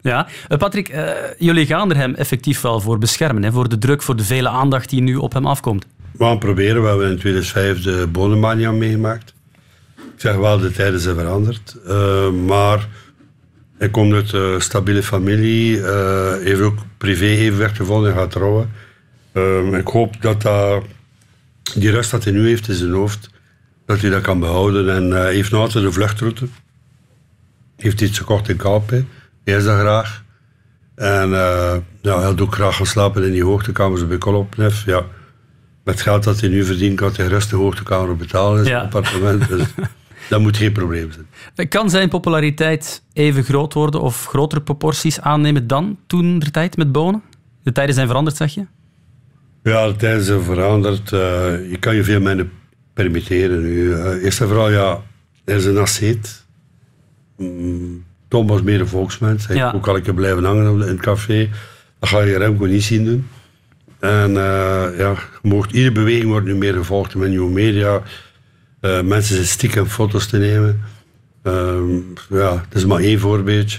Ja, 0.00 0.26
uh, 0.48 0.58
Patrick, 0.58 0.88
uh, 0.88 1.10
jullie 1.38 1.66
gaan 1.66 1.90
er 1.90 1.96
hem 1.96 2.14
effectief 2.14 2.60
wel 2.60 2.80
voor 2.80 2.98
beschermen. 2.98 3.42
Hè, 3.42 3.52
voor 3.52 3.68
de 3.68 3.78
druk, 3.78 4.02
voor 4.02 4.16
de 4.16 4.24
vele 4.24 4.48
aandacht 4.48 4.90
die 4.90 5.00
nu 5.00 5.16
op 5.16 5.32
hem 5.32 5.46
afkomt. 5.46 5.86
We 6.12 6.24
gaan 6.24 6.38
proberen. 6.38 6.82
We 6.82 6.88
hebben 6.88 7.10
in 7.10 7.18
2005 7.18 7.82
de 7.82 8.06
Bonenmania 8.12 8.72
meegemaakt. 8.72 9.34
Ik 9.96 10.20
zeg 10.24 10.36
wel, 10.36 10.58
de 10.58 10.70
tijden 10.70 11.00
zijn 11.00 11.16
veranderd. 11.16 11.76
Uh, 11.86 12.30
maar 12.30 12.88
hij 13.78 13.88
komt 13.88 14.12
uit 14.14 14.32
een 14.32 14.60
stabiele 14.60 15.02
familie. 15.02 15.76
Uh, 15.76 16.32
heeft 16.32 16.60
ook 16.60 16.78
privé 16.98 17.24
evenwicht 17.24 17.76
gevonden 17.76 18.10
en 18.10 18.16
gaat 18.16 18.30
trouwen. 18.30 18.70
Uh, 19.32 19.72
ik 19.78 19.86
hoop 19.86 20.22
dat 20.22 20.42
dat, 20.42 20.84
die 21.74 21.90
rust 21.90 22.10
dat 22.10 22.24
hij 22.24 22.32
nu 22.32 22.46
heeft 22.48 22.68
in 22.68 22.74
zijn 22.74 22.92
hoofd, 22.92 23.30
dat 23.86 24.00
hij 24.00 24.10
dat 24.10 24.22
kan 24.22 24.40
behouden. 24.40 24.94
En 24.94 25.10
hij 25.10 25.34
heeft 25.34 25.50
nog 25.50 25.60
altijd 25.60 25.84
een 25.84 25.92
vluchtroute. 25.92 26.46
Heeft 27.76 28.00
iets 28.00 28.18
gekocht 28.18 28.48
in 28.48 28.56
Kalpe. 28.56 29.04
Hij 29.44 29.54
is 29.56 29.64
dat 29.64 29.78
graag. 29.78 30.22
En 30.94 31.28
uh, 31.30 31.74
ja, 32.02 32.20
hij 32.20 32.34
wil 32.34 32.44
ook 32.46 32.54
graag 32.54 32.76
gaan 32.76 32.86
slapen 32.86 33.24
in 33.24 33.32
die 33.32 33.44
hoogtekamers 33.44 34.06
bij 34.06 34.18
Kolopnef. 34.18 34.84
Ja. 34.84 35.04
Met 35.84 35.94
het 35.94 36.02
geld 36.02 36.24
dat 36.24 36.40
hij 36.40 36.48
nu 36.48 36.64
verdient, 36.64 36.96
kan 36.96 37.12
hij 37.16 37.26
rust 37.26 37.50
de 37.50 37.56
hoogtekamer 37.56 38.16
betalen 38.16 38.58
in 38.58 38.64
zijn 38.64 38.76
Ja. 38.76 38.82
appartement. 38.82 39.48
Dus 39.48 39.62
dat 40.28 40.40
moet 40.40 40.56
geen 40.56 40.72
probleem 40.72 41.10
zijn. 41.12 41.68
Kan 41.68 41.90
zijn 41.90 42.08
populariteit 42.08 43.02
even 43.12 43.44
groot 43.44 43.74
worden 43.74 44.00
of 44.00 44.26
grotere 44.26 44.60
proporties 44.60 45.20
aannemen 45.20 45.66
dan 45.66 45.98
toen 46.06 46.38
de 46.38 46.50
tijd 46.50 46.76
met 46.76 46.92
Bonen? 46.92 47.22
De 47.62 47.72
tijden 47.72 47.94
zijn 47.94 48.06
veranderd, 48.06 48.36
zeg 48.36 48.54
je? 48.54 48.66
Ja, 49.62 49.86
de 49.86 49.96
tijden 49.96 50.24
zijn 50.24 50.42
veranderd. 50.42 51.12
Uh, 51.12 51.20
je 51.70 51.76
kan 51.80 51.94
je 51.94 52.04
veel 52.04 52.20
minder 52.20 52.46
permitteren 52.94 53.60
nu. 53.62 53.74
Uh, 53.84 54.24
eerst 54.24 54.40
en 54.40 54.46
vooral, 54.48 54.70
ja, 54.70 55.02
er 55.44 55.56
is 55.56 55.64
een 55.64 55.78
asceet. 55.78 56.44
Mm, 57.36 58.04
Tom 58.28 58.46
was 58.46 58.62
meer 58.62 58.80
een 58.80 58.88
volksmens. 58.88 59.46
Hij 59.46 59.56
Ja. 59.56 59.72
ook 59.74 59.88
al 59.88 59.96
een 59.96 60.02
keer 60.02 60.14
blijven 60.14 60.44
hangen 60.44 60.80
in 60.82 60.88
het 60.88 61.00
café. 61.00 61.48
Dat 61.98 62.08
ga 62.08 62.20
je 62.20 62.38
Remco 62.38 62.64
niet 62.64 62.82
zien 62.82 63.04
doen. 63.04 63.28
En 63.98 64.36
eh, 64.36 64.98
ja, 64.98 65.14
mocht, 65.42 65.72
iedere 65.72 65.92
beweging 65.92 66.30
wordt 66.30 66.46
nu 66.46 66.54
meer 66.54 66.74
gevolgd 66.74 67.14
met 67.14 67.28
nieuwe 67.28 67.50
media. 67.52 68.02
Eh, 68.80 69.00
mensen 69.02 69.34
zijn 69.34 69.46
stiekem 69.46 69.86
foto's 69.86 70.26
te 70.26 70.38
nemen. 70.38 70.80
Ehm, 71.42 71.96
ja, 72.28 72.64
het 72.68 72.74
is 72.74 72.84
maar 72.84 73.00
één 73.00 73.20
voorbeeldje. 73.20 73.78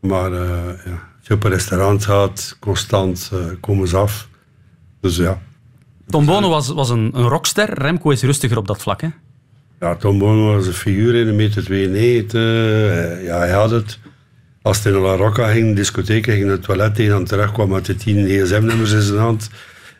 Maar 0.00 0.32
eh, 0.32 0.84
ja, 0.84 1.08
als 1.18 1.26
je 1.26 1.34
op 1.34 1.44
een 1.44 1.50
restaurant 1.50 2.04
gaat, 2.04 2.56
constant 2.60 3.30
eh, 3.32 3.38
komen 3.60 3.88
ze 3.88 3.96
af. 3.96 4.28
Dus 5.00 5.16
ja. 5.16 5.42
Tom 6.06 6.26
Bonen 6.26 6.50
was, 6.50 6.68
was 6.68 6.90
een, 6.90 7.10
een 7.14 7.28
rockster. 7.28 7.78
Remco 7.78 8.10
is 8.10 8.22
rustiger 8.22 8.56
op 8.56 8.66
dat 8.66 8.82
vlak. 8.82 9.00
Hè? 9.00 9.08
Ja, 9.80 9.96
Tom 9.96 10.18
Bono 10.18 10.54
was 10.54 10.66
een 10.66 10.72
figuur 10.72 11.14
in 11.14 11.28
een 11.28 11.36
meter 11.36 11.64
92. 11.64 12.40
Eh, 12.40 13.24
ja, 13.24 13.38
hij 13.38 13.50
had 13.50 13.70
het. 13.70 13.98
Als 14.62 14.82
hij 14.82 14.92
naar 14.92 15.00
La 15.00 15.14
Rocca 15.14 15.48
ging, 15.48 15.76
discotheek, 15.76 16.24
ging 16.24 16.42
naar 16.42 16.52
het 16.52 16.62
toilet 16.62 16.98
en 16.98 17.24
terugkwam 17.24 17.68
met 17.68 17.86
de 17.86 17.94
tien 17.94 18.26
gsm-nummers 18.26 18.92
in 18.92 19.02
zijn 19.02 19.18
hand. 19.18 19.50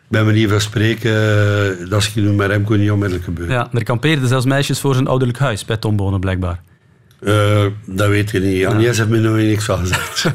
Bij 0.07 0.23
manier 0.23 0.49
van 0.49 0.61
spreken, 0.61 1.11
eh, 1.11 1.89
dat 1.89 2.01
is 2.01 2.15
nu 2.15 2.21
met 2.21 2.47
Remco 2.47 2.75
niet 2.75 2.91
onmiddellijk 2.91 3.25
gebeurd. 3.25 3.49
Ja, 3.49 3.67
er 3.73 3.83
kampeerden 3.83 4.27
zelfs 4.27 4.45
meisjes 4.45 4.79
voor 4.79 4.93
zijn 4.93 5.07
ouderlijk 5.07 5.39
huis 5.39 5.65
bij 5.65 5.77
Tom 5.77 5.95
Bonen, 5.95 6.19
blijkbaar. 6.19 6.61
Eh, 7.19 7.65
dat 7.85 8.07
weet 8.07 8.31
je 8.31 8.39
niet. 8.39 8.65
Agnes 8.65 8.97
heeft 8.97 9.09
me 9.09 9.17
nog 9.17 9.35
niks 9.35 9.65
van 9.65 9.77
gezegd. 9.77 10.25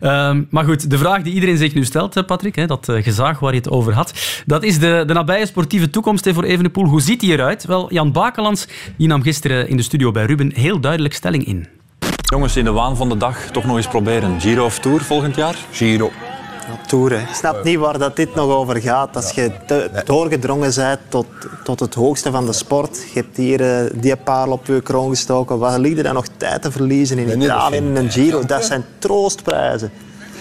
Ehm, 0.00 0.42
maar 0.50 0.64
goed, 0.64 0.90
de 0.90 0.98
vraag 0.98 1.22
die 1.22 1.32
iedereen 1.32 1.56
zich 1.56 1.74
nu 1.74 1.84
stelt, 1.84 2.14
hè, 2.14 2.24
Patrick, 2.24 2.54
hè, 2.54 2.66
dat 2.66 2.88
eh, 2.88 3.02
gezag 3.02 3.38
waar 3.38 3.52
je 3.52 3.58
het 3.58 3.70
over 3.70 3.92
had, 3.92 4.42
dat 4.46 4.62
is 4.62 4.78
de, 4.78 5.04
de 5.06 5.12
nabije 5.12 5.46
sportieve 5.46 5.90
toekomst 5.90 6.24
hè, 6.24 6.34
voor 6.34 6.44
Evenepoel. 6.44 6.84
Hoe 6.84 7.00
ziet 7.00 7.20
die 7.20 7.32
eruit? 7.32 7.64
Wel, 7.64 7.92
Jan 7.92 8.12
Bakelands 8.12 8.66
die 8.96 9.08
nam 9.08 9.22
gisteren 9.22 9.68
in 9.68 9.76
de 9.76 9.82
studio 9.82 10.10
bij 10.10 10.24
Ruben 10.24 10.52
heel 10.54 10.80
duidelijk 10.80 11.14
stelling 11.14 11.44
in. 11.46 11.66
Jongens, 12.32 12.56
in 12.56 12.64
de 12.64 12.72
waan 12.72 12.96
van 12.96 13.08
de 13.08 13.16
dag 13.16 13.36
toch 13.50 13.64
nog 13.64 13.76
eens 13.76 13.88
proberen. 13.88 14.40
Giro 14.40 14.64
of 14.64 14.78
Tour 14.78 15.00
volgend 15.00 15.36
jaar? 15.36 15.56
Giro. 15.70 16.10
Tour, 16.86 17.10
hè. 17.10 17.18
Ik 17.18 17.34
snap 17.34 17.64
niet 17.64 17.78
waar 17.78 17.98
dat 17.98 18.16
dit 18.16 18.34
nog 18.34 18.50
over 18.50 18.80
gaat. 18.80 19.16
Als 19.16 19.30
je 19.30 19.50
te- 19.66 19.90
doorgedrongen 20.04 20.72
bent 20.74 20.98
tot, 21.08 21.26
tot 21.64 21.80
het 21.80 21.94
hoogste 21.94 22.30
van 22.30 22.46
de 22.46 22.52
sport. 22.52 22.96
Je 23.14 23.18
hebt 23.20 23.36
hier 23.36 23.60
eh, 23.84 23.90
die 23.94 24.16
paal 24.16 24.50
op 24.50 24.66
je 24.66 24.80
kroon 24.80 25.08
gestoken. 25.10 25.58
Wat 25.58 25.78
ligt 25.78 25.96
er 25.96 26.02
dan 26.02 26.14
nog 26.14 26.26
tijd 26.36 26.62
te 26.62 26.70
verliezen 26.70 27.18
in 27.18 27.42
Italië 27.42 27.76
in 27.76 27.96
een 27.96 28.10
Giro? 28.10 28.44
Dat 28.46 28.64
zijn 28.64 28.84
troostprijzen. 28.98 29.92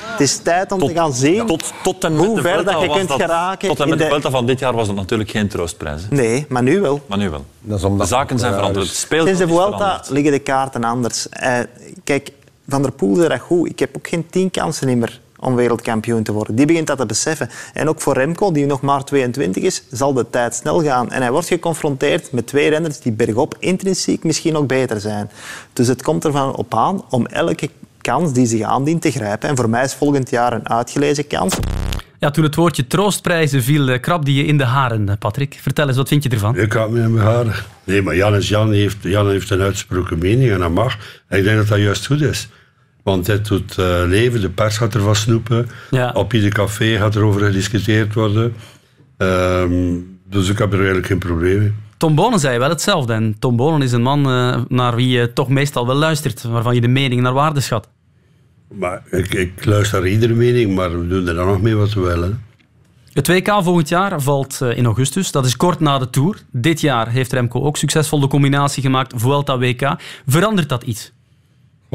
Het 0.02 0.20
is 0.20 0.38
tijd 0.38 0.72
om 0.72 0.80
te 0.80 0.94
gaan 0.94 1.14
zien 1.14 1.46
Tot, 1.46 1.74
tot 1.84 2.04
en 2.04 2.16
met 2.16 2.26
hoe 2.26 2.36
de 2.36 2.42
ver 2.42 2.52
Vuelta 2.54 2.72
dat 2.72 2.82
je 2.82 2.90
kunt 2.90 3.08
dat- 3.08 3.22
geraken. 3.22 3.68
Tot 3.70 3.80
en 3.80 3.90
met 3.90 3.98
de 3.98 4.04
de- 4.04 4.10
Vuelta 4.10 4.30
van 4.30 4.46
dit 4.46 4.60
jaar 4.60 4.74
was 4.74 4.88
het 4.88 4.96
natuurlijk 4.96 5.30
geen 5.30 5.48
troostprijs. 5.48 6.02
hè. 6.10 6.16
Nee, 6.16 6.46
maar 6.50 6.64
nu 6.64 6.82
wel. 6.82 7.02
Maar 7.06 7.18
nu 7.18 7.30
wel. 7.30 7.46
Dat 7.62 7.78
is 7.78 7.84
omdat 7.84 8.08
De 8.08 8.14
zaken 8.16 8.40
zijn 8.40 8.54
veranderd. 8.54 8.88
Het 8.88 8.96
Sinds 9.10 9.38
de 9.40 9.48
Vuelta 9.48 10.04
liggen 10.10 10.32
de 10.32 10.40
kaarten 10.40 10.84
anders. 10.84 11.30
Eh, 11.30 11.60
kijk, 12.04 12.30
Van 12.70 12.82
der 12.82 12.92
Poel 12.92 13.16
zei 13.16 13.28
dat 13.28 13.40
goed. 13.40 13.70
Ik 13.70 13.80
heb 13.80 13.96
ook 13.98 14.08
geen 14.08 14.28
tien 14.30 14.52
kansen 14.52 14.98
meer 15.00 15.20
om 15.42 15.56
wereldkampioen 15.56 16.24
te 16.24 16.32
worden. 16.32 16.56
Die 16.56 16.66
begint 16.66 16.88
dat 16.88 16.98
te 16.98 17.06
beseffen. 17.06 17.50
En 17.74 17.90
ook 17.90 18.02
voor 18.02 18.14
Remco, 18.14 18.52
die 18.52 18.66
nog 18.66 18.82
maar 18.82 19.04
22 19.04 19.64
is, 19.64 19.84
zal 19.92 20.14
de 20.14 20.30
tijd 20.30 20.56
snel 20.56 20.84
gaan. 20.84 21.12
En 21.12 21.22
hij 21.22 21.32
wordt 21.32 21.48
geconfronteerd 21.48 22.32
met 22.32 22.48
twee 22.48 22.70
renners 22.70 23.00
die 23.00 23.12
bergop 23.12 23.56
intrinsiek 23.60 24.24
misschien 24.24 24.54
nog 24.54 24.66
beter 24.66 25.00
zijn. 25.00 25.32
Dus 25.74 25.88
het 25.88 26.04
komt 26.04 26.26
ervan 26.26 26.56
op 26.56 26.76
aan 26.76 27.04
om 27.10 27.26
elke 27.26 27.70
kans 28.02 28.34
die 28.34 28.46
zich 28.46 28.62
aandient 28.62 29.02
te 29.02 29.12
grijpen. 29.12 29.50
En 29.50 29.56
voor 29.56 29.70
mij 29.70 29.84
is 29.84 29.94
volgend 29.94 30.30
jaar 30.30 30.54
een 30.54 30.70
uitgelezen 30.70 31.28
kans. 31.28 31.58
Ja, 32.20 32.32
toen 32.32 32.44
het 32.44 32.56
woordje 32.56 32.88
troostprijzen 32.88 33.64
viel, 33.64 33.90
eh, 33.90 34.00
krabde 34.00 34.34
je 34.34 34.46
in 34.46 34.58
de 34.58 34.64
haren, 34.64 35.10
eh, 35.10 35.16
Patrick. 35.20 35.58
Vertel 35.62 35.88
eens, 35.88 35.98
wat 35.98 36.08
vind 36.08 36.24
je 36.24 36.30
ervan? 36.30 36.58
Ik 36.58 36.74
had 36.74 36.90
me 36.90 37.02
in 37.02 37.14
mijn 37.14 37.26
haren. 37.26 37.54
Nee, 37.84 38.02
maar 38.02 38.16
Jan, 38.16 38.36
is 38.36 38.50
Jan, 38.50 38.72
heeft, 38.72 38.98
Jan 39.02 39.30
heeft 39.30 39.50
een 39.50 39.62
uitsproken 39.62 40.18
mening 40.18 40.52
en 40.52 40.60
dat 40.60 40.72
mag. 40.72 40.98
En 41.28 41.38
ik 41.38 41.44
denk 41.44 41.58
dat 41.58 41.68
dat 41.68 41.80
juist 41.80 42.06
goed 42.06 42.22
is. 42.22 42.50
Want 43.04 43.26
dit 43.26 43.48
doet 43.48 43.78
eh, 43.78 44.02
leven, 44.06 44.42
de 44.42 44.50
pers 44.50 44.78
gaat 44.78 44.94
ervan 44.94 45.16
snoepen. 45.16 45.70
Ja. 45.90 46.12
Op 46.12 46.34
ieder 46.34 46.50
café 46.50 46.98
gaat 46.98 47.16
er 47.16 47.24
over 47.24 47.42
gediscuteerd 47.42 48.14
worden. 48.14 48.54
Ehm, 49.18 49.98
dus 50.30 50.50
ik 50.50 50.58
heb 50.58 50.72
er 50.72 50.78
eigenlijk 50.78 51.08
geen 51.08 51.20
probleem 51.20 51.60
mee. 51.60 51.74
Tom 51.98 52.16
Bonen 52.16 52.40
zei 52.40 52.60
wel 52.60 52.70
hetzelfde. 52.70 53.14
En 53.14 53.36
Tom 53.40 53.56
Bonen 53.56 53.82
is 53.82 53.92
een 53.92 54.02
man 54.02 54.26
eh, 54.26 54.62
naar 54.68 54.96
wie 54.96 55.08
je 55.08 55.34
toch 55.34 55.50
meestal 55.50 55.88
wel 55.88 55.96
luistert, 55.96 56.44
waarvan 56.44 56.76
je 56.76 56.82
de 56.82 56.88
mening 56.88 57.22
naar 57.22 57.34
waarde 57.34 57.60
schat. 57.60 57.90
Maar 58.74 59.02
ik, 59.10 59.34
ik 59.34 59.66
luister 59.66 60.00
naar 60.00 60.10
iedere 60.10 60.34
mening, 60.34 60.76
maar 60.76 61.00
we 61.00 61.08
doen 61.08 61.28
er 61.28 61.36
dan 61.36 61.48
nog 61.48 61.62
mee 61.62 61.76
wat 61.76 61.94
we 61.94 62.02
willen. 62.02 62.44
Het 63.14 63.28
WK 63.28 63.48
volgend 63.64 63.90
jaar 63.90 64.22
valt 64.22 64.62
eh, 64.62 64.78
in 64.78 64.86
augustus. 64.86 65.32
Dat 65.32 65.46
is 65.46 65.58
kort 65.58 65.80
na 65.80 65.98
de 65.98 66.10
Tour. 66.10 66.38
Dit 66.52 66.82
jaar 66.82 67.10
heeft 67.10 67.34
Remco 67.34 67.62
ook 67.62 67.78
succesvol 67.78 68.20
de 68.20 68.28
combinatie 68.28 68.84
gemaakt 68.84 69.14
Vuelta-WK. 69.16 69.96
Verandert 70.26 70.70
dat 70.70 70.84
iets? 70.84 71.12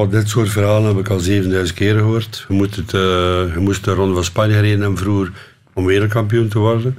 Dit 0.05 0.29
soort 0.29 0.49
verhalen 0.49 0.89
heb 0.89 0.99
ik 0.99 1.09
al 1.09 1.19
7000 1.19 1.79
keer 1.79 1.95
gehoord. 1.95 2.47
Je, 2.49 2.55
het, 2.63 2.95
eh, 2.95 3.55
je 3.55 3.61
moest 3.61 3.85
de 3.85 3.95
Ronde 3.95 4.15
van 4.15 4.25
Spanje 4.25 4.55
gereden 4.55 4.97
vroeger 4.97 5.33
om 5.73 5.85
wereldkampioen 5.85 6.49
te 6.49 6.59
worden. 6.59 6.99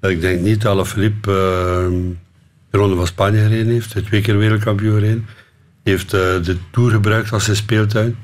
Ik 0.00 0.20
denk 0.20 0.40
niet 0.40 0.62
dat 0.62 0.88
Philippe 0.88 1.30
de 2.70 2.78
Ronde 2.78 2.96
van 2.96 3.06
Spanje 3.06 3.42
gereden 3.42 3.72
heeft. 3.72 4.04
Twee 4.04 4.20
keer 4.20 4.38
wereldkampioen 4.38 4.94
gereden. 4.94 5.26
Hij 5.82 5.92
heeft 5.92 6.12
eh, 6.12 6.20
de 6.20 6.56
Tour 6.70 6.90
gebruikt 6.90 7.32
als 7.32 7.44
zijn 7.44 7.56
speeltuin 7.56 8.16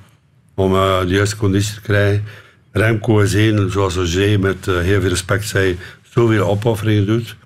om 0.54 0.74
eh, 0.74 1.00
de 1.00 1.14
juiste 1.14 1.36
conditie 1.36 1.74
te 1.74 1.80
krijgen. 1.80 2.24
Remco 2.72 3.20
is 3.20 3.34
één, 3.34 3.70
zoals 3.70 3.94
Roger 3.94 4.40
met 4.40 4.68
eh, 4.68 4.78
heel 4.78 5.00
veel 5.00 5.10
respect 5.10 5.46
zei, 5.46 5.78
zoveel 6.02 6.46
opofferingen 6.46 7.06
doet. 7.06 7.36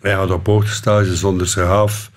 Hij 0.00 0.12
gaat 0.12 0.30
op 0.30 0.46
hoogtestage 0.46 1.16
zonder 1.16 1.46
zich 1.46 1.64
af. 1.64 2.10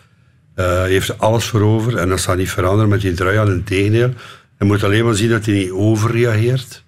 Hij 0.63 0.89
heeft 0.89 1.20
alles 1.20 1.46
voor 1.46 1.62
over 1.62 1.98
en 1.98 2.10
dat 2.10 2.20
zal 2.20 2.36
niet 2.36 2.50
veranderen 2.52 2.89
met 2.89 3.02
die 3.02 3.39
aan. 3.39 3.52
Integendeel, 3.52 4.13
hij 4.58 4.67
moet 4.67 4.84
alleen 4.84 5.06
maar 5.06 5.15
zien 5.15 5.30
dat 5.30 5.46
hij 5.46 5.54
niet 5.54 5.72
overreageert. 5.72 6.84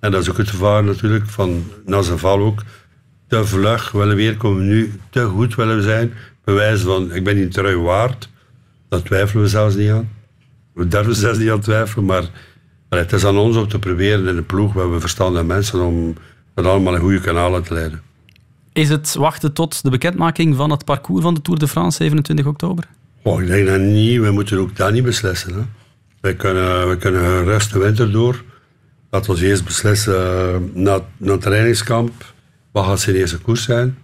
En 0.00 0.10
dat 0.10 0.22
is 0.22 0.30
ook 0.30 0.36
het 0.36 0.48
gevaar 0.48 0.84
natuurlijk 0.84 1.26
van 1.26 1.64
na 1.86 2.02
zijn 2.02 2.18
val 2.18 2.38
ook. 2.38 2.62
Te 3.28 3.44
vlug 3.44 3.90
willen 3.90 4.16
weer 4.16 4.36
komen 4.36 4.66
nu, 4.66 4.92
te 5.10 5.24
goed 5.24 5.54
willen 5.54 5.76
we 5.76 5.82
zijn. 5.82 6.12
Bewijs 6.44 6.80
van, 6.80 7.14
ik 7.14 7.24
ben 7.24 7.34
die 7.34 7.48
trui 7.48 7.76
waard. 7.76 8.28
Dat 8.88 9.04
twijfelen 9.04 9.42
we 9.42 9.48
zelfs 9.48 9.74
niet 9.74 9.90
aan. 9.90 10.08
We 10.74 10.88
durven 10.88 11.14
zelfs 11.14 11.38
niet 11.38 11.50
aan 11.50 11.60
twijfelen, 11.60 12.04
maar 12.04 12.24
het 12.88 13.12
is 13.12 13.24
aan 13.24 13.38
ons 13.38 13.56
om 13.56 13.68
te 13.68 13.78
proberen 13.78 14.28
in 14.28 14.36
de 14.36 14.42
ploeg, 14.42 14.72
we 14.72 14.80
hebben 14.80 15.00
verstandige 15.00 15.44
mensen, 15.44 15.80
om 15.80 16.14
dat 16.54 16.64
allemaal 16.64 16.94
in 16.94 17.00
goede 17.00 17.20
kanalen 17.20 17.62
te 17.62 17.74
leiden. 17.74 18.02
Is 18.72 18.88
het 18.88 19.14
wachten 19.14 19.52
tot 19.52 19.82
de 19.82 19.90
bekendmaking 19.90 20.56
van 20.56 20.70
het 20.70 20.84
parcours 20.84 21.22
van 21.22 21.34
de 21.34 21.42
Tour 21.42 21.58
de 21.58 21.68
France 21.68 21.96
27 21.96 22.46
oktober? 22.46 22.88
Oh, 23.22 23.42
ik 23.42 23.46
denk 23.46 23.66
dat 23.66 23.80
niet. 23.80 24.20
We 24.20 24.30
moeten 24.30 24.58
ook 24.58 24.76
dat 24.76 24.92
niet 24.92 25.04
beslissen. 25.04 25.54
Hè. 25.54 25.60
Wij, 26.20 26.34
kunnen, 26.34 26.86
wij 26.86 26.96
kunnen 26.96 27.44
de 27.72 27.78
winter 27.78 28.12
door. 28.12 28.42
Laten 29.10 29.34
we 29.34 29.46
eerst 29.46 29.64
beslissen 29.64 30.14
eh, 30.14 30.56
na, 30.72 31.00
na 31.16 31.32
het 31.32 31.40
trainingskamp. 31.40 32.12
Wat 32.72 32.84
gaat 32.84 33.00
zijn 33.00 33.16
eerste 33.16 33.38
koers 33.38 33.62
zijn? 33.62 33.98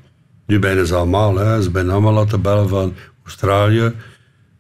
Nu 0.47 0.59
bijna 0.59 0.85
ze 0.85 0.95
allemaal. 0.95 1.37
Hè. 1.37 1.63
Ze 1.63 1.71
zijn 1.73 1.91
allemaal 1.91 2.13
laten 2.13 2.43
bellen 2.43 2.69
van 2.69 2.95
Australië, 3.25 3.93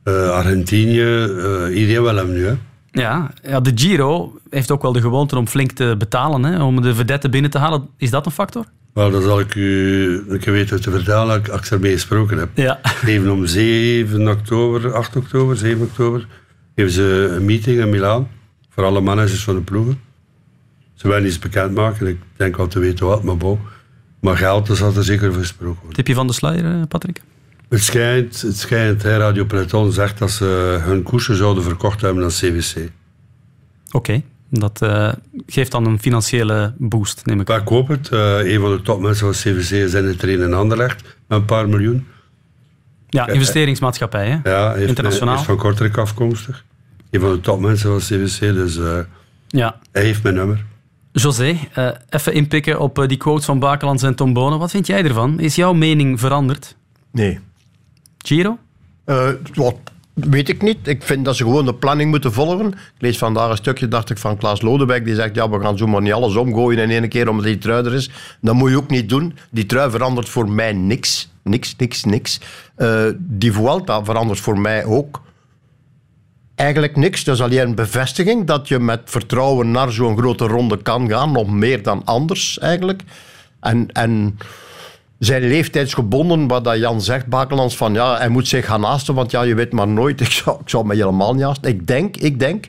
eh, 0.02 0.30
Argentinië. 0.30 1.00
eh, 1.00 1.78
iedereen 1.78 2.02
wil 2.02 2.16
hem 2.16 2.32
nu. 2.32 2.48
Ja, 2.90 3.30
ja, 3.42 3.60
de 3.60 3.72
Giro 3.74 4.38
heeft 4.50 4.70
ook 4.70 4.82
wel 4.82 4.92
de 4.92 5.00
gewoonte 5.00 5.36
om 5.36 5.46
flink 5.46 5.72
te 5.72 5.94
betalen 5.98 6.44
hè, 6.44 6.62
om 6.62 6.82
de 6.82 6.94
vedette 6.94 7.28
binnen 7.28 7.50
te 7.50 7.58
halen. 7.58 7.88
Is 7.96 8.10
dat 8.10 8.26
een 8.26 8.32
factor? 8.32 8.64
Wel, 8.92 9.10
dat 9.10 9.22
zal 9.22 9.40
ik 9.40 9.54
u 9.54 10.24
een 10.28 10.38
keer 10.38 10.52
weten 10.52 10.80
te 10.80 10.90
vertellen 10.90 11.28
als 11.28 11.38
ik- 11.38 11.48
als 11.48 11.60
ik 11.60 11.70
ermee 11.70 11.92
gesproken 11.92 12.38
heb. 12.38 12.48
Ja. 12.54 12.80
Even 13.06 13.30
om 13.30 13.46
7 13.46 14.28
oktober, 14.28 14.92
8 14.94 15.16
oktober, 15.16 15.56
7 15.56 15.82
oktober, 15.82 16.26
hebben 16.74 16.94
ze 16.94 17.32
een 17.36 17.44
meeting 17.44 17.80
in 17.80 17.90
Milaan 17.90 18.28
voor 18.68 18.84
alle 18.84 19.00
managers 19.00 19.44
van 19.44 19.54
de 19.54 19.60
ploegen. 19.60 20.00
Ze 20.94 21.08
willen 21.08 21.26
iets 21.26 21.38
bekendmaken, 21.38 22.06
ik 22.06 22.18
denk 22.36 22.56
al 22.56 22.66
te 22.66 22.78
weten 22.78 23.06
wat, 23.06 23.22
maar 23.22 23.36
bon. 23.36 23.58
Maar 24.20 24.36
geld, 24.36 24.66
dat 24.66 24.76
zal 24.76 24.94
er 24.96 25.04
zeker 25.04 25.32
voor 25.32 25.40
gesproken 25.42 25.76
worden. 25.78 25.96
Tipje 25.96 26.14
van 26.14 26.26
de 26.26 26.32
sluier, 26.32 26.64
eh, 26.64 26.82
Patrick? 26.88 27.20
Het 27.68 27.82
schijnt, 27.82 28.40
het 28.42 28.56
schijnt 28.58 29.02
hè, 29.02 29.16
Radio 29.16 29.44
Peloton 29.44 29.92
zegt 29.92 30.18
dat 30.18 30.30
ze 30.30 30.78
hun 30.82 31.02
koersen 31.02 31.36
zouden 31.36 31.62
verkocht 31.62 32.00
hebben 32.00 32.22
aan 32.24 32.30
CWC. 32.30 32.90
Oké, 33.90 34.22
dat 34.50 34.82
eh, 34.82 35.12
geeft 35.46 35.70
dan 35.72 35.86
een 35.86 35.98
financiële 36.00 36.74
boost, 36.78 37.26
neem 37.26 37.40
ik 37.40 37.48
Maar 37.48 37.60
ik 37.60 37.68
hoop 37.68 37.88
het. 37.88 38.08
Eh, 38.08 38.52
een 38.52 38.60
van 38.60 38.70
de 38.76 38.82
topmensen 38.82 39.34
van 39.34 39.52
CWC 39.52 39.70
is 39.70 39.94
in 39.94 40.04
het 40.04 40.18
trainen 40.18 40.46
in 40.46 40.54
Anderlecht 40.54 41.02
met 41.02 41.38
een 41.38 41.44
paar 41.44 41.68
miljoen. 41.68 42.06
Ja, 43.08 43.28
investeringsmaatschappij, 43.28 44.28
hè? 44.42 44.50
Ja, 44.50 44.72
heeft, 44.74 44.88
Internationaal. 44.88 45.32
hij 45.32 45.40
is 45.42 45.46
van 45.46 45.56
Kortrijk 45.56 45.96
afkomstig. 45.96 46.64
Een 47.10 47.20
van 47.20 47.32
de 47.32 47.40
topmensen 47.40 47.90
van 47.90 48.18
CWC, 48.18 48.38
dus 48.40 48.78
eh, 48.78 48.98
Ja. 49.48 49.78
hij 49.92 50.02
heeft 50.02 50.22
mijn 50.22 50.34
nummer. 50.34 50.64
José, 51.12 51.58
eh, 51.72 51.88
even 52.08 52.32
inpikken 52.32 52.80
op 52.80 53.04
die 53.08 53.16
quotes 53.16 53.44
van 53.44 53.58
Bakelands 53.58 54.02
en 54.02 54.14
Tom 54.14 54.32
Bonen. 54.32 54.58
Wat 54.58 54.70
vind 54.70 54.86
jij 54.86 55.04
ervan? 55.04 55.40
Is 55.40 55.54
jouw 55.54 55.72
mening 55.72 56.20
veranderd? 56.20 56.76
Nee. 57.12 57.38
Giro? 58.18 58.58
Eh, 59.04 59.28
wat 59.54 59.76
weet 60.20 60.48
ik 60.48 60.62
niet. 60.62 60.88
Ik 60.88 61.02
vind 61.02 61.24
dat 61.24 61.36
ze 61.36 61.42
gewoon 61.42 61.64
de 61.64 61.74
planning 61.74 62.10
moeten 62.10 62.32
volgen. 62.32 62.66
Ik 62.66 62.98
lees 62.98 63.18
vandaag 63.18 63.50
een 63.50 63.56
stukje, 63.56 63.88
dacht 63.88 64.10
ik, 64.10 64.18
van 64.18 64.36
Klaas 64.36 64.62
Lodewijk. 64.62 65.04
Die 65.04 65.14
zegt, 65.14 65.34
ja, 65.34 65.50
we 65.50 65.60
gaan 65.60 65.78
zomaar 65.78 66.02
niet 66.02 66.12
alles 66.12 66.36
omgooien 66.36 66.78
in 66.78 66.90
één 66.90 67.08
keer 67.08 67.28
omdat 67.28 67.44
die 67.44 67.58
trui 67.58 67.84
er 67.84 67.94
is. 67.94 68.10
Dat 68.40 68.54
moet 68.54 68.70
je 68.70 68.76
ook 68.76 68.90
niet 68.90 69.08
doen. 69.08 69.36
Die 69.50 69.66
trui 69.66 69.90
verandert 69.90 70.28
voor 70.28 70.50
mij 70.50 70.72
niks. 70.72 71.30
Niks, 71.42 71.74
niks, 71.76 72.04
niks. 72.04 72.40
Eh, 72.74 73.04
die 73.18 73.52
Vuelta 73.52 74.04
verandert 74.04 74.40
voor 74.40 74.58
mij 74.58 74.84
ook 74.84 75.20
eigenlijk 76.54 76.96
niks. 76.96 77.24
Dat 77.24 77.34
is 77.34 77.42
alleen 77.42 77.68
een 77.68 77.74
bevestiging 77.74 78.46
dat 78.46 78.68
je 78.68 78.78
met 78.78 79.00
vertrouwen 79.04 79.70
naar 79.70 79.92
zo'n 79.92 80.18
grote 80.18 80.46
ronde 80.46 80.82
kan 80.82 81.08
gaan. 81.08 81.32
Nog 81.32 81.50
meer 81.50 81.82
dan 81.82 82.02
anders 82.04 82.58
eigenlijk. 82.58 83.02
En, 83.60 83.92
en 83.92 84.38
zijn 85.18 85.42
leeftijdsgebonden, 85.42 86.48
wat 86.48 86.64
dat 86.64 86.78
Jan 86.78 87.00
zegt, 87.00 87.26
Bakelands, 87.26 87.76
van 87.76 87.92
ja, 87.92 88.16
hij 88.16 88.28
moet 88.28 88.48
zich 88.48 88.66
gaan 88.66 88.82
haasten, 88.82 89.14
want 89.14 89.30
ja, 89.30 89.42
je 89.42 89.54
weet 89.54 89.72
maar 89.72 89.88
nooit. 89.88 90.20
Ik 90.28 90.30
zou, 90.30 90.60
ik 90.60 90.68
zou 90.68 90.86
me 90.86 90.94
helemaal 90.94 91.34
niet 91.34 91.42
haasten. 91.42 91.70
Ik 91.70 91.86
denk, 91.86 92.16
ik 92.16 92.38
denk 92.38 92.66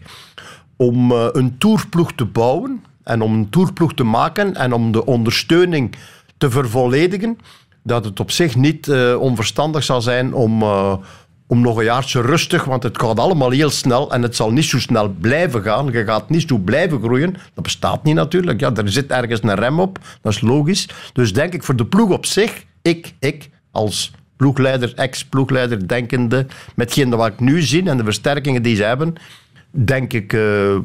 om 0.76 1.12
uh, 1.12 1.28
een 1.32 1.58
toerploeg 1.58 2.14
te 2.14 2.26
bouwen 2.26 2.84
en 3.04 3.22
om 3.22 3.34
een 3.34 3.50
toerploeg 3.50 3.93
te 3.93 4.04
maken 4.04 4.56
en 4.56 4.74
om 4.74 4.91
de 4.91 5.06
ondersteuning 5.06 5.95
te 6.38 6.50
vervolledigen, 6.50 7.38
dat 7.84 8.06
het 8.06 8.20
op 8.20 8.32
zich 8.32 8.56
niet 8.56 8.88
uh, 8.88 9.20
onverstandig 9.20 9.84
zal 9.84 10.02
zijn 10.02 10.34
om, 10.34 10.62
uh, 10.62 10.93
om 11.52 11.62
nog 11.62 11.78
een 11.78 11.84
jaartje 11.84 12.22
rustig, 12.22 12.64
want 12.64 12.84
het 12.84 13.02
gaat 13.02 13.20
allemaal 13.20 13.50
heel 13.50 13.70
snel 13.70 14.12
en 14.12 14.22
het 14.22 14.36
zal 14.36 14.52
niet 14.52 14.66
zo 14.66 14.80
snel 14.80 15.10
blijven 15.10 15.62
gaan. 15.62 15.91
Je 15.91 16.04
gaat 16.04 16.30
niet 16.30 16.47
zo 16.47 16.58
blijven 16.58 17.02
groeien. 17.02 17.34
Dat 17.54 17.64
bestaat 17.64 18.04
niet 18.04 18.16
natuurlijk. 18.16 18.60
Ja, 18.60 18.76
er 18.76 18.91
zit 18.91 19.12
ergens 19.12 19.43
een 19.43 19.56
rem 19.56 19.80
op, 19.80 20.00
dat 20.22 20.34
is 20.34 20.41
logisch. 20.41 20.89
Dus 21.14 21.34
denk 21.34 21.54
ik 21.54 21.64
voor 21.64 21.76
de 21.76 21.86
ploeg 21.86 22.10
op 22.10 22.26
zich, 22.26 22.66
ik, 22.82 23.14
ik 23.20 23.50
als 23.72 24.12
ploegleider, 24.36 24.93
ex-ploegleider, 24.95 25.88
denkende, 25.88 26.45
met 26.76 27.06
wat 27.10 27.28
ik 27.28 27.39
nu 27.39 27.62
zie 27.62 27.89
en 27.89 27.97
de 27.97 28.04
versterkingen 28.04 28.62
die 28.62 28.76
ze 28.76 28.84
hebben, 28.84 29.14
denk 29.72 30.14
ik 30.14 30.34
uh, 30.34 30.78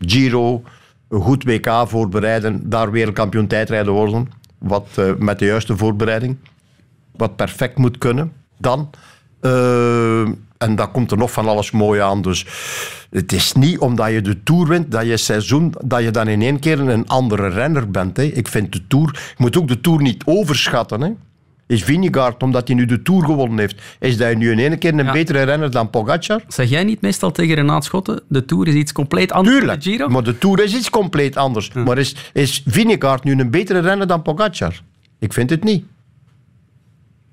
Giro, 0.00 0.62
een 1.08 1.20
goed 1.20 1.44
WK 1.44 1.84
voorbereiden, 1.86 2.70
daar 2.70 2.90
wereldkampioen 2.90 3.46
tijdrijden 3.46 3.92
worden, 3.92 4.30
wat 4.58 4.88
uh, 4.98 5.14
met 5.18 5.38
de 5.38 5.44
juiste 5.44 5.76
voorbereiding, 5.76 6.36
wat 7.16 7.36
perfect 7.36 7.78
moet 7.78 7.98
kunnen. 7.98 8.32
Dan 8.58 8.90
uh, 9.46 10.20
en 10.58 10.74
daar 10.74 10.88
komt 10.88 11.10
er 11.10 11.16
nog 11.16 11.32
van 11.32 11.48
alles 11.48 11.70
mooi 11.70 12.00
aan. 12.00 12.22
Dus 12.22 12.46
het 13.10 13.32
is 13.32 13.52
niet 13.52 13.78
omdat 13.78 14.10
je 14.10 14.20
de 14.20 14.42
Tour 14.42 14.68
wint, 14.68 14.90
dat 14.90 15.06
je 15.06 15.16
seizoen, 15.16 15.74
dat 15.84 16.02
je 16.02 16.10
dan 16.10 16.28
in 16.28 16.42
één 16.42 16.58
keer 16.58 16.80
een 16.80 17.08
andere 17.08 17.48
renner 17.48 17.90
bent. 17.90 18.16
Hè. 18.16 18.22
Ik 18.22 18.48
vind 18.48 18.72
de 18.72 18.86
Tour... 18.86 19.10
Je 19.12 19.34
moet 19.36 19.58
ook 19.58 19.68
de 19.68 19.80
Tour 19.80 20.02
niet 20.02 20.22
overschatten. 20.24 21.00
Hè. 21.00 21.10
Is 21.66 21.84
Vinegaard, 21.84 22.42
omdat 22.42 22.68
hij 22.68 22.76
nu 22.76 22.84
de 22.84 23.02
Tour 23.02 23.24
gewonnen 23.24 23.58
heeft, 23.58 23.82
is 24.00 24.18
hij 24.18 24.34
nu 24.34 24.50
in 24.50 24.58
één 24.58 24.78
keer 24.78 24.92
een 24.92 25.04
ja. 25.04 25.12
betere 25.12 25.42
renner 25.42 25.70
dan 25.70 25.90
Pogacar? 25.90 26.40
Zeg 26.48 26.68
jij 26.68 26.84
niet 26.84 27.00
meestal 27.00 27.32
tegen 27.32 27.54
Renaat 27.54 27.84
Schotten, 27.84 28.22
de 28.28 28.44
Tour 28.44 28.68
is 28.68 28.74
iets 28.74 28.92
compleet 28.92 29.32
anders 29.32 29.56
Tuurlijk, 29.56 29.82
dan 29.82 29.92
de 29.92 29.98
Giro? 29.98 30.08
maar 30.08 30.22
de 30.22 30.38
Tour 30.38 30.62
is 30.62 30.74
iets 30.74 30.90
compleet 30.90 31.36
anders. 31.36 31.72
Maar 31.72 31.98
is, 31.98 32.16
is 32.32 32.62
Vinegaard 32.66 33.24
nu 33.24 33.32
een 33.32 33.50
betere 33.50 33.78
renner 33.78 34.06
dan 34.06 34.22
Pogacar? 34.22 34.80
Ik 35.18 35.32
vind 35.32 35.50
het 35.50 35.64
niet. 35.64 35.84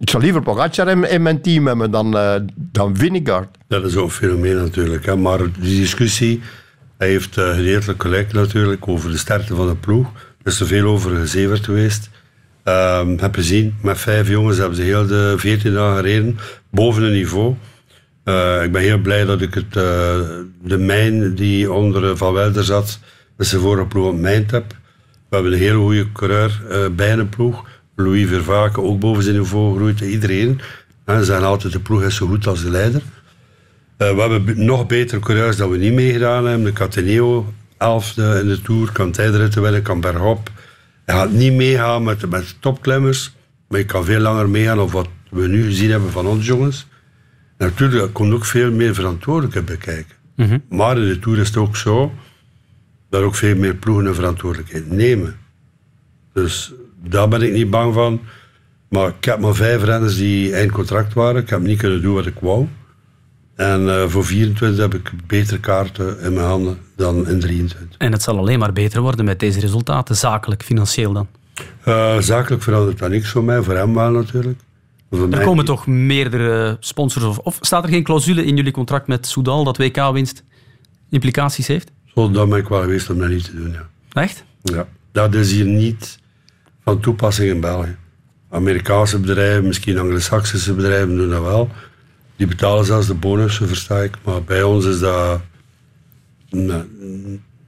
Ik 0.02 0.10
zou 0.10 0.24
liever 0.24 0.41
Pogacar 0.41 0.88
in, 0.88 1.10
in, 1.10 1.22
mijn 1.22 1.41
team 1.41 1.68
hebben 1.68 1.91
dan, 1.91 2.16
uh, 2.16 2.36
dan. 2.56 2.95
Dat 3.68 3.86
is 3.86 3.95
ook 3.95 4.06
een 4.06 4.12
fenomeen 4.12 4.56
natuurlijk. 4.56 5.06
Hè. 5.06 5.16
Maar 5.16 5.38
die 5.60 5.80
discussie 5.80 6.41
heeft 6.97 7.38
uh, 7.38 7.54
gedeeltelijk 7.54 8.02
gelijk 8.02 8.34
natuurlijk 8.34 8.88
over 8.88 9.12
de 9.12 9.18
sterkte 9.18 9.56
van 9.56 9.68
de 9.68 9.76
ploeg. 9.76 10.08
Er 10.43 10.52
is 10.52 10.60
er 10.60 10.68
veel 10.68 10.86
over 10.86 11.16
gezeverd 11.16 11.66
geweest. 11.66 12.10
Um, 12.64 13.20
heb 13.20 13.36
gezien, 13.36 13.76
met 13.82 13.97
vijf 13.97 14.30
jongens 14.30 14.58
hebben 14.58 14.76
ze 14.76 14.82
heel 14.82 15.08
de 15.08 15.34
14 15.38 15.74
dagen 15.74 15.95
gereden, 15.95 16.38
boven 16.70 17.04
een 17.04 17.12
niveau. 17.12 17.56
Uh, 18.26 18.64
ik 18.64 18.72
ben 18.72 18.82
heel 18.82 18.99
blij 18.99 19.26
dat 19.26 19.41
ik 19.41 19.54
het, 19.54 19.74
de 19.74 20.78
mijn 20.78 21.36
die 21.36 21.72
onder 21.72 22.18
Van 22.18 22.34
Welder 22.34 22.64
zat, 22.64 22.99
met 23.38 23.47
zijn 23.47 23.62
vorige 23.62 23.88
ploeg 23.88 24.06
ontmijnd 24.06 24.52
heb. 24.52 24.66
We 25.30 25.36
hebben 25.36 25.52
een 25.52 25.60
hele 25.60 25.78
goede 25.78 26.12
coureur 26.12 26.62
bij 26.95 27.12
een 27.14 27.30
ploeg. 27.30 27.66
Louis 27.95 28.27
Vervaken 28.27 28.83
ook 28.83 28.99
boven 28.99 29.23
zijn 29.23 29.37
niveau 29.37 29.71
gegroeid. 29.71 29.99
Iedereen. 29.99 30.61
En 31.05 31.19
ze 31.19 31.25
zeggen 31.25 31.45
altijd, 31.45 31.73
de 31.73 31.79
ploeg 31.79 32.03
is 32.03 32.15
zo 32.15 32.27
goed 32.27 32.47
als 32.47 32.63
de 32.63 32.69
leider. 32.69 33.01
Uh, 33.97 34.15
we 34.15 34.21
hebben 34.21 34.65
nog 34.65 34.87
betere 34.87 35.21
coureurs 35.21 35.57
dan 35.57 35.69
we 35.69 35.77
niet 35.77 35.93
meegedaan 35.93 36.45
hebben. 36.45 36.65
De 36.65 36.73
Cateneo, 36.73 37.53
elfde 37.77 38.39
in 38.41 38.47
de 38.47 38.61
Tour, 38.61 38.91
kan 38.91 39.11
tijdritten 39.11 39.61
winnen, 39.61 39.81
kan 39.81 40.01
bergop. 40.01 40.51
Hij 41.05 41.15
gaat 41.15 41.31
niet 41.31 41.53
meegaan 41.53 42.03
met, 42.03 42.29
met 42.29 42.47
de 42.47 42.53
topklimmers, 42.59 43.35
maar 43.67 43.79
je 43.79 43.85
kan 43.85 44.05
veel 44.05 44.19
langer 44.19 44.49
meegaan 44.49 44.79
op 44.79 44.91
wat 44.91 45.07
we 45.29 45.47
nu 45.47 45.63
gezien 45.63 45.89
hebben 45.89 46.11
van 46.11 46.25
onze 46.25 46.45
jongens. 46.45 46.87
En 47.57 47.67
natuurlijk, 47.67 48.01
er 48.01 48.09
komt 48.09 48.33
ook 48.33 48.45
veel 48.45 48.71
meer 48.71 48.93
verantwoordelijkheid 48.93 49.65
bij 49.65 49.77
kijken. 49.77 50.15
Mm 50.35 50.47
-hmm. 50.47 50.77
Maar 50.77 50.97
in 50.97 51.07
de 51.07 51.19
Tour 51.19 51.39
is 51.39 51.47
het 51.47 51.57
ook 51.57 51.75
zo 51.75 52.13
dat 53.09 53.23
ook 53.23 53.35
veel 53.35 53.55
meer 53.55 53.75
ploegen 53.75 54.05
een 54.05 54.15
verantwoordelijkheid 54.15 54.91
nemen. 54.91 55.35
Dus 56.33 56.73
daar 57.04 57.28
ben 57.28 57.41
ik 57.41 57.54
niet 57.54 57.70
bang 57.70 57.93
van. 57.93 58.22
Maar 58.89 59.08
ik 59.08 59.26
heb 59.26 59.39
maar 59.39 59.56
vijf 59.56 59.84
renners 59.84 60.18
die 60.18 60.54
eindcontract 60.54 61.14
waren. 61.14 61.41
Ik 61.41 61.49
heb 61.49 61.62
niet 61.62 61.78
kunnen 61.78 62.02
doen 62.02 62.14
wat 62.14 62.26
ik 62.26 62.39
wou. 62.39 62.68
En 63.56 63.82
uh, 63.82 64.08
voor 64.08 64.26
24 64.26 64.82
heb 64.82 64.93
ik 64.93 65.12
betere 65.28 65.60
kaarten 65.60 66.20
in 66.20 66.34
mijn 66.34 66.45
handen 66.45 66.78
dan 66.95 67.28
in 67.28 67.39
23. 67.39 67.97
En 67.97 68.12
het 68.12 68.22
zal 68.22 68.38
alleen 68.38 68.60
maar 68.60 68.74
beter 68.74 69.02
worden 69.02 69.26
met 69.26 69.39
deze 69.39 69.60
resultaten, 69.60 70.16
zakelijk, 70.16 70.64
financieel 70.64 71.14
dan? 71.14 71.28
Uh, 71.88 72.20
zakelijk 72.20 72.64
verandert 72.64 72.99
dat 72.99 73.10
niks 73.10 73.30
voor 73.30 73.43
mij, 73.43 73.62
voor 73.62 73.76
hem 73.76 73.93
wel 73.93 74.12
natuurlijk. 74.12 74.60
Er 75.10 75.41
komen 75.41 75.66
toch 75.66 75.88
meerdere 75.88 76.78
sponsors? 76.80 77.26
Of, 77.26 77.38
of, 77.38 77.58
staat 77.62 77.84
er 77.84 77.89
geen 77.89 78.04
clausule 78.04 78.45
in 78.45 78.56
jullie 78.56 78.72
contract 78.72 79.08
met 79.08 79.28
Soudal 79.28 79.64
dat 79.64 79.78
WK-winst 79.78 80.43
implicaties 81.10 81.68
heeft? 81.68 81.91
Zo, 82.16 82.32
dan 82.32 82.49
ben 82.49 82.60
ik 82.60 82.68
wel 82.68 82.82
geweest 82.82 83.10
om 83.10 83.20
dat 83.20 83.30
niet 83.30 83.43
te 83.43 83.56
doen, 83.56 83.72
ja. 83.72 83.88
Echt? 84.22 84.43
Ja. 84.64 84.88
Dat 85.12 85.34
is 85.34 85.52
hier 85.52 85.66
niet 85.66 86.20
van 86.91 87.01
toepassing 87.01 87.49
in 87.49 87.59
België. 87.59 87.95
Amerikaanse 88.49 89.19
bedrijven, 89.19 89.67
misschien 89.67 89.97
Anglo-Saxische 89.97 90.73
bedrijven 90.73 91.15
doen 91.15 91.29
dat 91.29 91.41
wel. 91.41 91.69
Die 92.35 92.47
betalen 92.47 92.85
zelfs 92.85 93.07
de 93.07 93.13
bonussen, 93.13 93.67
versta 93.67 94.01
ik. 94.01 94.15
Maar 94.23 94.43
bij 94.43 94.63
ons 94.63 94.85
is 94.85 94.99
dat... 94.99 95.41
Nou, 96.49 96.83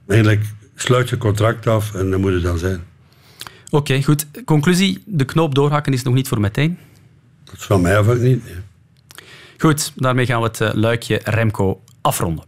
eigenlijk 0.06 0.42
sluit 0.74 1.08
je 1.08 1.16
contract 1.16 1.66
af 1.66 1.94
en 1.94 2.10
dan 2.10 2.20
moet 2.20 2.32
het 2.32 2.42
dan 2.42 2.58
zijn. 2.58 2.84
Oké, 3.64 3.76
okay, 3.76 4.02
goed. 4.02 4.26
Conclusie, 4.44 5.02
de 5.06 5.24
knoop 5.24 5.54
doorhakken 5.54 5.92
is 5.92 6.02
nog 6.02 6.14
niet 6.14 6.28
voor 6.28 6.40
meteen? 6.40 6.78
Dat 7.44 7.54
is 7.54 7.64
van 7.64 7.80
mij 7.80 7.98
af 7.98 8.08
ook 8.08 8.18
niet, 8.18 8.44
nee. 8.44 8.54
Goed, 9.58 9.92
daarmee 9.96 10.26
gaan 10.26 10.40
we 10.40 10.46
het 10.46 10.60
uh, 10.60 10.70
luikje 10.72 11.20
Remco 11.24 11.80
afronden. 12.00 12.44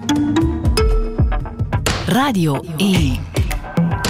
Radio 2.06 2.64
1. 2.76 3.18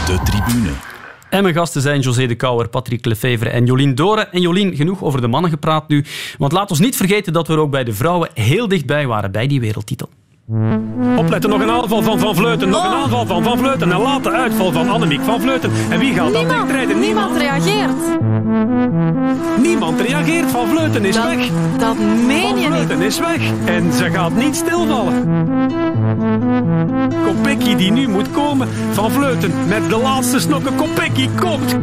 De 0.07 0.21
tribune. 0.25 0.96
En 1.37 1.43
mijn 1.43 1.55
gasten 1.55 1.83
zijn 1.83 2.01
José 2.01 2.27
de 2.27 2.35
Kouwer, 2.35 2.69
Patrick 2.69 3.05
Lefevre 3.05 3.49
en 3.49 3.67
Jolien 3.67 3.95
Doren. 3.95 4.33
En 4.33 4.41
Jolien, 4.41 4.77
genoeg 4.77 5.03
over 5.03 5.21
de 5.21 5.27
mannen 5.27 5.51
gepraat 5.51 5.89
nu. 5.89 6.05
Want 6.39 6.53
laat 6.53 6.71
ons 6.71 6.79
niet 6.79 6.97
vergeten 6.97 7.33
dat 7.33 7.47
we 7.47 7.53
er 7.53 7.59
ook 7.59 7.71
bij 7.71 7.85
de 7.85 7.93
vrouwen 7.93 8.29
heel 8.35 8.69
dichtbij 8.69 9.07
waren 9.07 9.33
bij 9.33 9.47
die 9.47 9.61
wereldtitel. 9.61 10.09
Opletten, 11.17 11.51
nog 11.51 11.61
een 11.61 11.71
aanval 11.71 12.03
van 12.03 12.19
Van 12.19 12.35
Vleuten. 12.35 12.69
Nog 12.69 12.85
een 12.85 12.93
aanval 12.93 13.27
van 13.27 13.43
Van 13.43 13.59
Vleuten. 13.59 13.93
En 13.93 13.99
laat 13.99 14.23
de 14.23 14.31
uitval 14.31 14.73
van 14.73 14.89
Annemiek 14.89 15.21
van 15.21 15.41
Vleuten. 15.41 15.71
En 15.91 15.99
wie 15.99 16.15
gaat 16.15 16.33
niemand, 16.33 16.49
dat 16.49 16.67
wegrijden? 16.67 17.01
Niemand. 17.01 17.39
Niemand 17.39 17.65
reageert. 17.65 18.21
Niemand 19.63 20.01
reageert. 20.01 20.51
Van 20.51 20.69
Vleuten 20.69 21.05
is 21.05 21.15
dat, 21.15 21.25
weg. 21.25 21.49
Dat 21.79 21.97
meen 22.27 22.49
van 22.49 22.61
je 22.61 22.67
Vleuten 22.67 22.99
niet. 22.99 23.07
is 23.07 23.19
weg. 23.19 23.51
En 23.65 23.93
ze 23.93 24.11
gaat 24.11 24.35
niet 24.35 24.57
stilvallen. 24.57 25.25
Kopecky 27.25 27.77
die 27.77 27.93
nu 27.93 28.09
moet 28.09 28.31
komen. 28.31 28.69
Van 28.93 29.11
Vleuten 29.11 29.53
met 29.69 29.89
de 29.89 29.97
laatste 29.97 30.41
snokken. 30.41 30.75
Kopecky 30.75 31.29
komt. 31.41 31.77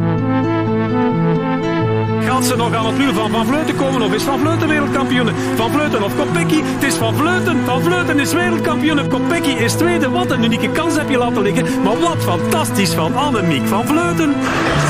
Gaat 2.34 2.45
ze 2.45 2.55
nog 2.55 2.73
aan 2.73 2.86
het 2.86 2.97
wiel 2.97 3.13
van 3.13 3.31
Van 3.31 3.45
Vleuten 3.45 3.75
komen 3.75 4.01
of 4.01 4.13
is 4.13 4.23
Van 4.23 4.39
Vleuten 4.39 4.67
wereldkampioen? 4.67 5.29
Van 5.55 5.71
Vleuten 5.71 6.03
of 6.03 6.15
Kopecky? 6.15 6.61
Het 6.63 6.84
is 6.84 6.95
Van 6.95 7.15
Vleuten. 7.15 7.65
Van 7.65 7.81
Vleuten 7.81 8.19
is 8.19 8.34
wereldkampioen. 8.34 9.07
Kopecky 9.07 9.49
is 9.49 9.73
tweede. 9.73 10.09
Wat 10.09 10.31
een 10.31 10.43
unieke 10.43 10.69
kans 10.69 10.95
heb 10.97 11.09
je 11.09 11.17
laten 11.17 11.41
liggen. 11.41 11.84
Maar 11.84 11.99
wat 11.99 12.17
fantastisch 12.17 12.93
van 12.93 13.15
Annemiek 13.15 13.67
van 13.67 13.88
Vleuten. 13.88 14.34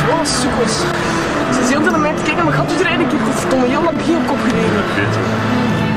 Wow, 0.08 0.26
super. 0.26 0.70
Ze 1.54 1.60
is 1.64 1.70
heel 1.70 1.84
de 1.84 1.98
mij 1.98 2.14
te 2.14 2.22
kijken, 2.24 2.44
maar 2.44 2.54
gaat 2.54 2.72
u 2.72 2.84
rijden? 2.84 3.06
Ik 3.06 3.12
heb 3.12 3.34
verdomme 3.34 3.68
heel 3.68 3.84
lang 3.84 3.98
begin 3.98 4.16
op 4.16 4.28
kop 4.28 4.40
gereden. 4.48 5.53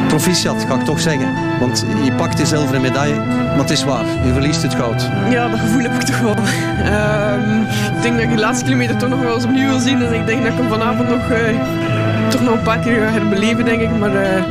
Proficiat, 0.09 0.65
ga 0.69 0.75
ik 0.75 0.85
toch 0.85 1.01
zeggen. 1.01 1.59
Want 1.61 1.85
je 2.05 2.13
pakt 2.13 2.37
de 2.37 2.47
zilveren 2.47 2.81
medaille, 2.81 3.17
maar 3.17 3.59
het 3.59 3.71
is 3.71 3.85
waar. 3.85 4.05
Je 4.27 4.33
verliest 4.33 4.63
het 4.63 4.75
goud. 4.75 5.03
Ja, 5.31 5.49
dat 5.49 5.59
gevoel 5.59 5.83
heb 5.83 5.93
ik 5.93 6.03
toch 6.03 6.21
wel. 6.21 6.37
Um, 6.37 7.61
ik 7.97 8.03
denk 8.03 8.15
dat 8.15 8.23
ik 8.23 8.31
de 8.31 8.41
laatste 8.41 8.65
kilometer 8.65 8.97
toch 8.97 9.09
nog 9.09 9.21
wel 9.21 9.35
eens 9.35 9.45
opnieuw 9.45 9.69
wil 9.69 9.79
zien. 9.79 9.99
Dus 9.99 10.11
ik 10.11 10.27
denk 10.27 10.43
dat 10.43 10.53
ik 10.53 10.59
hem 10.59 10.69
vanavond 10.69 11.09
nog, 11.09 11.31
uh, 11.31 12.31
toch 12.31 12.41
nog 12.41 12.55
een 12.55 12.63
paar 12.63 12.79
keer 12.79 12.95
ga 12.95 13.13
herbeleven, 13.13 13.65
denk 13.65 13.81
ik. 13.81 13.99
Maar 13.99 14.15
uh, 14.15 14.45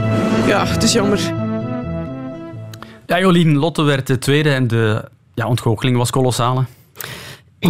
ja, 0.47 0.65
het 0.65 0.83
is 0.83 0.91
jammer. 0.91 1.19
Ja, 3.05 3.19
Jolien, 3.19 3.55
Lotte 3.55 3.81
werd 3.81 4.07
de 4.07 4.17
tweede 4.17 4.53
en 4.53 4.67
de 4.67 5.03
ja, 5.33 5.47
ontgoocheling 5.47 5.97
was 5.97 6.09
kolossale. 6.09 6.63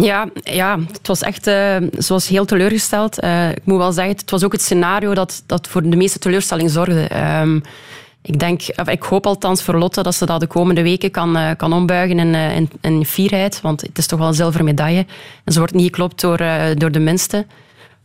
Ja, 0.02 0.28
ja, 0.42 0.78
het 0.92 1.06
was 1.06 1.20
echt 1.20 1.46
uh, 1.46 1.54
ze 1.98 2.06
was 2.08 2.28
heel 2.28 2.44
teleurgesteld. 2.44 3.24
Uh, 3.24 3.50
ik 3.50 3.64
moet 3.64 3.78
wel 3.78 3.92
zeggen, 3.92 4.16
het 4.16 4.30
was 4.30 4.44
ook 4.44 4.52
het 4.52 4.62
scenario 4.62 5.14
dat, 5.14 5.42
dat 5.46 5.68
voor 5.68 5.88
de 5.88 5.96
meeste 5.96 6.18
teleurstelling 6.18 6.70
zorgde. 6.70 7.08
Um, 7.40 7.62
ik, 8.22 8.38
denk, 8.38 8.62
of 8.76 8.88
ik 8.88 9.02
hoop 9.02 9.26
althans 9.26 9.62
voor 9.62 9.74
Lotte 9.74 10.02
dat 10.02 10.14
ze 10.14 10.26
dat 10.26 10.40
de 10.40 10.46
komende 10.46 10.82
weken 10.82 11.10
kan, 11.10 11.36
uh, 11.36 11.50
kan 11.56 11.72
ombuigen 11.72 12.18
in, 12.18 12.34
in, 12.34 12.70
in, 12.80 13.04
fierheid. 13.04 13.60
Want 13.60 13.80
het 13.80 13.98
is 13.98 14.06
toch 14.06 14.18
wel 14.18 14.28
een 14.28 14.34
zilveren 14.34 14.64
medaille. 14.64 15.06
En 15.44 15.52
ze 15.52 15.58
wordt 15.58 15.74
niet 15.74 15.86
geklopt 15.86 16.20
door, 16.20 16.38
door 16.74 16.90
de 16.90 16.98
minste. 16.98 17.46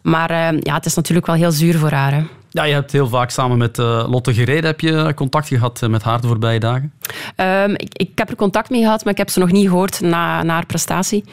Maar 0.02 0.32
ja, 0.60 0.74
het 0.74 0.86
is 0.86 0.96
natuurlijk 0.96 1.28
wel 1.28 1.36
heel 1.36 1.52
zuur 1.52 1.78
voor 1.78 1.92
haar. 1.92 2.14
Hè. 2.14 2.24
Ja, 2.54 2.64
je 2.64 2.74
hebt 2.74 2.91
heel 2.91 3.08
vaak 3.08 3.30
samen 3.30 3.58
met 3.58 3.78
uh, 3.78 4.06
Lotte 4.10 4.34
gereden. 4.34 4.66
Heb 4.66 4.80
je 4.80 5.12
contact 5.16 5.47
gehad 5.47 5.82
met 5.89 6.04
haar 6.04 6.22
de 6.22 6.28
voorbije 6.28 6.60
dagen? 6.60 6.93
Um, 7.36 7.72
ik, 7.72 7.93
ik, 7.93 8.10
heb 8.16 8.30
er 8.30 8.36
contact 8.36 8.70
mee 8.70 8.82
gehad, 8.82 9.04
maar 9.04 9.14
ik 9.14 9.20
heb 9.20 9.30
ze 9.30 9.39
nog 9.39 9.52
niet 9.52 9.68
gehoord 9.68 10.02
na, 10.02 10.43
na 10.43 10.54
haar 10.54 10.66
prestatie. 10.66 11.24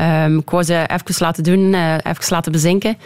Um, 0.00 0.38
ik 0.38 0.50
wou 0.50 0.62
ze 0.62 0.86
even 0.86 1.14
laten 1.18 1.42
doen, 1.44 1.72
uh, 1.72 1.94
even 1.94 2.24
laten 2.28 2.52
bezinken. 2.52 2.96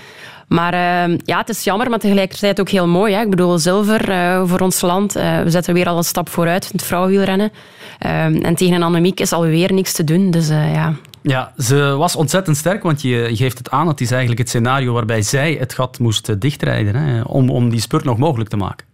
Maar 0.49 0.75
uh, 0.75 1.17
ja, 1.25 1.39
het 1.39 1.49
is 1.49 1.65
jammer, 1.65 1.91
maar 1.91 1.99
tegelijkertijd 1.99 2.61
ook 2.61 2.69
heel 2.69 2.87
mooi. 2.87 3.15
Hè? 3.15 3.21
Ik 3.21 3.31
bedoel, 3.31 3.59
zilver 3.59 4.05
voor 4.49 4.61
ons 4.61 4.81
land. 4.81 5.13
We 5.13 5.45
zetten 5.47 5.75
weer 5.75 5.89
al 5.89 5.97
een 5.97 6.05
stap 6.05 6.29
vooruit 6.29 6.65
in 6.65 6.71
het 6.73 6.85
vrouwenwielrennen. 6.85 7.53
en 7.99 8.55
tegen 8.55 8.75
een 8.75 8.83
Annemiek 8.83 9.21
is 9.21 9.33
alweer 9.33 9.73
niks 9.73 9.93
te 9.93 10.05
doen. 10.05 10.31
Dus 10.31 10.49
ja, 10.49 10.95
ja, 11.23 11.53
ze 11.59 11.95
was 11.97 12.17
ontzettend 12.17 12.57
sterk, 12.57 12.83
want 12.83 13.03
je 13.03 13.31
geeft 13.33 13.59
het 13.59 13.71
aan. 13.71 13.89
Het 13.89 14.01
is 14.01 14.11
eigenlijk 14.11 14.41
het 14.41 14.49
scenario 14.49 14.93
waarbij 14.93 15.23
zij 15.23 15.57
het 15.59 15.75
gat 15.75 15.99
moest 15.99 16.41
dichtrijden 16.41 16.95
hè, 16.95 17.23
om, 17.23 17.51
om 17.51 17.71
die 17.71 17.81
spurt 17.81 18.05
nog 18.05 18.19
mogelijk 18.19 18.51
te 18.51 18.57
maken. 18.57 18.89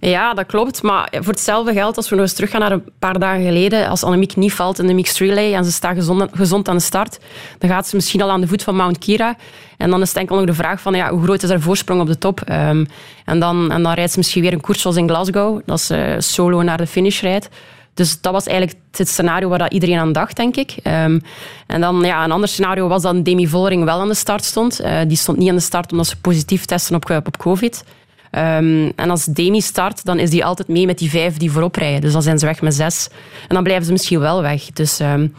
Ja, 0.00 0.34
dat 0.34 0.46
klopt. 0.46 0.82
Maar 0.82 1.08
voor 1.12 1.32
hetzelfde 1.32 1.72
geld, 1.72 1.96
als 1.96 2.08
we 2.08 2.14
nog 2.14 2.24
eens 2.24 2.34
teruggaan 2.34 2.60
naar 2.60 2.72
een 2.72 2.84
paar 2.98 3.18
dagen 3.18 3.44
geleden, 3.44 3.88
als 3.88 4.04
Annemiek 4.04 4.36
niet 4.36 4.52
valt 4.52 4.78
in 4.78 4.86
de 4.86 4.94
mixed 4.94 5.16
relay 5.16 5.54
en 5.54 5.64
ze 5.64 5.72
staat 5.72 5.94
gezond, 5.94 6.30
gezond 6.32 6.68
aan 6.68 6.76
de 6.76 6.82
start, 6.82 7.18
dan 7.58 7.70
gaat 7.70 7.86
ze 7.86 7.96
misschien 7.96 8.22
al 8.22 8.30
aan 8.30 8.40
de 8.40 8.46
voet 8.46 8.62
van 8.62 8.76
Mount 8.76 8.98
Kira. 8.98 9.36
En 9.76 9.90
dan 9.90 10.00
is 10.00 10.08
het 10.08 10.16
enkel 10.16 10.36
nog 10.36 10.46
de 10.46 10.54
vraag 10.54 10.80
van 10.80 10.94
ja, 10.94 11.10
hoe 11.10 11.22
groot 11.22 11.42
is 11.42 11.48
haar 11.48 11.60
voorsprong 11.60 12.00
op 12.00 12.06
de 12.06 12.18
top? 12.18 12.40
Um, 12.50 12.86
en, 13.24 13.38
dan, 13.40 13.72
en 13.72 13.82
dan 13.82 13.92
rijdt 13.92 14.12
ze 14.12 14.18
misschien 14.18 14.42
weer 14.42 14.52
een 14.52 14.60
koers 14.60 14.80
zoals 14.80 14.96
in 14.96 15.08
Glasgow, 15.08 15.60
dat 15.66 15.80
ze 15.80 16.16
solo 16.18 16.62
naar 16.62 16.76
de 16.76 16.86
finish 16.86 17.20
rijdt. 17.20 17.48
Dus 17.94 18.20
dat 18.20 18.32
was 18.32 18.46
eigenlijk 18.46 18.78
het 18.90 19.08
scenario 19.08 19.48
waar 19.48 19.58
dat 19.58 19.72
iedereen 19.72 19.98
aan 19.98 20.12
dacht, 20.12 20.36
denk 20.36 20.56
ik. 20.56 20.76
Um, 20.84 21.22
en 21.66 21.80
dan 21.80 22.00
ja, 22.00 22.24
een 22.24 22.32
ander 22.32 22.48
scenario 22.48 22.88
was 22.88 23.02
dat 23.02 23.24
Demi 23.24 23.48
Vollering 23.48 23.84
wel 23.84 24.00
aan 24.00 24.08
de 24.08 24.14
start 24.14 24.44
stond. 24.44 24.80
Uh, 24.80 25.00
die 25.06 25.16
stond 25.16 25.38
niet 25.38 25.48
aan 25.48 25.54
de 25.54 25.60
start 25.60 25.90
omdat 25.90 26.06
ze 26.06 26.20
positief 26.20 26.64
testen 26.64 26.94
op, 26.94 27.10
op 27.10 27.36
COVID. 27.36 27.84
Um, 28.30 28.92
en 28.96 29.10
als 29.10 29.24
Demi 29.24 29.60
start, 29.60 30.04
dan 30.04 30.18
is 30.18 30.30
die 30.30 30.44
altijd 30.44 30.68
mee 30.68 30.86
met 30.86 30.98
die 30.98 31.10
vijf 31.10 31.36
die 31.36 31.50
voorop 31.50 31.76
rijden. 31.76 32.00
Dus 32.00 32.12
dan 32.12 32.22
zijn 32.22 32.38
ze 32.38 32.46
weg 32.46 32.60
met 32.62 32.74
zes. 32.74 33.08
En 33.48 33.54
dan 33.54 33.62
blijven 33.62 33.84
ze 33.84 33.92
misschien 33.92 34.20
wel 34.20 34.42
weg. 34.42 34.64
Dus 34.64 35.00
um, 35.00 35.34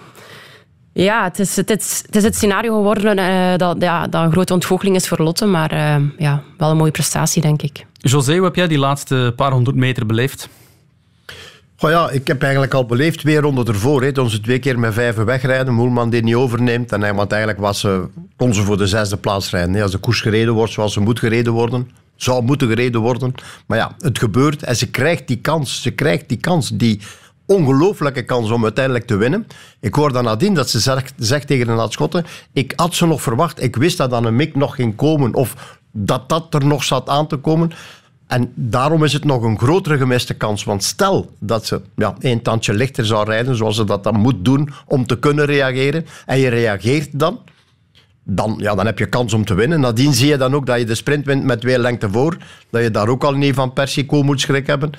ja, 0.94 1.24
het 1.24 1.40
is 1.40 1.56
het, 1.56 1.70
het 1.70 2.08
het 2.12 2.36
scenario 2.36 2.76
geworden 2.76 3.18
uh, 3.18 3.58
dat, 3.58 3.76
ja, 3.80 4.08
dat 4.08 4.24
een 4.24 4.32
grote 4.32 4.54
ontgoocheling 4.54 4.96
is 4.96 5.08
voor 5.08 5.18
Lotte. 5.18 5.46
Maar 5.46 6.02
ja, 6.18 6.44
wel 6.58 6.70
een 6.70 6.78
mooie 6.78 6.92
prestatie, 6.92 7.42
denk 7.42 7.62
ik. 7.62 7.86
José, 7.98 8.36
hoe 8.36 8.44
heb 8.44 8.56
jij 8.56 8.68
die 8.68 8.80
laatste 8.80 9.34
paar 9.36 9.52
honderd 9.52 9.76
meter 9.76 10.06
beleefd? 10.06 10.50
Oh 11.84 11.90
ja, 11.90 12.10
ik 12.10 12.28
heb 12.28 12.42
eigenlijk 12.42 12.74
al 12.74 12.86
beleefd 12.86 13.20
twee 13.20 13.40
ronden 13.40 13.66
ervoor. 13.66 14.04
He, 14.04 14.12
toen 14.12 14.30
ze 14.30 14.40
twee 14.40 14.60
keer 14.60 14.80
met 14.80 14.94
vijven 14.94 15.26
wegrijden, 15.26 15.74
Moelman 15.74 16.10
die 16.10 16.24
niet 16.24 16.36
overneemt. 16.36 16.92
En, 16.92 17.16
want 17.16 17.32
eigenlijk 17.32 17.62
was 17.62 17.80
ze, 17.80 18.08
kon 18.36 18.54
ze 18.54 18.64
voor 18.64 18.78
de 18.78 18.88
zesde 18.88 19.18
plaats 19.18 19.50
rijden. 19.50 19.82
Als 19.82 19.92
de 19.92 19.98
koers 19.98 20.22
gereden 20.22 20.54
wordt 20.54 20.74
zoals 20.74 20.94
ze 20.94 21.00
moet 21.00 21.20
gereden 21.20 21.54
worden, 21.54 21.90
zou 22.16 22.44
moeten 22.44 22.68
gereden 22.68 23.02
worden. 23.02 23.34
Maar 23.66 23.78
ja, 23.78 23.96
het 24.00 24.20
gebeurt 24.20 24.64
en 24.64 24.76
ze 24.76 24.90
krijgt 24.90 25.28
die 25.28 25.38
kans. 25.38 25.82
Ze 25.82 25.92
krijgt 25.92 26.30
die 26.30 26.38
kans, 26.38 26.70
die 26.70 27.02
ongelooflijke 27.46 28.24
kans 28.24 28.52
om 28.52 28.64
uiteindelijk 28.64 29.06
te 29.06 29.16
winnen. 29.16 29.48
Ik 29.80 29.94
hoor 29.94 30.14
dan 30.14 30.24
nadien 30.24 30.54
dat 30.54 30.70
ze 30.70 30.80
zegt, 31.18 31.48
tegen 31.48 31.68
de 31.68 31.86
Schotten, 31.90 32.26
ik 32.54 32.74
had 32.76 32.96
ze 32.96 33.06
nog 33.06 33.22
verwacht, 33.22 33.64
ik 33.64 33.76
wist 33.76 33.98
dat 33.98 34.10
dan 34.10 34.26
een 34.26 34.36
mik 34.36 34.56
nog 34.56 34.76
ging 34.76 34.96
komen 34.96 35.34
of 35.34 35.80
dat 35.92 36.30
dat 36.30 36.54
er 36.54 36.66
nog 36.66 36.84
zat 36.84 37.10
aan 37.10 37.28
te 37.28 37.36
komen. 37.36 37.72
En 38.28 38.52
daarom 38.56 39.04
is 39.04 39.14
het 39.14 39.24
nog 39.24 39.44
een 39.44 39.60
grotere 39.60 39.98
gemiste 39.98 40.34
kans. 40.34 40.64
Want 40.64 40.84
stel 40.84 41.32
dat 41.40 41.66
ze 41.66 41.82
ja, 41.96 42.16
een 42.20 42.42
tandje 42.42 42.74
lichter 42.74 43.06
zou 43.06 43.26
rijden, 43.26 43.56
zoals 43.56 43.76
ze 43.76 43.84
dat 43.84 44.04
dan 44.04 44.20
moet 44.20 44.46
doen 44.46 44.70
om 44.86 45.06
te 45.06 45.20
kunnen 45.20 45.46
reageren, 45.46 46.06
en 46.26 46.40
je 46.40 46.48
reageert 46.48 47.20
dan, 47.20 47.40
dan, 48.24 48.56
ja, 48.58 48.76
dan 48.76 48.86
heb 48.86 49.00
je 49.00 49.06
kans 49.06 49.34
om 49.34 49.46
te 49.46 49.54
winnen. 49.54 49.80
Nadien 49.80 50.14
zie 50.14 50.28
je 50.28 50.38
dan 50.38 50.56
ook 50.56 50.66
dat 50.66 50.80
je 50.80 50.86
de 50.86 50.96
sprint 50.96 51.26
wint 51.26 51.44
met 51.44 51.62
twee 51.62 51.80
lengte 51.80 52.10
voor. 52.10 52.38
Dat 52.70 52.84
je 52.84 52.92
daar 52.92 53.08
ook 53.08 53.24
al 53.24 53.34
niet 53.34 53.56
van 53.56 53.74
Persico 53.74 54.24
moet 54.24 54.42
schrik 54.42 54.68
hebben. 54.68 54.90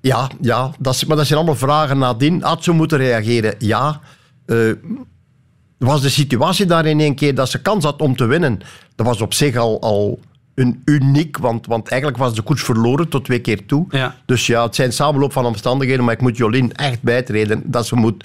Ja, 0.00 0.30
ja 0.40 0.70
dat 0.78 0.94
is, 0.94 1.04
maar 1.04 1.16
dat 1.16 1.26
zijn 1.26 1.38
allemaal 1.38 1.56
vragen 1.56 1.98
nadien. 1.98 2.42
Had 2.42 2.64
ze 2.64 2.72
moeten 2.72 2.98
reageren? 2.98 3.54
Ja. 3.58 4.00
Uh, 4.46 4.72
was 5.78 6.02
de 6.02 6.08
situatie 6.08 6.66
daar 6.66 6.86
in 6.86 7.00
één 7.00 7.14
keer 7.14 7.34
dat 7.34 7.48
ze 7.48 7.62
kans 7.62 7.84
had 7.84 8.00
om 8.00 8.16
te 8.16 8.26
winnen? 8.26 8.60
Dat 8.94 9.06
was 9.06 9.20
op 9.20 9.34
zich 9.34 9.56
al, 9.56 9.80
al 9.80 10.20
een 10.54 10.82
uniek, 10.84 11.38
want, 11.38 11.66
want 11.66 11.88
eigenlijk 11.88 12.20
was 12.20 12.34
de 12.34 12.42
koets 12.42 12.62
verloren 12.62 13.08
tot 13.08 13.24
twee 13.24 13.40
keer 13.40 13.66
toe. 13.66 13.86
Ja. 13.90 14.16
Dus 14.24 14.46
ja, 14.46 14.62
het 14.62 14.74
zijn 14.74 14.92
samenloop 14.92 15.32
van 15.32 15.46
omstandigheden, 15.46 16.04
maar 16.04 16.14
ik 16.14 16.20
moet 16.20 16.36
Jolien 16.36 16.72
echt 16.72 17.02
bijtreden 17.02 17.62
dat 17.64 17.86
ze 17.86 17.96
moet 17.96 18.24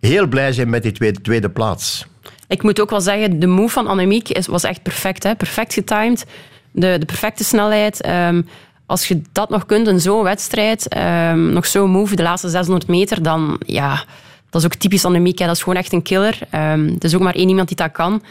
heel 0.00 0.26
blij 0.26 0.52
zijn 0.52 0.70
met 0.70 0.82
die 0.82 0.92
tweede, 0.92 1.20
tweede 1.20 1.50
plaats. 1.50 2.06
Ik 2.48 2.62
moet 2.62 2.80
ook 2.80 2.90
wel 2.90 3.00
zeggen, 3.00 3.38
de 3.38 3.46
move 3.46 3.72
van 3.72 3.86
Annemiek 3.86 4.28
is, 4.28 4.46
was 4.46 4.64
echt 4.64 4.82
perfect. 4.82 5.22
Hè? 5.22 5.34
Perfect 5.34 5.72
getimed. 5.72 6.24
De, 6.70 6.96
de 6.98 7.06
perfecte 7.06 7.44
snelheid. 7.44 8.06
Um, 8.06 8.46
als 8.86 9.08
je 9.08 9.22
dat 9.32 9.50
nog 9.50 9.66
kunt 9.66 9.88
in 9.88 10.00
zo'n 10.00 10.22
wedstrijd, 10.22 10.96
um, 10.96 11.52
nog 11.52 11.66
zo'n 11.66 11.90
move, 11.90 12.16
de 12.16 12.22
laatste 12.22 12.48
600 12.48 12.88
meter, 12.88 13.22
dan 13.22 13.60
ja, 13.66 14.04
dat 14.50 14.60
is 14.60 14.66
ook 14.66 14.74
typisch 14.74 15.04
Annemiek. 15.04 15.38
Hè? 15.38 15.46
Dat 15.46 15.56
is 15.56 15.62
gewoon 15.62 15.78
echt 15.78 15.92
een 15.92 16.02
killer. 16.02 16.38
Um, 16.54 16.88
er 16.88 17.04
is 17.04 17.14
ook 17.14 17.20
maar 17.20 17.34
één 17.34 17.48
iemand 17.48 17.68
die 17.68 17.76
dat 17.76 17.92
kan. 17.92 18.22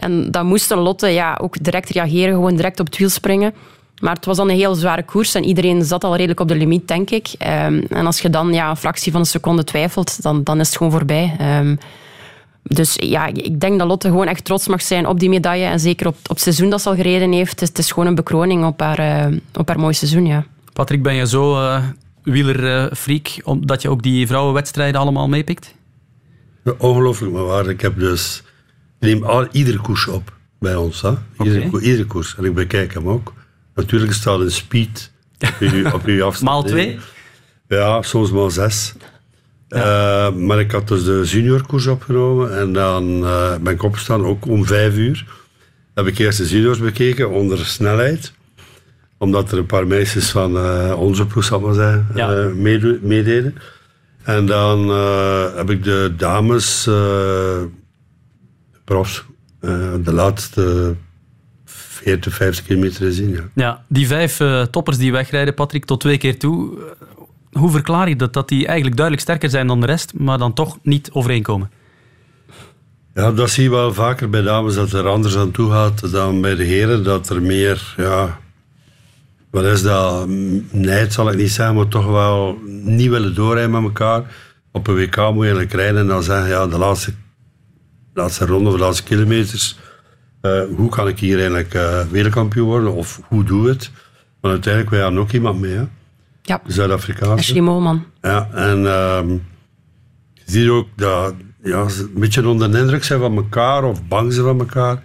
En 0.00 0.30
dan 0.30 0.46
moest 0.46 0.74
Lotte 0.74 1.06
ja, 1.06 1.38
ook 1.40 1.64
direct 1.64 1.90
reageren, 1.90 2.34
gewoon 2.34 2.56
direct 2.56 2.80
op 2.80 2.86
het 2.86 2.96
wiel 2.96 3.08
springen. 3.08 3.54
Maar 4.00 4.14
het 4.14 4.24
was 4.24 4.36
dan 4.36 4.48
een 4.48 4.56
heel 4.56 4.74
zware 4.74 5.02
koers 5.02 5.34
en 5.34 5.44
iedereen 5.44 5.84
zat 5.84 6.04
al 6.04 6.16
redelijk 6.16 6.40
op 6.40 6.48
de 6.48 6.54
limiet, 6.54 6.88
denk 6.88 7.10
ik. 7.10 7.28
Um, 7.66 7.82
en 7.88 8.06
als 8.06 8.20
je 8.20 8.30
dan 8.30 8.52
ja, 8.52 8.70
een 8.70 8.76
fractie 8.76 9.12
van 9.12 9.20
een 9.20 9.26
seconde 9.26 9.64
twijfelt, 9.64 10.22
dan, 10.22 10.44
dan 10.44 10.60
is 10.60 10.66
het 10.66 10.76
gewoon 10.76 10.92
voorbij. 10.92 11.36
Um, 11.60 11.78
dus 12.62 12.94
ja, 12.96 13.26
ik 13.26 13.60
denk 13.60 13.78
dat 13.78 13.88
Lotte 13.88 14.08
gewoon 14.08 14.26
echt 14.26 14.44
trots 14.44 14.68
mag 14.68 14.82
zijn 14.82 15.06
op 15.06 15.20
die 15.20 15.28
medaille. 15.28 15.64
En 15.64 15.80
zeker 15.80 16.06
op, 16.06 16.16
op 16.22 16.28
het 16.28 16.40
seizoen 16.40 16.70
dat 16.70 16.82
ze 16.82 16.88
al 16.88 16.94
gereden 16.94 17.32
heeft. 17.32 17.60
Het 17.60 17.78
is, 17.78 17.90
gewoon 17.90 18.08
een 18.08 18.14
bekroning 18.14 18.64
op 18.64 18.80
haar, 18.80 19.30
uh, 19.30 19.38
op 19.54 19.68
haar 19.68 19.78
mooi 19.78 19.94
seizoen. 19.94 20.26
Ja. 20.26 20.44
Patrick, 20.72 21.02
ben 21.02 21.14
je 21.14 21.26
zo 21.26 21.54
uh, 21.54 21.84
wielerfreak 22.22 23.28
uh, 23.28 23.46
omdat 23.46 23.82
je 23.82 23.90
ook 23.90 24.02
die 24.02 24.26
vrouwenwedstrijden 24.26 25.00
allemaal 25.00 25.28
meepikt? 25.28 25.74
Ja, 26.64 26.72
ongelooflijk 26.78 27.32
maar 27.32 27.44
waar. 27.44 27.68
Ik 27.68 27.80
heb 27.80 27.98
dus... 27.98 28.42
Ik 29.00 29.06
neem 29.06 29.22
al, 29.22 29.46
iedere 29.52 29.78
koers 29.78 30.06
op 30.06 30.32
bij 30.58 30.74
ons. 30.74 31.02
Hè? 31.02 31.12
Iedere, 31.42 31.66
okay. 31.66 31.80
iedere 31.80 32.06
koers. 32.06 32.36
En 32.36 32.44
ik 32.44 32.54
bekijk 32.54 32.94
hem 32.94 33.08
ook. 33.08 33.32
Natuurlijk 33.74 34.12
staat 34.12 34.40
een 34.40 34.50
speed 34.50 35.12
op 35.38 35.54
je, 35.58 35.90
op 35.94 36.06
je 36.06 36.22
afstand. 36.28 36.50
Maal 36.50 36.62
twee? 36.62 36.98
Ja, 37.68 38.02
soms 38.02 38.30
maal 38.30 38.50
zes. 38.50 38.94
Ja. 39.68 40.28
Uh, 40.28 40.34
maar 40.34 40.60
ik 40.60 40.70
had 40.70 40.88
dus 40.88 41.04
de 41.04 41.22
juniorkoers 41.24 41.86
opgenomen 41.86 42.58
en 42.58 42.72
dan 42.72 43.22
uh, 43.22 43.56
ben 43.56 43.72
ik 43.72 43.82
opgestaan, 43.82 44.24
ook 44.24 44.46
om 44.46 44.66
vijf 44.66 44.96
uur. 44.96 45.26
Heb 45.94 46.06
ik 46.06 46.18
eerst 46.18 46.38
de 46.38 46.48
juniors 46.48 46.78
bekeken 46.78 47.30
onder 47.30 47.58
snelheid. 47.58 48.32
Omdat 49.18 49.52
er 49.52 49.58
een 49.58 49.66
paar 49.66 49.86
meisjes 49.86 50.30
van 50.30 50.56
uh, 50.56 51.00
onze 51.00 51.26
ploeg, 51.26 51.44
zal 51.44 51.60
maar 51.60 51.74
zeggen, 51.74 52.06
ja. 52.14 52.50
meededen. 53.02 53.54
En 54.22 54.46
dan 54.46 54.88
heb 55.56 55.70
ik 55.70 55.84
de 55.84 56.12
dames, 56.16 56.88
profs, 58.90 59.24
de 60.04 60.12
laatste 60.12 60.94
40, 61.64 62.34
50 62.34 62.64
kilometer 62.64 63.06
gezien. 63.06 63.30
Ja. 63.30 63.42
ja, 63.54 63.84
die 63.88 64.06
vijf 64.06 64.40
toppers 64.70 64.96
die 64.98 65.12
wegrijden, 65.12 65.54
Patrick, 65.54 65.84
tot 65.84 66.00
twee 66.00 66.18
keer 66.18 66.38
toe 66.38 66.78
hoe 67.52 67.70
verklaar 67.70 68.08
je 68.08 68.16
dat? 68.16 68.32
Dat 68.32 68.48
die 68.48 68.66
eigenlijk 68.66 68.96
duidelijk 68.96 69.26
sterker 69.26 69.50
zijn 69.50 69.66
dan 69.66 69.80
de 69.80 69.86
rest, 69.86 70.12
maar 70.14 70.38
dan 70.38 70.52
toch 70.52 70.78
niet 70.82 71.10
overeenkomen? 71.12 71.70
Ja, 73.14 73.32
dat 73.32 73.50
zie 73.50 73.62
je 73.62 73.70
wel 73.70 73.94
vaker 73.94 74.30
bij 74.30 74.42
dames 74.42 74.74
dat 74.74 74.92
er 74.92 75.08
anders 75.08 75.36
aan 75.36 75.50
toe 75.50 75.70
gaat 75.70 76.12
dan 76.12 76.40
bij 76.40 76.54
de 76.54 76.64
heren. 76.64 77.04
Dat 77.04 77.28
er 77.28 77.42
meer, 77.42 77.94
ja, 77.96 78.38
wat 79.50 79.64
is 79.64 79.82
dat? 79.82 80.28
Nijd 80.70 81.12
zal 81.12 81.30
ik 81.30 81.36
niet 81.36 81.50
zeggen, 81.50 81.74
maar 81.74 81.88
toch 81.88 82.06
wel 82.06 82.58
niet 82.64 83.08
willen 83.08 83.34
doorrijden 83.34 83.70
met 83.70 83.82
elkaar. 83.82 84.34
Op 84.72 84.86
een 84.86 84.94
WK 84.94 85.16
moet 85.16 85.34
je 85.34 85.40
eigenlijk 85.40 85.72
rijden 85.72 86.00
en 86.00 86.06
dan 86.06 86.22
zeggen, 86.22 86.48
ja, 86.48 86.66
de 86.66 86.78
laatste, 86.78 87.12
laatste 88.14 88.46
ronde 88.46 88.68
of 88.68 88.74
de 88.74 88.80
laatste 88.80 89.02
kilometers, 89.02 89.78
uh, 90.42 90.62
hoe 90.76 90.90
kan 90.90 91.08
ik 91.08 91.18
hier 91.18 91.36
eigenlijk 91.36 91.74
uh, 91.74 92.00
wereldkampioen 92.00 92.66
worden? 92.66 92.94
Of 92.94 93.20
hoe 93.24 93.44
doe 93.44 93.62
ik 93.62 93.72
het? 93.72 93.90
Maar 94.40 94.50
uiteindelijk, 94.50 94.92
wij 94.92 95.02
hebben 95.02 95.20
ook 95.20 95.32
iemand 95.32 95.60
mee, 95.60 95.72
hè? 95.72 95.84
Ja. 96.42 96.60
Zuid-Afrikaanse. 96.66 97.34
Ashley 97.34 97.60
Molman. 97.60 98.04
Ja, 98.22 98.48
en 98.52 98.78
um, 98.86 99.42
je 100.34 100.42
ziet 100.46 100.68
ook 100.68 100.88
dat 100.96 101.34
ja, 101.62 101.88
ze 101.88 102.02
een 102.02 102.20
beetje 102.20 102.48
onder 102.48 102.72
de 102.72 102.78
indruk 102.78 103.04
zijn 103.04 103.20
van 103.20 103.36
elkaar 103.36 103.84
of 103.84 104.06
bang 104.06 104.32
zijn 104.32 104.46
van 104.46 104.58
elkaar. 104.58 105.02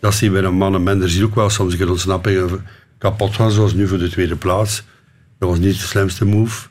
Dat 0.00 0.14
zie 0.14 0.30
je 0.30 0.40
bij 0.40 0.44
een 0.44 0.54
man 0.54 0.74
en 0.74 0.82
men. 0.82 1.02
Er 1.02 1.08
zie 1.08 1.18
je 1.18 1.24
ook 1.24 1.34
wel 1.34 1.50
soms 1.50 1.78
een 1.78 1.88
ontsnapping 1.88 2.60
kapot 2.98 3.34
gaan, 3.34 3.50
zoals 3.50 3.72
nu 3.72 3.88
voor 3.88 3.98
de 3.98 4.08
tweede 4.08 4.36
plaats. 4.36 4.82
Dat 5.38 5.48
was 5.48 5.58
niet 5.58 5.80
de 5.80 5.86
slimste 5.86 6.24
move. 6.24 6.68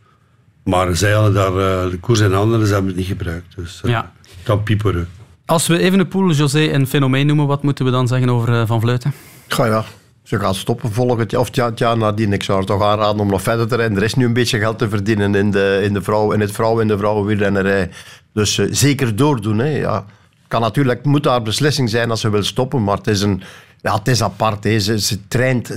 Maar 0.64 0.96
zij 0.96 1.12
hadden 1.12 1.34
daar 1.34 1.52
uh, 1.52 1.92
de 1.92 1.98
koers 2.00 2.20
in 2.20 2.32
handen 2.32 2.60
en 2.60 2.68
ze 2.68 2.74
hebben 2.74 2.92
het 2.92 3.00
niet 3.00 3.08
gebruikt. 3.08 3.56
Dus 3.56 3.82
uh, 3.86 3.92
ja. 3.92 4.14
dan 4.44 4.64
pieperen. 4.64 5.08
Als 5.48 5.68
we 5.68 5.80
even 5.80 5.98
de 5.98 6.06
pool 6.06 6.32
José 6.32 6.74
een 6.74 6.88
fenomeen 6.88 7.28
noemen, 7.28 7.48
wat 7.48 7.64
moeten 7.64 7.86
we 7.86 7.92
dan 7.92 8.08
zeggen 8.08 8.30
over 8.30 8.50
uh, 8.50 8.64
Van 8.66 8.82
Vleuten? 8.82 9.14
Ga 9.48 9.66
ja, 9.66 9.84
ze 10.24 10.40
gaan 10.40 10.56
stoppen 10.56 10.92
volgend 10.92 11.32
jaar, 11.32 11.42
of 11.42 11.50
ja, 11.52 11.72
jaar 11.76 11.98
nadien. 11.98 12.34
Ik 12.34 12.44
zou 12.44 12.60
er 12.60 12.66
toch 12.66 12.82
aanraden 12.82 13.22
om 13.22 13.28
nog 13.28 13.42
verder 13.42 13.68
te 13.68 13.76
rijden. 13.76 13.98
Er 13.98 14.04
is 14.04 14.14
nu 14.14 14.26
een 14.26 14.34
beetje 14.34 14.60
geld 14.60 14.78
te 14.78 14.90
verdienen 14.90 15.36
in, 15.36 15.52
de, 15.52 15.82
in, 15.84 15.94
de 15.94 16.02
vrouw, 16.02 16.32
in 16.32 16.40
het 16.40 16.52
vrouwen- 16.52 16.82
en 16.82 16.88
de 16.88 16.98
vrouwenwielrennerij. 16.98 17.90
Dus 18.34 18.58
uh, 18.58 18.68
zeker 18.72 19.16
doordoen. 19.16 19.58
Hè. 19.60 19.70
Ja, 19.70 20.06
kan 20.48 20.62
natuurlijk, 20.62 21.06
moet 21.06 21.24
daar 21.24 21.42
beslissing 21.42 21.90
zijn 21.90 22.10
als 22.10 22.22
ze 22.22 22.30
wil 22.30 22.44
stoppen, 22.44 22.84
maar 22.84 22.98
het 22.98 23.08
is 23.08 23.22
een 23.22 23.42
Ja, 23.82 23.94
het 23.94 24.08
is 24.08 24.24
apart. 24.24 24.64
Hè. 24.64 24.80
Ze, 24.80 25.00
ze, 25.00 25.20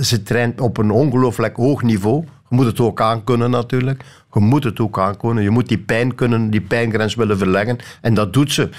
ze 0.01 0.23
traint 0.23 0.61
op 0.61 0.77
een 0.77 0.91
ongelooflijk 0.91 1.55
hoog 1.55 1.81
niveau. 1.81 2.25
Je 2.51 2.57
moet 2.57 2.65
het 2.65 2.79
ook 2.79 3.01
aankunnen 3.01 3.49
natuurlijk. 3.49 4.03
Je 4.33 4.39
moet 4.39 4.63
het 4.63 4.79
ook 4.79 4.99
aankunnen. 4.99 5.43
Je 5.43 5.49
moet 5.49 5.67
die 5.67 5.77
pijn 5.77 6.15
kunnen, 6.15 6.49
die 6.49 6.61
pijngrens 6.61 7.15
willen 7.15 7.37
verleggen. 7.37 7.77
En 8.01 8.13
dat 8.13 8.33
doet 8.33 8.51
ze. 8.51 8.69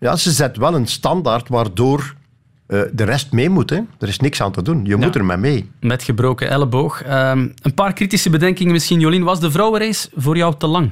Ja, 0.00 0.16
ze 0.16 0.30
zet 0.30 0.56
wel 0.56 0.74
een 0.74 0.86
standaard 0.86 1.48
waardoor 1.48 2.14
eh, 2.66 2.80
de 2.92 3.04
rest 3.04 3.32
mee 3.32 3.48
moet. 3.48 3.70
Hè. 3.70 3.80
Er 3.98 4.08
is 4.08 4.18
niks 4.18 4.42
aan 4.42 4.52
te 4.52 4.62
doen. 4.62 4.84
Je 4.84 4.96
moet 4.96 5.14
er 5.14 5.24
maar 5.24 5.38
mee. 5.38 5.70
Met 5.80 6.02
gebroken 6.02 6.48
elleboog. 6.48 7.02
Ehm, 7.02 7.48
een 7.62 7.74
paar 7.74 7.92
kritische 7.92 8.30
bedenkingen 8.30 8.72
misschien, 8.72 9.00
Jolien. 9.00 9.22
Was 9.22 9.40
de 9.40 9.50
vrouwenrace 9.50 10.08
voor 10.14 10.36
jou 10.36 10.54
te 10.58 10.66
lang? 10.66 10.90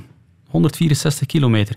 164 0.50 1.26
kilometer. 1.26 1.76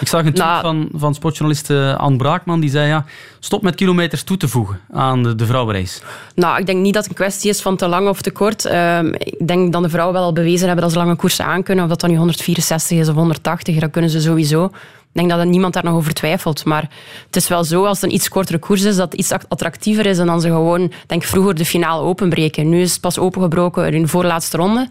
Ik 0.00 0.08
zag 0.08 0.24
een 0.24 0.32
tweet 0.32 0.48
Nou- 0.48 0.60
van, 0.60 0.88
van 0.92 1.14
sportjournalist 1.14 1.70
eh, 1.70 1.94
Anne 1.96 2.16
Braakman. 2.16 2.60
Die 2.60 2.70
zei, 2.70 2.88
ja, 2.88 3.04
stop 3.40 3.62
met 3.62 3.74
kilometers 3.74 4.22
toe 4.22 4.36
te 4.36 4.48
voegen 4.48 4.80
aan 4.92 5.22
de, 5.22 5.34
de 5.34 5.46
vrouwenrace. 5.46 6.00
Nou, 6.34 6.58
ik 6.58 6.66
denk 6.66 6.82
niet 6.82 6.94
dat 6.94 7.02
het 7.02 7.12
een 7.12 7.18
kwestie 7.18 7.50
is 7.50 7.60
van 7.60 7.76
te 7.76 7.88
lang 7.88 8.08
of 8.08 8.22
te 8.22 8.30
kort. 8.30 8.64
Ehm, 8.64 9.06
ik 9.18 9.46
denk 9.46 9.72
dat 9.72 9.82
de 9.82 9.88
vrouwen 9.88 10.14
wel 10.14 10.24
al 10.24 10.32
bewezen 10.32 10.66
hebben 10.66 10.84
dat 10.84 10.92
ze 10.92 10.98
lange 10.98 11.16
koersen 11.16 11.44
aankunnen. 11.44 11.84
Of 11.84 11.90
dat 11.90 12.00
dan 12.00 12.10
nu 12.10 12.16
164 12.16 12.98
is 12.98 13.08
of 13.08 13.14
180, 13.14 13.78
dat 13.78 13.90
kunnen 13.90 14.10
ze 14.10 14.20
sowieso. 14.20 14.70
Ik 15.16 15.22
denk 15.22 15.34
dat 15.34 15.46
er 15.46 15.52
niemand 15.52 15.74
daar 15.74 15.84
nog 15.84 15.94
over 15.94 16.14
twijfelt. 16.14 16.64
Maar 16.64 16.90
het 17.26 17.36
is 17.36 17.48
wel 17.48 17.64
zo, 17.64 17.84
als 17.84 18.00
het 18.00 18.10
een 18.10 18.16
iets 18.16 18.28
kortere 18.28 18.58
koers 18.58 18.82
is, 18.82 18.96
dat 18.96 19.10
het 19.12 19.20
iets 19.20 19.32
attractiever 19.48 20.06
is 20.06 20.16
dan 20.16 20.26
dan 20.26 20.40
ze 20.40 20.48
gewoon, 20.48 20.92
denk 21.06 21.22
vroeger, 21.22 21.54
de 21.54 21.64
finale 21.64 22.02
openbreken. 22.02 22.68
Nu 22.68 22.80
is 22.80 22.92
het 22.92 23.00
pas 23.00 23.18
opengebroken 23.18 23.92
in 23.94 24.02
de 24.02 24.08
voorlaatste 24.08 24.56
ronde 24.56 24.88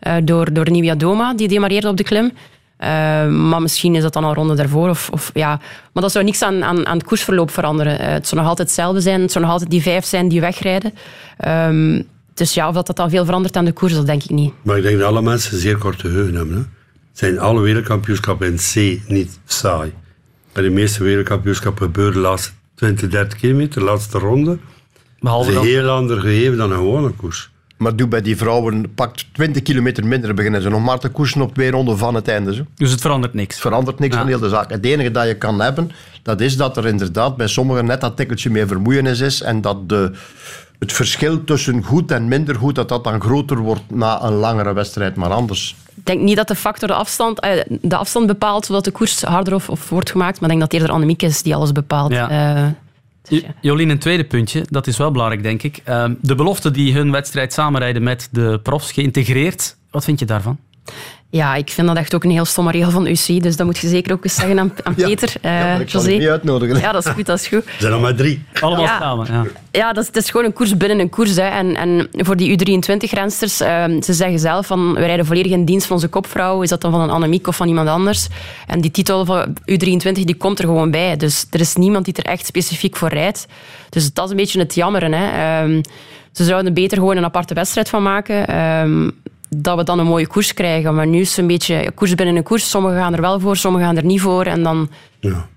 eh, 0.00 0.14
door, 0.22 0.52
door 0.52 0.70
Nivia 0.70 0.94
Doma, 0.94 1.34
die 1.34 1.48
demareerde 1.48 1.88
op 1.88 1.96
de 1.96 2.02
klim. 2.02 2.32
Eh, 2.82 2.88
maar 3.28 3.62
misschien 3.62 3.94
is 3.94 4.02
dat 4.02 4.12
dan 4.12 4.24
een 4.24 4.34
ronde 4.34 4.54
daarvoor. 4.54 4.88
Of, 4.88 5.08
of, 5.12 5.30
ja. 5.34 5.60
Maar 5.92 6.02
dat 6.02 6.12
zou 6.12 6.24
niks 6.24 6.42
aan, 6.42 6.64
aan, 6.64 6.86
aan 6.86 6.96
het 6.96 7.06
koersverloop 7.06 7.50
veranderen. 7.50 7.98
Eh, 7.98 8.12
het 8.12 8.28
zou 8.28 8.40
nog 8.40 8.50
altijd 8.50 8.68
hetzelfde 8.68 9.00
zijn. 9.00 9.20
Het 9.20 9.32
zou 9.32 9.44
nog 9.44 9.52
altijd 9.52 9.70
die 9.70 9.82
vijf 9.82 10.04
zijn 10.04 10.28
die 10.28 10.40
wegrijden. 10.40 10.92
Ehm, 11.38 12.02
dus 12.34 12.54
ja, 12.54 12.68
of 12.68 12.74
dat, 12.74 12.86
dat 12.86 12.96
dan 12.96 13.10
veel 13.10 13.24
verandert 13.24 13.56
aan 13.56 13.64
de 13.64 13.72
koers, 13.72 13.92
dat 13.94 14.06
denk 14.06 14.22
ik 14.22 14.30
niet. 14.30 14.52
Maar 14.62 14.76
ik 14.76 14.82
denk 14.82 14.98
dat 14.98 15.08
alle 15.08 15.22
mensen 15.22 15.58
zeer 15.58 15.78
korte 15.78 16.08
geheugen 16.08 16.34
hebben. 16.34 16.56
Hè. 16.56 16.62
Zijn 17.12 17.38
alle 17.38 17.60
wereldkampioenschappen 17.60 18.46
in 18.46 18.56
C 18.56 19.00
niet 19.08 19.38
saai? 19.44 19.92
Bij 20.52 20.62
de 20.62 20.70
meeste 20.70 21.04
wereldkampioenschappen 21.04 21.84
gebeuren 21.84 22.14
de 22.14 22.20
laatste 22.20 22.50
20, 22.74 23.08
30 23.08 23.38
kilometer, 23.38 23.80
de 23.80 23.86
laatste 23.86 24.18
ronde. 24.18 24.58
Behalve 25.20 25.52
dat 25.52 25.64
is 25.64 25.68
dan- 25.70 25.78
een 25.78 25.84
heel 25.84 25.94
ander 25.94 26.20
gegeven 26.20 26.56
dan 26.56 26.70
een 26.70 26.76
gewone 26.76 27.10
koers. 27.10 27.50
Maar 27.82 27.96
doe 27.96 28.08
bij 28.08 28.22
die 28.22 28.36
vrouwen, 28.36 28.94
pakt 28.94 29.26
20 29.32 29.62
kilometer 29.62 30.06
minder, 30.06 30.34
beginnen 30.34 30.62
ze 30.62 30.68
nog 30.68 30.84
maar 30.84 30.98
te 30.98 31.08
koersen 31.08 31.40
op 31.40 31.54
twee 31.54 31.70
ronden 31.70 31.98
van 31.98 32.14
het 32.14 32.28
einde. 32.28 32.54
Zo. 32.54 32.62
Dus 32.74 32.90
het 32.90 33.00
verandert 33.00 33.34
niks. 33.34 33.54
Het 33.54 33.62
verandert 33.62 33.98
niks 33.98 34.16
van 34.16 34.26
heel 34.26 34.38
de 34.38 34.48
zaak. 34.48 34.70
Het 34.70 34.84
enige 34.84 35.10
dat 35.10 35.26
je 35.26 35.34
kan 35.34 35.60
hebben, 35.60 35.90
dat 36.22 36.40
is 36.40 36.56
dat 36.56 36.76
er 36.76 36.86
inderdaad 36.86 37.36
bij 37.36 37.46
sommigen 37.46 37.84
net 37.84 38.00
dat 38.00 38.16
tikkeltje 38.16 38.50
meer 38.50 38.66
vermoeienis 38.66 39.20
is 39.20 39.42
en 39.42 39.60
dat 39.60 39.88
de, 39.88 40.12
het 40.78 40.92
verschil 40.92 41.44
tussen 41.44 41.82
goed 41.82 42.10
en 42.10 42.28
minder 42.28 42.54
goed, 42.54 42.74
dat 42.74 42.88
dat 42.88 43.04
dan 43.04 43.20
groter 43.20 43.58
wordt 43.58 43.90
na 43.90 44.22
een 44.22 44.32
langere 44.32 44.72
wedstrijd. 44.72 45.16
Maar 45.16 45.30
anders... 45.30 45.76
Ik 45.94 46.06
denk 46.06 46.20
niet 46.20 46.36
dat 46.36 46.48
de 46.48 46.54
factor 46.54 46.88
de 46.88 46.94
afstand, 46.94 47.40
eh, 47.40 47.50
de 47.80 47.96
afstand 47.96 48.26
bepaalt 48.26 48.66
zodat 48.66 48.84
de 48.84 48.90
koers 48.90 49.22
harder 49.22 49.54
of, 49.54 49.68
of 49.68 49.88
wordt 49.88 50.10
gemaakt. 50.10 50.40
Maar 50.40 50.50
ik 50.50 50.56
denk 50.56 50.60
dat 50.60 50.72
het 50.72 50.80
eerder 50.80 50.94
Annemiek 50.94 51.22
is 51.22 51.42
die 51.42 51.54
alles 51.54 51.72
bepaalt. 51.72 52.12
Ja. 52.12 52.74
Jo- 53.28 53.40
Jolien, 53.60 53.90
een 53.90 53.98
tweede 53.98 54.24
puntje, 54.24 54.64
dat 54.70 54.86
is 54.86 54.96
wel 54.96 55.10
belangrijk, 55.10 55.42
denk 55.42 55.62
ik. 55.62 55.80
Ehm, 55.84 56.14
de 56.20 56.34
belofte 56.34 56.70
die 56.70 56.94
hun 56.94 57.10
wedstrijd 57.10 57.52
samenrijden 57.52 58.02
met 58.02 58.28
de 58.30 58.60
profs 58.62 58.92
geïntegreerd. 58.92 59.76
Wat 59.90 60.04
vind 60.04 60.18
je 60.18 60.24
daarvan? 60.26 60.58
Ja, 61.34 61.54
ik 61.54 61.70
vind 61.70 61.86
dat 61.86 61.96
echt 61.96 62.14
ook 62.14 62.24
een 62.24 62.30
heel 62.30 62.44
stomme 62.44 62.70
regel 62.70 62.90
van 62.90 63.06
UC. 63.06 63.42
Dus 63.42 63.56
dat 63.56 63.66
moet 63.66 63.78
je 63.78 63.88
zeker 63.88 64.12
ook 64.12 64.24
eens 64.24 64.34
zeggen 64.34 64.58
aan, 64.58 64.72
aan 64.82 64.94
Peter. 65.08 65.32
eh, 65.40 65.50
maar 65.50 65.80
ik 65.80 65.90
zal 65.90 66.00
José. 66.00 66.12
het 66.12 66.20
niet 66.20 66.30
uitnodigen. 66.30 66.78
Ja, 66.80 66.92
dat 66.92 67.06
is 67.06 67.12
goed, 67.12 67.26
dat 67.26 67.38
is 67.40 67.46
goed. 67.46 67.64
Er 67.66 67.72
zijn 67.78 67.92
er 67.92 68.00
maar 68.00 68.14
drie. 68.14 68.44
Allemaal 68.60 68.84
Ja. 68.84 68.98
samen, 68.98 69.26
ja. 69.32 69.44
Ja, 69.70 69.92
dat 69.92 70.02
is, 70.02 70.06
het 70.06 70.16
is 70.16 70.30
gewoon 70.30 70.46
een 70.46 70.52
koers 70.52 70.76
binnen 70.76 70.98
een 70.98 71.08
koers. 71.08 71.34
Hè. 71.36 71.42
En, 71.48 71.76
en 71.76 72.08
voor 72.12 72.36
die 72.36 72.58
U23-rensters, 72.58 73.56
ze 74.06 74.12
zeggen 74.12 74.38
zelf 74.38 74.66
van 74.66 74.94
we 74.94 75.00
rijden 75.06 75.26
volledig 75.26 75.52
in 75.52 75.64
dienst 75.64 75.86
van 75.86 75.96
onze 75.96 76.08
kopvrouw. 76.08 76.62
Is 76.62 76.68
dat 76.68 76.80
dan 76.80 76.90
van 76.90 77.00
een 77.00 77.10
Annemiek 77.10 77.46
of 77.46 77.56
van 77.56 77.68
iemand 77.68 77.88
anders? 77.88 78.26
En 78.66 78.80
die 78.80 78.90
titel 78.90 79.24
van 79.24 79.56
U23 79.70 80.12
die 80.12 80.34
komt 80.36 80.58
er 80.58 80.64
gewoon 80.64 80.90
bij. 80.90 81.16
Dus 81.16 81.46
er 81.50 81.60
is 81.60 81.74
niemand 81.74 82.04
die 82.04 82.14
er 82.14 82.24
echt 82.24 82.46
specifiek 82.46 82.96
voor 82.96 83.08
rijdt. 83.08 83.46
Dus 83.88 84.12
dat 84.12 84.24
is 84.24 84.30
een 84.30 84.36
beetje 84.36 84.58
het 84.58 84.74
jammeren. 84.74 85.12
Hè. 85.12 85.26
Ehm, 85.62 85.82
ze 86.32 86.44
zouden 86.44 86.66
er 86.66 86.72
beter 86.82 86.98
gewoon 86.98 87.16
een 87.16 87.24
aparte 87.24 87.54
wedstrijd 87.54 87.88
van 87.88 88.02
maken. 88.02 88.46
Ehm, 88.46 89.10
dat 89.56 89.76
we 89.76 89.84
dan 89.84 89.98
een 89.98 90.06
mooie 90.06 90.26
koers 90.26 90.54
krijgen. 90.54 90.94
Maar 90.94 91.06
nu 91.06 91.20
is 91.20 91.28
het 91.28 91.38
een 91.38 91.46
beetje 91.46 91.90
koers 91.94 92.14
binnen 92.14 92.36
een 92.36 92.42
koers. 92.42 92.70
Sommigen 92.70 92.98
gaan 92.98 93.14
er 93.14 93.20
wel 93.20 93.40
voor, 93.40 93.56
sommigen 93.56 93.86
gaan 93.86 93.96
er 93.96 94.04
niet 94.04 94.20
voor. 94.20 94.44
En 94.44 94.62
dan, 94.62 94.90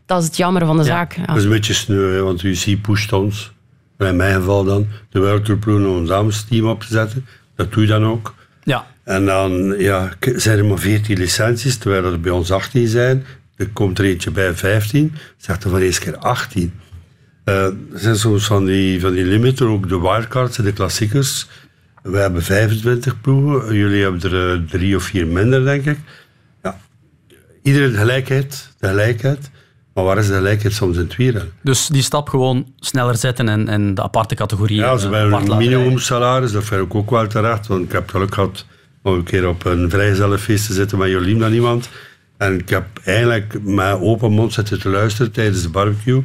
dat 0.06 0.22
is 0.22 0.28
het 0.28 0.38
jammer 0.38 0.66
van 0.66 0.78
de 0.78 0.84
zaak. 0.84 1.14
Ja. 1.14 1.26
Dat 1.26 1.38
is 1.38 1.44
een 1.44 1.50
beetje 1.50 1.74
sneu, 1.74 2.14
hè, 2.14 2.22
want 2.22 2.44
UC 2.44 2.82
pusht 2.82 3.14
ons, 3.14 3.52
in 3.98 4.16
mijn 4.16 4.36
geval 4.36 4.64
dan, 4.64 4.88
de 5.10 5.20
wereldtourploeg 5.20 5.78
om 5.78 5.96
een 5.96 6.06
damesteam 6.06 6.68
op 6.68 6.82
te 6.82 6.88
zetten. 6.88 7.26
Dat 7.56 7.74
doe 7.74 7.82
je 7.82 7.90
dan 7.90 8.06
ook. 8.06 8.34
Ja. 8.64 8.86
En 9.04 9.26
dan 9.26 9.76
ja, 9.78 10.10
zijn 10.20 10.58
er 10.58 10.66
maar 10.66 10.80
14 10.80 11.18
licenties, 11.18 11.78
terwijl 11.78 12.04
er 12.04 12.20
bij 12.20 12.32
ons 12.32 12.52
18 12.52 12.88
zijn. 12.88 13.26
Er 13.56 13.70
komt 13.70 14.00
er 14.00 14.06
eentje 14.06 14.32
bij 14.32 14.54
15, 14.54 15.14
zegt 15.38 15.64
er 15.64 15.70
van 15.70 15.80
eens 15.80 16.00
keer 16.00 16.18
18. 16.18 16.74
Eh, 17.44 17.64
er 17.64 17.74
zijn 17.94 18.16
soms 18.16 18.46
van 18.46 18.66
die, 18.66 19.02
van 19.02 19.14
die 19.14 19.26
limiten, 19.26 19.68
ook 19.68 19.90
de 19.90 20.00
wildcards 20.00 20.58
en 20.58 20.64
de 20.64 20.74
klassiekers. 20.74 21.48
We 22.06 22.18
hebben 22.18 22.44
25 22.44 23.22
ploegen, 23.22 23.76
jullie 23.76 24.02
hebben 24.02 24.22
er 24.32 24.54
eh, 24.54 24.60
drie 24.70 24.96
of 24.96 25.04
vier 25.04 25.28
minder, 25.28 25.64
denk 25.64 25.86
ik. 25.86 25.98
Ja, 26.64 26.78
iedereen 27.62 27.92
de 27.92 27.98
gelijkheid, 27.98 28.70
de 28.80 28.88
gelijkheid. 28.88 29.50
Maar 29.94 30.04
waar 30.04 30.18
is 30.18 30.28
de 30.28 30.34
gelijkheid 30.34 30.74
soms 30.74 30.98
in 30.98 31.04
het 31.04 31.16
wielrennen? 31.16 31.54
Dus 31.62 31.88
die 31.88 32.02
stap 32.02 32.30
gewoon 32.30 32.74
sneller 32.80 33.16
zetten 33.16 33.50
en, 33.50 33.68
en 33.68 33.94
de 33.94 34.04
aparte 34.04 34.36
categorieën 34.36 34.82
Ja, 34.82 34.98
ze 34.98 35.08
eh, 35.08 35.14
hebben 35.14 35.52
een 35.52 35.58
minimumsalaris, 35.58 36.52
dat 36.52 36.64
vind 36.64 36.82
ik 36.82 36.96
ook 36.96 37.10
wel 37.10 37.28
terecht. 37.28 37.68
Want 37.68 37.84
ik 37.84 37.92
heb 37.92 38.10
geluk 38.10 38.34
gehad 38.34 38.66
om 39.02 39.14
een 39.14 39.24
keer 39.24 39.48
op 39.48 39.66
een 39.66 39.90
vrijgezellenfeest 39.90 40.68
te 40.68 40.74
zitten 40.74 40.98
met 40.98 41.10
Jolien 41.10 41.40
dan 41.40 41.54
iemand. 41.54 41.90
En 42.38 42.60
ik 42.60 42.70
heb 42.70 42.86
eigenlijk 43.04 43.64
met 43.64 44.00
open 44.00 44.32
mond 44.32 44.54
zitten 44.54 44.80
te 44.80 44.90
luisteren 44.90 45.32
tijdens 45.32 45.62
de 45.62 45.70
barbecue. 45.70 46.24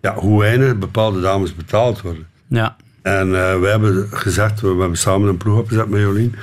Ja, 0.00 0.14
hoe 0.14 0.40
weinig 0.40 0.78
bepaalde 0.78 1.20
dames 1.20 1.54
betaald 1.54 2.00
worden. 2.00 2.26
Ja. 2.48 2.76
En 3.06 3.34
eh, 3.34 3.60
wij 3.60 3.70
hebben 3.70 4.08
gezegd, 4.10 4.60
we 4.60 4.66
hebben 4.68 4.96
samen 4.98 5.28
een 5.28 5.36
ploeg 5.36 5.58
opgezet 5.58 5.88
met 5.88 6.00
Jolien, 6.00 6.34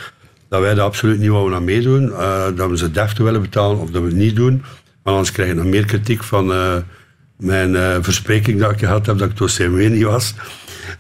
dat 0.49 0.61
wij 0.61 0.73
daar 0.73 0.85
absoluut 0.85 1.19
niet 1.19 1.29
wouden 1.29 1.57
aan 1.57 1.63
meedoen. 1.63 2.11
eh, 2.11 2.45
dat 2.55 2.69
we 2.69 2.77
ze 2.77 2.91
deftig 2.91 3.23
willen 3.23 3.41
betalen 3.41 3.79
of 3.79 3.89
dat 3.89 4.01
we 4.01 4.07
het 4.07 4.17
niet 4.17 4.35
doen. 4.35 4.63
Maar 5.03 5.13
anders 5.13 5.31
krijg 5.31 5.49
je 5.49 5.55
nog 5.55 5.65
meer 5.65 5.85
kritiek 5.85 6.23
van 6.23 6.51
eh, 6.51 6.75
mijn 7.37 8.03
verspreking 8.03 8.59
dat 8.59 8.71
ik 8.71 8.79
gehad 8.79 9.05
heb, 9.05 9.17
dat 9.17 9.29
ik 9.29 9.37
door 9.37 9.47
CMW 9.47 9.89
niet 9.89 10.03
was. 10.03 10.33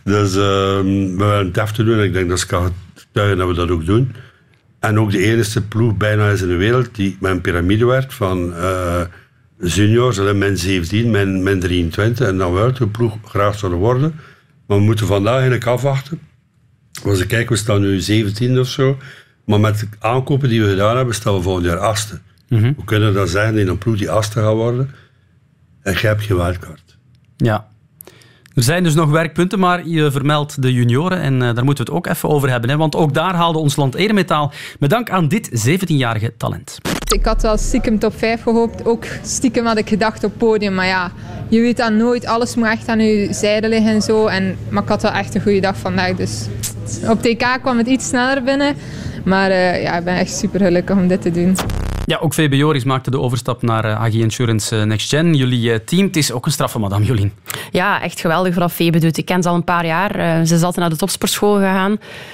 Dus 0.03 0.35
ehm, 0.35 0.85
we 0.85 1.25
willen 1.25 1.51
deftig 1.51 1.85
doen 1.85 1.97
en 1.97 2.03
ik 2.03 2.13
denk 2.13 2.29
dat 2.29 2.39
ze 2.39 2.47
kan 2.47 2.73
getuigen 2.95 3.37
dat 3.37 3.47
we 3.47 3.53
dat 3.53 3.69
ook 3.69 3.85
doen. 3.85 4.15
En 4.79 4.99
ook 4.99 5.11
de 5.11 5.23
enige 5.23 5.61
ploeg 5.61 5.97
bijna 5.97 6.29
is 6.29 6.41
in 6.41 6.47
de 6.47 6.55
wereld 6.55 6.95
die 6.95 7.17
met 7.19 7.31
een 7.31 7.41
piramide 7.41 7.85
werkt 7.85 8.13
van 8.13 8.53
juniors, 9.57 10.19
min 10.33 10.57
17, 10.57 11.11
min, 11.11 11.43
min 11.43 11.59
23 11.59 12.27
en 12.27 12.37
dan 12.37 12.53
wel 12.53 12.73
de 12.73 12.87
ploeg 12.87 13.17
graag 13.25 13.59
zouden 13.59 13.79
worden. 13.79 14.13
Maar 14.65 14.77
we 14.77 14.83
moeten 14.83 15.07
vandaag 15.07 15.33
eigenlijk 15.33 15.65
afwachten. 15.65 16.19
Als 17.05 17.19
ik 17.19 17.27
kijk, 17.27 17.49
we 17.49 17.55
staan 17.55 17.81
nu 17.81 17.99
17 17.99 18.59
of 18.59 18.67
zo. 18.67 18.97
Maar 19.45 19.59
met 19.59 19.79
de 19.79 19.87
aankopen 19.99 20.49
die 20.49 20.61
we 20.61 20.69
gedaan 20.69 20.95
hebben, 20.95 21.15
staan 21.15 21.35
we 21.35 21.41
volgend 21.41 21.65
jaar 21.65 21.77
achtste. 21.77 22.19
Hoe 22.49 22.85
kunnen 22.85 23.07
we 23.07 23.19
dat 23.19 23.29
zijn 23.29 23.57
in 23.57 23.67
een 23.67 23.77
ploeg 23.77 23.97
die 23.97 24.11
achtste 24.11 24.39
gaat 24.39 24.53
worden? 24.53 24.91
En 25.81 25.93
je 25.93 26.07
hebt 26.07 26.21
geen 26.21 26.37
wildcard. 26.37 26.97
Ja. 27.37 27.67
Er 28.55 28.63
zijn 28.63 28.83
dus 28.83 28.93
nog 28.93 29.09
werkpunten, 29.09 29.59
maar 29.59 29.87
je 29.87 30.11
vermeldt 30.11 30.61
de 30.61 30.73
junioren 30.73 31.19
en 31.19 31.33
eh, 31.41 31.55
daar 31.55 31.65
moeten 31.65 31.85
we 31.85 31.91
het 31.91 31.99
ook 31.99 32.07
even 32.07 32.29
over 32.29 32.49
hebben. 32.49 32.69
Hè, 32.69 32.77
want 32.77 32.95
ook 32.95 33.13
daar 33.13 33.35
haalde 33.35 33.59
ons 33.59 33.75
land 33.75 33.95
eremetaal 33.95 34.51
met 34.79 34.89
dank 34.89 35.09
aan 35.09 35.27
dit 35.27 35.67
17-jarige 35.67 36.33
talent. 36.37 36.77
Ik 37.13 37.25
had 37.25 37.41
wel 37.41 37.57
stiekem 37.57 37.99
top 37.99 38.17
5 38.17 38.41
gehoopt. 38.41 38.85
Ook 38.85 39.05
stiekem 39.23 39.65
had 39.65 39.77
ik 39.77 39.89
gedacht 39.89 40.23
op 40.23 40.31
podium. 40.37 40.73
Maar 40.73 40.85
ja, 40.85 41.11
je 41.47 41.61
weet 41.61 41.77
dat 41.77 41.91
nooit. 41.91 42.25
Alles 42.25 42.55
moet 42.55 42.67
echt 42.67 42.87
aan 42.87 42.99
je 42.99 43.33
zijde 43.33 43.69
liggen 43.69 43.91
en 43.91 44.01
zo. 44.01 44.27
En, 44.27 44.57
maar 44.69 44.83
ik 44.83 44.89
had 44.89 45.01
wel 45.01 45.11
echt 45.11 45.35
een 45.35 45.41
goede 45.41 45.59
dag 45.59 45.77
vandaag. 45.77 46.15
Dus 46.15 46.47
op 47.09 47.21
TK 47.21 47.59
kwam 47.61 47.77
het 47.77 47.87
iets 47.87 48.07
sneller 48.07 48.43
binnen. 48.43 48.75
Maar 49.25 49.49
eh, 49.49 49.81
ja, 49.81 49.97
ik 49.97 50.03
ben 50.03 50.15
echt 50.15 50.37
super 50.37 50.59
gelukkig 50.59 50.95
om 50.95 51.07
dit 51.07 51.21
te 51.21 51.31
doen. 51.31 51.55
Ja, 52.05 52.17
ook 52.17 52.33
VB 52.33 52.53
Joris 52.53 52.83
maakte 52.83 53.11
de 53.11 53.19
overstap 53.19 53.61
naar 53.61 53.85
eh, 53.85 54.01
AG 54.01 54.13
Insurance 54.13 54.79
eh, 54.79 54.83
Next 54.83 55.09
Gen. 55.09 55.33
Jullie 55.33 55.71
eh, 55.71 55.79
team, 55.85 56.05
het 56.05 56.15
is 56.15 56.31
ook 56.31 56.45
een 56.45 56.51
straffe 56.51 56.79
madame, 56.79 57.05
Jolien. 57.05 57.33
Ja, 57.71 58.01
echt 58.01 58.19
geweldig 58.19 58.53
vanaf 58.53 58.73
Febe 58.73 58.99
doet. 58.99 59.17
Ik 59.17 59.25
ken 59.25 59.43
ze 59.43 59.49
al 59.49 59.55
een 59.55 59.63
paar 59.63 59.85
jaar. 59.85 60.45
Ze 60.45 60.55
is 60.55 60.63
altijd 60.63 60.75
naar 60.75 60.89
de 60.89 60.95
topsportschool 60.95 61.55
gegaan. 61.55 61.91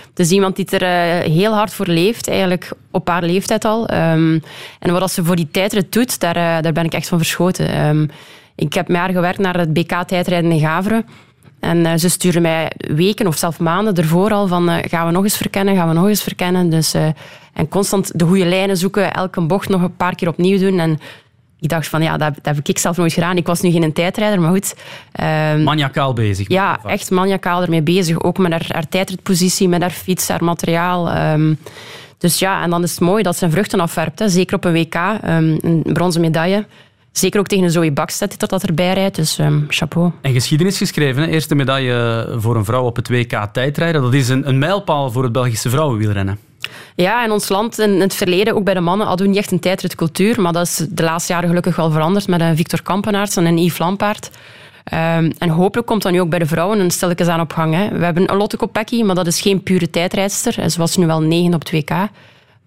Het 0.10 0.20
is 0.20 0.32
iemand 0.32 0.56
die 0.56 0.70
er 0.70 1.22
heel 1.22 1.54
hard 1.54 1.74
voor 1.74 1.88
leeft, 1.88 2.28
eigenlijk 2.28 2.72
op 2.92 3.08
haar 3.08 3.24
leeftijd 3.24 3.66
al. 3.66 3.88
Ehm, 3.88 4.40
en 4.80 4.92
wat 4.92 5.12
ze 5.12 5.24
voor 5.24 5.36
die 5.36 5.48
tijdrit 5.52 5.92
doet, 5.92 6.20
daar, 6.20 6.62
daar 6.62 6.74
ben 6.74 6.86
ik 6.86 6.94
echt 6.94 7.08
van 7.08 7.18
verschoten. 7.18 7.70
Ehm, 7.70 8.08
ik 8.56 8.74
heb 8.74 8.88
met 8.88 8.98
haar 8.98 9.12
gewerkt 9.12 9.40
naar 9.40 9.58
het 9.58 9.74
BK-tijdrijden 9.74 10.52
in 10.52 10.60
Gaveren. 10.60 11.06
En 11.60 11.86
eh, 11.86 11.98
ze 11.98 12.10
sturen 12.10 12.42
mij 12.42 12.72
weken 12.78 13.28
of 13.28 13.38
zelfs 13.38 13.58
maanden 13.58 13.96
ervoor 13.96 14.32
al 14.32 14.48
van 14.48 14.70
eh, 14.70 14.90
gaan 14.90 15.06
we 15.06 15.12
nog 15.12 15.24
eens 15.24 15.38
verkennen, 15.38 15.76
gaan 15.76 15.88
we 15.88 15.94
nog 15.94 16.08
eens 16.08 16.24
verkennen. 16.24 16.70
Dus, 16.70 16.94
eh, 16.94 17.08
en 17.54 17.68
constant 17.70 18.20
de 18.20 18.26
goede 18.26 18.46
lijnen 18.46 18.78
zoeken, 18.78 19.14
elke 19.14 19.42
bocht 19.42 19.70
nog 19.70 19.82
een 19.82 19.96
paar 19.96 20.16
keer 20.16 20.28
opnieuw 20.28 20.58
doen. 20.60 20.80
En 20.80 21.00
ik 21.60 21.70
dacht 21.70 21.88
van, 21.88 22.02
ja, 22.02 22.18
dat, 22.18 22.36
dat 22.42 22.56
heb 22.56 22.68
ik 22.68 22.78
zelf 22.78 22.98
nooit 22.98 23.14
gedaan. 23.14 23.38
Ik 23.38 23.48
was 23.48 23.62
nu 23.62 23.72
geen 23.72 23.94
tijdrijder, 23.94 24.42
maar 24.42 24.52
goed. 24.52 24.76
Ehm, 25.12 25.64
Maniacaal 25.64 26.14
bezig. 26.14 26.48
ja, 26.48 26.80
echt 26.86 27.12
maniacaal 27.12 27.62
ermee 27.62 27.82
bezig. 27.82 28.24
Ook 28.24 28.38
met 28.38 28.52
haar, 28.52 28.66
haar 28.68 28.88
tijdritpositie, 28.88 29.68
met 29.68 29.82
haar 29.82 29.90
fiets, 29.90 30.28
haar 30.28 30.44
materiaal. 30.44 31.10
Ehm, 31.10 31.54
dus 32.18 32.40
ja, 32.40 32.64
en 32.64 32.70
dan 32.70 32.84
is 32.84 32.92
het 32.92 33.00
mooi 33.00 33.24
dat 33.24 33.38
ze 33.38 33.50
vruchten 33.50 33.80
afwerpt. 33.80 34.20
Hè. 34.20 34.30
Zeker 34.30 34.56
op 34.56 34.66
een 34.66 34.74
WK, 34.74 34.96
ehm, 34.96 35.58
een 35.62 35.84
bronzen 35.94 36.22
medaille. 36.22 36.66
Zeker 37.20 37.40
ook 37.40 37.48
tegen 37.48 37.64
een 37.64 37.72
Zoe 37.72 37.92
Bakstedt 37.92 38.40
dat 38.40 38.50
dat 38.50 38.64
erbij 38.64 38.94
rijdt. 38.94 39.16
Dus 39.16 39.38
ehm, 39.38 39.60
chapeau. 39.68 40.12
En 40.22 40.34
geschiedenis 40.34 40.78
geschreven. 40.78 41.22
Hè? 41.22 41.30
Eerste 41.30 41.56
medaille 41.56 42.28
voor 42.38 42.56
een 42.56 42.66
vrouw 42.66 42.84
op 42.84 42.96
het 42.96 43.10
WK 43.10 43.46
tijdrijden. 43.52 44.02
Dat 44.02 44.14
is 44.14 44.30
een, 44.30 44.48
een 44.48 44.58
mijlpaal 44.58 45.12
voor 45.12 45.24
het 45.24 45.32
Belgische 45.32 45.70
vrouwenwielrennen. 45.70 46.40
Ja, 46.96 47.24
in 47.24 47.32
ons 47.32 47.50
land 47.50 47.80
in 47.80 48.02
het 48.02 48.16
verleden, 48.16 48.56
ook 48.56 48.64
bij 48.64 48.74
de 48.74 48.80
mannen, 48.80 49.08
hadden 49.08 49.26
we 49.26 49.32
niet 49.32 49.42
echt 49.42 49.52
een 49.52 49.60
tijdritcultuur. 49.60 50.42
Maar 50.42 50.54
dat 50.54 50.66
is 50.66 50.86
de 50.90 51.04
laatste 51.04 51.34
jaren 51.34 51.48
gelukkig 51.48 51.76
wel 51.76 51.92
veranderd 51.92 52.28
met 52.28 52.42
een 52.42 52.56
Victor 52.56 52.82
Kampenaerts 52.82 53.36
en 53.36 53.46
een 53.46 53.58
Yves 53.58 53.78
Lampaard. 53.78 54.30
Ehm, 54.84 55.32
en 55.38 55.50
hopelijk 55.50 55.88
komt 55.88 56.02
dat 56.02 56.12
nu 56.12 56.22
ook 56.22 56.30
bij 56.30 56.40
de 56.40 56.46
vrouwen 56.46 56.80
een 56.80 56.92
stilletjes 56.92 57.28
aan 57.28 57.40
op 57.40 57.54
gang. 57.54 57.74
Hè. 57.74 57.98
We 57.98 58.06
hebben 58.06 58.32
een 58.32 58.38
Lotte 58.38 58.58
Kopecky, 58.58 59.04
maar 59.04 59.16
dat 59.16 59.28
is 59.28 59.42
geen 59.42 59.64
pure 59.64 59.90
tijdrijdster. 59.90 60.72
Ze 60.72 60.80
was 60.80 60.98
nu 60.98 61.06
wel 61.06 61.22
negen 61.22 61.54
op 61.54 61.60
het 61.60 61.72
WK. 61.72 61.92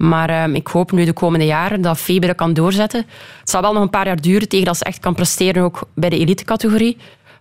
Maar 0.02 0.28
ehm, 0.28 0.54
ik 0.54 0.66
hoop 0.66 0.92
nu 0.92 1.04
de 1.04 1.12
komende 1.12 1.46
jaren 1.46 1.80
dat 1.80 2.06
dat 2.06 2.34
kan 2.34 2.54
doorzetten. 2.54 3.04
Het 3.40 3.50
zal 3.50 3.60
wel 3.60 3.72
nog 3.72 3.82
een 3.82 3.90
paar 3.90 4.06
jaar 4.06 4.20
duren 4.20 4.48
tegen 4.48 4.66
dat 4.66 4.76
ze 4.76 4.84
echt 4.84 4.98
kan 4.98 5.14
presteren, 5.14 5.62
ook 5.62 5.82
bij 5.94 6.08
de 6.08 6.18
elite-categorie. 6.18 6.96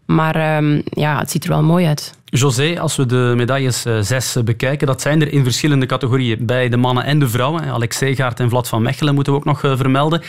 Maar 0.05 0.35
ehm, 0.35 0.81
ja, 0.83 1.19
het 1.19 1.31
ziet 1.31 1.43
er 1.43 1.49
wel 1.49 1.63
mooi 1.63 1.85
uit. 1.85 2.13
José, 2.25 2.79
als 2.79 2.95
we 2.95 3.05
de 3.05 3.33
medailles 3.35 3.85
eh, 3.85 3.99
zes 3.99 4.35
eh, 4.35 4.43
bekijken, 4.43 4.87
dat 4.87 5.01
zijn 5.01 5.21
er 5.21 5.33
in 5.33 5.43
verschillende 5.43 5.85
categorieën. 5.85 6.45
Bij 6.45 6.69
de 6.69 6.77
mannen 6.77 7.03
en 7.03 7.19
de 7.19 7.29
vrouwen. 7.29 7.63
Alex 7.63 7.97
Seegaard 7.97 8.39
en 8.39 8.49
Vlad 8.49 8.67
van 8.67 8.81
Mechelen 8.81 9.13
moeten 9.13 9.33
we 9.33 9.39
ook 9.39 9.45
nog 9.45 9.63
eh, 9.63 9.77
vermelden. 9.77 10.21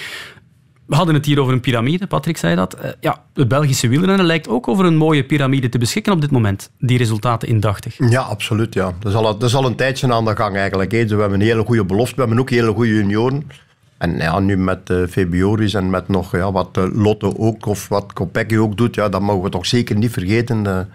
We 0.87 0.95
hadden 0.95 1.15
het 1.15 1.27
hier 1.27 1.41
over 1.41 1.53
een 1.53 1.61
piramide, 1.61 2.07
Patrick 2.07 2.37
zei 2.37 2.55
dat. 2.55 2.75
Eh, 2.75 2.91
ja, 3.01 3.23
het 3.35 3.49
Belgische 3.49 3.89
wielrennen 3.89 4.27
lijkt 4.27 4.49
ook 4.49 4.69
over 4.69 4.85
een 4.85 4.97
mooie 4.97 5.25
piramide 5.25 5.69
te 5.69 5.79
beschikken 5.79 6.13
op 6.13 6.21
dit 6.21 6.31
moment. 6.31 6.71
Die 6.79 6.99
resultaten 6.99 7.49
indachtig. 7.49 7.97
Ja, 8.11 8.21
absoluut. 8.21 8.75
Ja. 8.75 8.93
Dat, 8.99 9.43
is 9.43 9.55
al, 9.55 9.67
een 9.67 9.77
tijdje 9.77 10.13
aan 10.13 10.25
de 10.25 10.37
gang 10.37 10.57
eigenlijk. 10.57 10.91
We 10.91 10.99
hebben 10.99 11.33
een 11.33 11.41
hele 11.41 11.65
goede 11.65 11.85
belofte, 11.85 12.15
we 12.15 12.21
hebben 12.21 12.39
ook 12.39 12.51
hele 12.51 12.73
goede 12.73 12.95
junioren. 12.95 13.51
En 13.99 14.17
ja, 14.17 14.39
nu 14.39 14.57
met 14.57 14.91
uh, 14.91 15.07
Febioris 15.07 15.75
en 15.75 15.91
met 15.91 16.09
nog 16.09 16.37
ja, 16.37 16.53
wat 16.53 16.79
uh, 16.79 16.85
Lotte 16.93 17.39
ook, 17.39 17.67
of 17.67 17.89
wat 17.89 18.13
Kopecky 18.13 18.57
ook 18.57 18.77
doet, 18.77 18.95
ja, 18.95 19.09
dat 19.09 19.21
mogen 19.21 19.43
we 19.43 19.51
toch 19.51 19.67
zeker 19.67 19.97
niet 19.97 20.13
vergeten. 20.13 20.89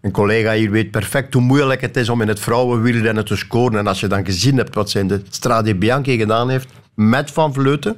Een 0.00 0.10
collega 0.10 0.52
hier 0.52 0.70
weet 0.70 0.90
perfect 0.90 1.34
hoe 1.34 1.42
moeilijk 1.42 1.80
het 1.80 1.96
is 1.96 2.08
om 2.08 2.20
in 2.20 2.28
het 2.28 2.40
vrouwenwielrennen 2.40 3.24
te 3.24 3.36
scoren. 3.36 3.78
En 3.78 3.86
als 3.86 4.00
je 4.00 4.06
dan 4.06 4.24
gezien 4.24 4.56
hebt 4.56 4.74
wat 4.74 4.90
zij 4.90 5.00
in 5.00 5.08
de 5.08 5.22
Strade 5.30 5.74
Bianchi 5.74 6.18
gedaan 6.18 6.48
heeft 6.48 6.68
met 6.94 7.30
Van 7.30 7.52
Vleuten, 7.52 7.96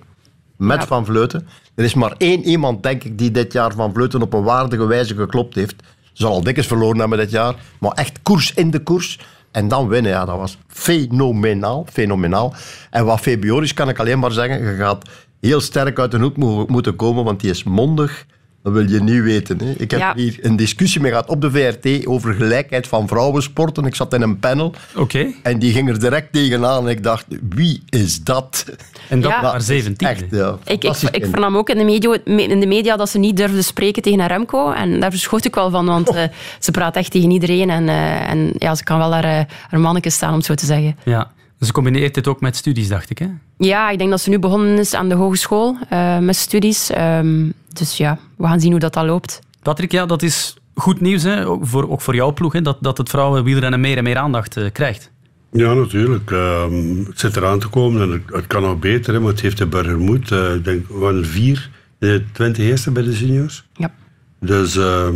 met 0.67 0.81
ja. 0.81 0.87
Van 0.87 1.05
Vleuten. 1.05 1.49
Er 1.75 1.85
is 1.85 1.95
maar 1.95 2.15
één 2.19 2.45
iemand, 2.45 2.83
denk 2.83 3.05
ik, 3.05 3.19
die 3.19 3.31
dit 3.31 3.53
jaar 3.53 3.73
Van 3.73 3.93
Vleuten 3.93 4.23
op 4.23 4.33
een 4.33 4.43
waardige 4.43 4.87
wijze 4.87 5.15
geklopt 5.15 5.55
heeft. 5.55 5.75
Ze 6.01 6.23
zal 6.23 6.33
al 6.33 6.43
dikwijls 6.43 6.67
verloren 6.67 6.99
hebben 6.99 7.19
dit 7.19 7.31
jaar, 7.31 7.55
maar 7.79 7.93
echt 7.93 8.23
koers 8.23 8.55
in 8.55 8.71
de 8.71 8.79
koers. 8.79 9.19
En 9.51 9.69
dan 9.69 9.89
winnen, 9.89 10.11
ja, 10.11 10.25
dat 10.25 10.37
was 10.37 10.59
fenomenaal, 10.69 11.87
fenomenaal. 11.93 12.55
En 12.91 13.05
wat 13.05 13.21
Febioris 13.21 13.75
kan 13.75 13.89
ik 13.89 13.99
alleen 13.99 14.19
maar 14.19 14.33
zeggen, 14.33 14.63
je 14.63 14.77
gaat 14.77 15.09
heel 15.41 15.61
sterk 15.61 15.99
uit 15.99 16.11
de 16.11 16.19
hoek 16.19 16.37
mo 16.37 16.65
moeten 16.67 16.97
komen, 16.97 17.25
want 17.25 17.41
die 17.41 17.51
is 17.51 17.65
mondig. 17.65 18.27
Dat 18.65 18.73
wil 18.73 18.89
je 18.89 19.03
niet 19.03 19.23
weten. 19.23 19.59
Hè. 19.59 19.73
Ik 19.77 19.91
heb 19.91 20.01
ja. 20.01 20.13
hier 20.17 20.39
een 20.41 20.57
discussie 20.57 21.01
mee 21.01 21.11
gehad 21.11 21.29
op 21.29 21.41
de 21.41 21.51
VRT 21.51 22.07
over 22.07 22.35
gelijkheid 22.35 22.87
van 22.87 23.09
vrouwensporten. 23.09 23.85
Ik 23.85 23.95
zat 23.95 24.15
in 24.15 24.23
een 24.23 24.39
panel. 24.39 24.75
Okay. 24.97 25.35
En 25.43 25.59
die 25.59 25.73
ging 25.73 25.89
er 25.89 26.01
direct 26.01 26.33
tegenaan. 26.33 26.85
En 26.85 26.91
ik 26.91 27.03
dacht, 27.03 27.27
wie 27.49 27.83
is 27.89 28.23
dat? 28.23 28.65
En 29.09 29.21
dat 29.21 29.31
ja. 29.31 29.41
maar 29.41 29.61
17. 29.61 30.09
Echt, 30.09 30.25
ja. 30.31 30.59
Ik, 30.65 30.85
ik, 30.85 30.97
ik 31.11 31.27
vernam 31.27 31.57
ook 31.57 31.69
in 31.69 31.79
de, 31.79 31.85
media, 31.85 32.19
in 32.25 32.61
de 32.61 32.67
media 32.67 32.97
dat 32.97 33.09
ze 33.09 33.19
niet 33.19 33.37
durfde 33.37 33.63
spreken 33.63 34.03
tegen 34.03 34.27
Remco. 34.27 34.71
En 34.71 35.01
daar 35.01 35.11
verschoot 35.11 35.45
ik 35.45 35.55
wel 35.55 35.71
van, 35.71 35.87
want 35.87 36.09
oh. 36.09 36.17
uh, 36.17 36.23
ze 36.59 36.71
praat 36.71 36.97
echt 36.97 37.11
tegen 37.11 37.31
iedereen. 37.31 37.71
En, 37.71 37.83
uh, 37.83 38.31
en 38.31 38.53
ja, 38.59 38.75
ze 38.75 38.85
kan 38.85 38.99
wel 38.99 39.13
haar, 39.13 39.25
uh, 39.25 39.41
haar 39.69 39.81
manneke 39.81 40.11
staan, 40.11 40.31
om 40.31 40.37
het 40.37 40.47
zo 40.47 40.55
te 40.55 40.67
zeggen. 40.67 40.97
Ja. 41.03 41.31
Ze 41.61 41.73
combineert 41.73 42.15
dit 42.15 42.29
ook 42.29 42.41
met 42.41 42.57
studies, 42.57 42.89
dacht 42.89 43.11
ik. 43.11 43.19
Hè? 43.19 43.27
Ja, 43.59 43.91
ik 43.91 43.99
denk 43.99 44.11
dat 44.11 44.21
ze 44.21 44.31
nu 44.31 44.39
begonnen 44.39 44.79
is 44.79 44.95
aan 44.95 45.09
de 45.09 45.15
hogeschool 45.15 45.77
uh, 45.93 46.19
met 46.19 46.37
studies. 46.37 46.91
Um, 46.99 47.53
dus 47.73 47.97
ja, 47.97 48.19
we 48.37 48.47
gaan 48.47 48.61
zien 48.61 48.71
hoe 48.71 48.81
dat, 48.81 48.93
dat 48.93 49.05
loopt. 49.05 49.41
Patrick, 49.63 49.93
ja, 49.93 50.07
dat 50.07 50.23
is 50.23 50.57
goed 50.75 51.01
nieuws, 51.01 51.23
hè? 51.23 51.47
Ook, 51.47 51.67
voor, 51.67 51.91
ook 51.91 52.01
voor 52.01 52.15
jouw 52.15 52.33
ploeg, 52.33 52.53
hè? 52.53 52.63
Dat, 52.63 52.77
dat 52.81 52.99
het 52.99 53.09
vrouwenwielrennen 53.09 53.81
meer 53.81 53.97
en 53.97 54.05
meer 54.05 54.17
aandacht 54.17 54.57
uh, 54.57 54.71
krijgt. 54.73 55.11
Ja, 55.53 55.75
natuurlijk. 55.75 56.31
Um, 56.31 57.05
het 57.05 57.21
zit 57.21 57.37
eraan 57.37 57.59
te 57.59 57.69
komen 57.69 58.03
en 58.03 58.11
het, 58.11 58.23
het 58.27 58.47
kan 58.47 58.63
nog 58.63 58.79
beter, 58.79 59.15
hè, 59.15 59.21
maar 59.21 59.31
het 59.31 59.41
heeft 59.41 59.59
de 59.59 59.67
burger 59.67 59.99
moed. 59.99 60.31
Uh, 60.31 60.55
ik 60.55 60.65
denk, 60.65 60.89
we 60.89 60.99
waren 60.99 61.27
vier, 61.27 61.71
de 61.99 62.25
twintig 62.33 62.65
eerste 62.65 62.91
bij 62.91 63.03
de 63.03 63.15
seniors. 63.15 63.65
Ja. 63.73 63.95
Dus 64.41 64.77
uh, 64.77 65.09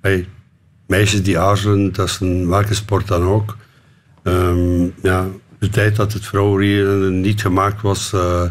hey, 0.00 0.28
meisjes 0.86 1.22
die 1.22 1.38
aarzelen, 1.38 1.92
dat 1.92 2.08
is 2.08 2.20
een 2.20 2.48
welke 2.48 2.74
sport 2.74 3.06
dan 3.06 3.22
ook. 3.22 3.56
Um, 4.22 4.94
ja, 5.02 5.26
de 5.58 5.68
tijd 5.68 5.96
dat 5.96 6.12
het 6.12 6.26
vrouwenwielrennen 6.26 7.20
niet 7.20 7.40
gemaakt 7.40 7.82
was 7.82 8.12
uh, 8.14 8.42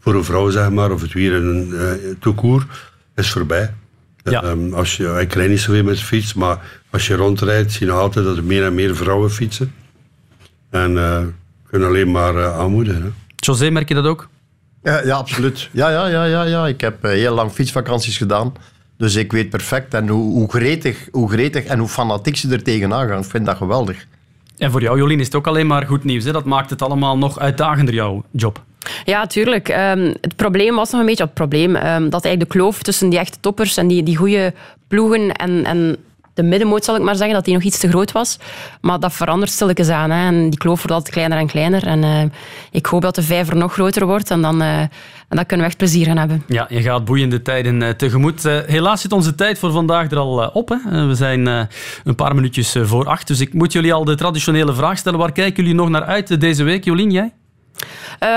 voor 0.00 0.14
een 0.14 0.24
vrouw, 0.24 0.50
zeg 0.50 0.70
maar, 0.70 0.90
of 0.90 1.00
het 1.00 1.12
wielrennen 1.12 1.68
uh, 1.68 1.90
toekoer, 2.20 2.66
is 3.14 3.30
voorbij. 3.30 3.74
Ja. 4.24 4.44
Um, 4.44 4.74
als 4.74 4.96
je, 4.96 5.18
ik 5.20 5.32
rijd 5.32 5.50
niet 5.50 5.60
zoveel 5.60 5.84
met 5.84 5.96
de 5.96 6.04
fiets, 6.04 6.34
maar 6.34 6.58
als 6.90 7.06
je 7.06 7.14
rondrijdt, 7.14 7.72
zie 7.72 7.86
je 7.86 7.92
nog 7.92 8.00
altijd 8.00 8.24
dat 8.24 8.36
er 8.36 8.44
meer 8.44 8.64
en 8.64 8.74
meer 8.74 8.96
vrouwen 8.96 9.30
fietsen. 9.30 9.72
En 10.70 10.92
uh, 10.92 11.18
kunnen 11.70 11.88
alleen 11.88 12.10
maar 12.10 12.34
uh, 12.34 12.58
aanmoedigen. 12.58 13.02
Hè. 13.02 13.08
José, 13.36 13.70
merk 13.70 13.88
je 13.88 13.94
dat 13.94 14.04
ook? 14.04 14.28
Ja, 14.82 15.04
ja 15.04 15.16
absoluut. 15.16 15.68
Ja, 15.72 15.90
ja, 15.90 16.06
ja, 16.06 16.24
ja, 16.24 16.42
ja. 16.42 16.66
Ik 16.66 16.80
heb 16.80 17.02
heel 17.02 17.34
lang 17.34 17.50
fietsvakanties 17.50 18.16
gedaan. 18.16 18.52
Dus 18.96 19.14
ik 19.14 19.32
weet 19.32 19.50
perfect 19.50 19.94
en 19.94 20.08
hoe, 20.08 20.32
hoe, 20.32 20.50
gretig, 20.50 21.08
hoe 21.10 21.30
gretig 21.30 21.64
en 21.64 21.78
hoe 21.78 21.88
fanatiek 21.88 22.36
ze 22.36 22.52
er 22.52 22.62
tegenaan 22.62 23.08
gaan. 23.08 23.18
Ik 23.18 23.30
vind 23.30 23.46
dat 23.46 23.56
geweldig. 23.56 24.06
En 24.62 24.70
voor 24.70 24.82
jou, 24.82 24.98
Jolien, 24.98 25.20
is 25.20 25.26
het 25.26 25.34
ook 25.34 25.46
alleen 25.46 25.66
maar 25.66 25.86
goed 25.86 26.04
nieuws. 26.04 26.24
Hè? 26.24 26.32
Dat 26.32 26.44
maakt 26.44 26.70
het 26.70 26.82
allemaal 26.82 27.18
nog 27.18 27.38
uitdagender, 27.38 27.94
jouw 27.94 28.24
job. 28.30 28.62
Ja, 29.04 29.26
tuurlijk. 29.26 29.68
Um, 29.68 30.14
het 30.20 30.36
probleem 30.36 30.74
was 30.74 30.90
nog 30.90 31.00
een 31.00 31.06
beetje 31.06 31.24
het 31.24 31.34
probleem. 31.34 31.76
Um, 31.76 32.10
dat 32.10 32.24
eigenlijk 32.24 32.40
de 32.40 32.58
kloof 32.58 32.82
tussen 32.82 33.08
die 33.08 33.18
echte 33.18 33.40
toppers 33.40 33.76
en 33.76 33.86
die, 33.86 34.02
die 34.02 34.16
goede 34.16 34.54
ploegen 34.88 35.32
en, 35.32 35.64
en 35.64 35.96
de 36.34 36.42
middenmoot, 36.42 36.84
zal 36.84 36.96
ik 36.96 37.02
maar 37.02 37.16
zeggen, 37.16 37.34
dat 37.34 37.44
die 37.44 37.54
nog 37.54 37.62
iets 37.62 37.78
te 37.78 37.88
groot 37.88 38.12
was. 38.12 38.38
Maar 38.80 39.00
dat 39.00 39.12
verandert 39.12 39.50
stilletjes 39.50 39.88
aan. 39.88 40.10
Hè. 40.10 40.26
En 40.26 40.50
die 40.50 40.58
kloof 40.58 40.76
wordt 40.76 40.92
altijd 40.92 41.14
kleiner 41.14 41.38
en 41.38 41.46
kleiner. 41.46 41.86
En 41.86 42.02
uh, 42.02 42.22
ik 42.70 42.86
hoop 42.86 43.02
dat 43.02 43.14
de 43.14 43.22
vijver 43.22 43.56
nog 43.56 43.72
groter 43.72 44.06
wordt. 44.06 44.30
En 44.30 44.42
dan, 44.42 44.62
uh, 44.62 44.78
en 44.78 44.90
dan 45.28 45.46
kunnen 45.46 45.66
we 45.66 45.72
echt 45.72 45.80
plezier 45.80 46.06
gaan 46.06 46.16
hebben. 46.16 46.42
Ja, 46.46 46.66
je 46.68 46.82
gaat 46.82 47.04
boeiende 47.04 47.42
tijden 47.42 47.80
uh, 47.80 47.88
tegemoet. 47.88 48.42
helaas 48.42 49.00
zit 49.00 49.12
onze 49.12 49.34
tijd 49.34 49.58
voor 49.58 49.72
vandaag 49.72 50.10
er 50.10 50.18
al 50.18 50.50
op. 50.52 50.68
Hè. 50.68 51.06
we 51.06 51.14
zijn 51.14 51.46
een 52.04 52.14
paar 52.16 52.34
minuutjes 52.34 52.76
voor 52.82 53.06
acht. 53.06 53.26
Dus 53.26 53.40
ik 53.40 53.54
moet 53.54 53.72
jullie 53.72 53.92
al 53.92 54.04
de 54.04 54.14
traditionele 54.14 54.74
vraag 54.74 54.98
stellen. 54.98 55.18
Waar 55.18 55.32
kijken 55.32 55.62
jullie 55.62 55.78
nog 55.78 55.88
naar 55.88 56.04
uit 56.04 56.40
deze 56.40 56.62
week? 56.62 56.84
Jolien, 56.84 57.10
jij? 57.10 57.32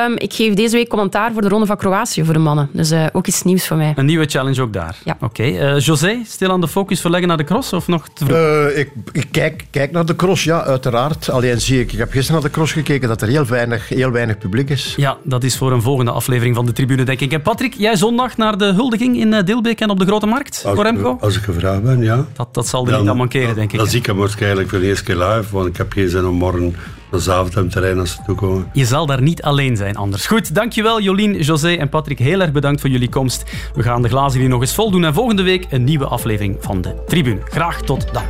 Um, 0.07 0.13
ik 0.17 0.33
geef 0.33 0.53
deze 0.53 0.75
week 0.75 0.87
commentaar 0.87 1.33
voor 1.33 1.41
de 1.41 1.47
Ronde 1.49 1.65
van 1.65 1.77
Kroatië 1.77 2.23
voor 2.25 2.33
de 2.33 2.39
mannen. 2.39 2.69
Dus 2.71 2.91
uh, 2.91 3.05
ook 3.11 3.27
iets 3.27 3.43
nieuws 3.43 3.67
voor 3.67 3.77
mij. 3.77 3.93
Een 3.95 4.05
nieuwe 4.05 4.25
challenge 4.25 4.61
ook 4.61 4.73
daar. 4.73 4.95
Ja. 5.03 5.13
Oké. 5.13 5.25
Okay. 5.25 5.75
Uh, 5.75 5.79
José, 5.79 6.19
stil 6.25 6.51
aan 6.51 6.61
de 6.61 6.67
focus 6.67 7.01
verleggen 7.01 7.27
naar 7.27 7.37
de 7.37 7.43
cross 7.43 7.73
of 7.73 7.87
nog 7.87 8.07
te 8.13 8.25
vroeg? 8.25 8.37
Uh, 8.37 8.77
ik, 8.77 8.91
ik 9.11 9.27
kijk, 9.31 9.65
kijk, 9.69 9.91
naar 9.91 10.05
de 10.05 10.15
cross, 10.15 10.43
ja, 10.43 10.63
uiteraard. 10.63 11.29
Alleen 11.29 11.61
zie 11.61 11.79
ik, 11.79 11.91
ik 11.91 11.97
heb 11.97 12.11
gisteren 12.11 12.41
naar 12.41 12.49
de 12.49 12.55
cross 12.55 12.73
gekeken, 12.73 13.07
dat 13.07 13.21
er 13.21 13.27
heel 13.27 13.45
weinig, 13.45 13.89
heel 13.89 14.11
weinig 14.11 14.37
publiek 14.37 14.69
is. 14.69 14.93
Ja, 14.97 15.17
dat 15.23 15.43
is 15.43 15.57
voor 15.57 15.71
een 15.71 15.81
volgende 15.81 16.11
aflevering 16.11 16.55
van 16.55 16.65
de 16.65 16.71
tribune, 16.71 17.03
denk 17.03 17.19
ik. 17.19 17.33
En 17.33 17.41
Patrick, 17.41 17.73
jij 17.73 17.95
zondag 17.95 18.37
naar 18.37 18.57
de 18.57 18.65
huldiging 18.73 19.17
in 19.17 19.45
Dilbeek 19.45 19.79
en 19.79 19.89
op 19.89 19.99
de 19.99 20.05
Grote 20.05 20.25
Markt 20.25 20.63
als 20.65 20.75
voor 20.75 20.83
Remco? 20.83 21.13
Ik, 21.13 21.21
als 21.21 21.37
ik 21.37 21.43
gevraagd 21.43 21.83
ben, 21.83 22.01
ja. 22.01 22.25
Dat, 22.33 22.53
dat 22.53 22.67
zal 22.67 22.85
er 22.85 22.91
dan, 22.91 23.01
niet 23.01 23.09
aan 23.09 23.17
mankeren, 23.17 23.55
denk 23.55 23.71
ik. 23.71 23.77
Dan 23.77 23.87
zie 23.87 23.99
ik 23.99 24.05
hem 24.05 24.17
waarschijnlijk 24.17 24.69
voor 24.69 24.79
de 24.79 24.85
eerste 24.85 25.03
keer 25.03 25.15
live, 25.15 25.45
want 25.51 25.67
ik 25.67 25.77
heb 25.77 25.91
geen 25.91 26.09
zin 26.09 26.25
om 26.25 26.35
morgen 26.35 26.75
avond 27.15 27.57
aan 27.57 27.69
terrein 27.69 27.99
als 27.99 28.11
ze 28.11 28.17
toekomen. 28.25 28.69
Je 28.73 28.85
zal 28.85 29.05
daar 29.05 29.21
niet 29.21 29.41
alleen 29.41 29.77
zijn 29.77 29.95
anders. 29.95 30.27
Goed, 30.27 30.55
dankjewel 30.55 31.01
Jolien, 31.01 31.37
José 31.37 31.73
en 31.73 31.89
Patrick. 31.89 32.19
Heel 32.19 32.41
erg 32.41 32.51
bedankt 32.51 32.81
voor 32.81 32.89
jullie 32.89 33.09
komst. 33.09 33.43
We 33.73 33.83
gaan 33.83 34.01
de 34.01 34.09
glazen 34.09 34.39
hier 34.39 34.49
nog 34.49 34.61
eens 34.61 34.73
vol 34.73 34.91
doen 34.91 35.05
en 35.05 35.13
volgende 35.13 35.43
week 35.43 35.65
een 35.69 35.83
nieuwe 35.83 36.05
aflevering 36.05 36.57
van 36.59 36.81
de 36.81 37.03
Tribune. 37.07 37.39
Graag 37.43 37.81
tot 37.81 38.13
dan. 38.13 38.23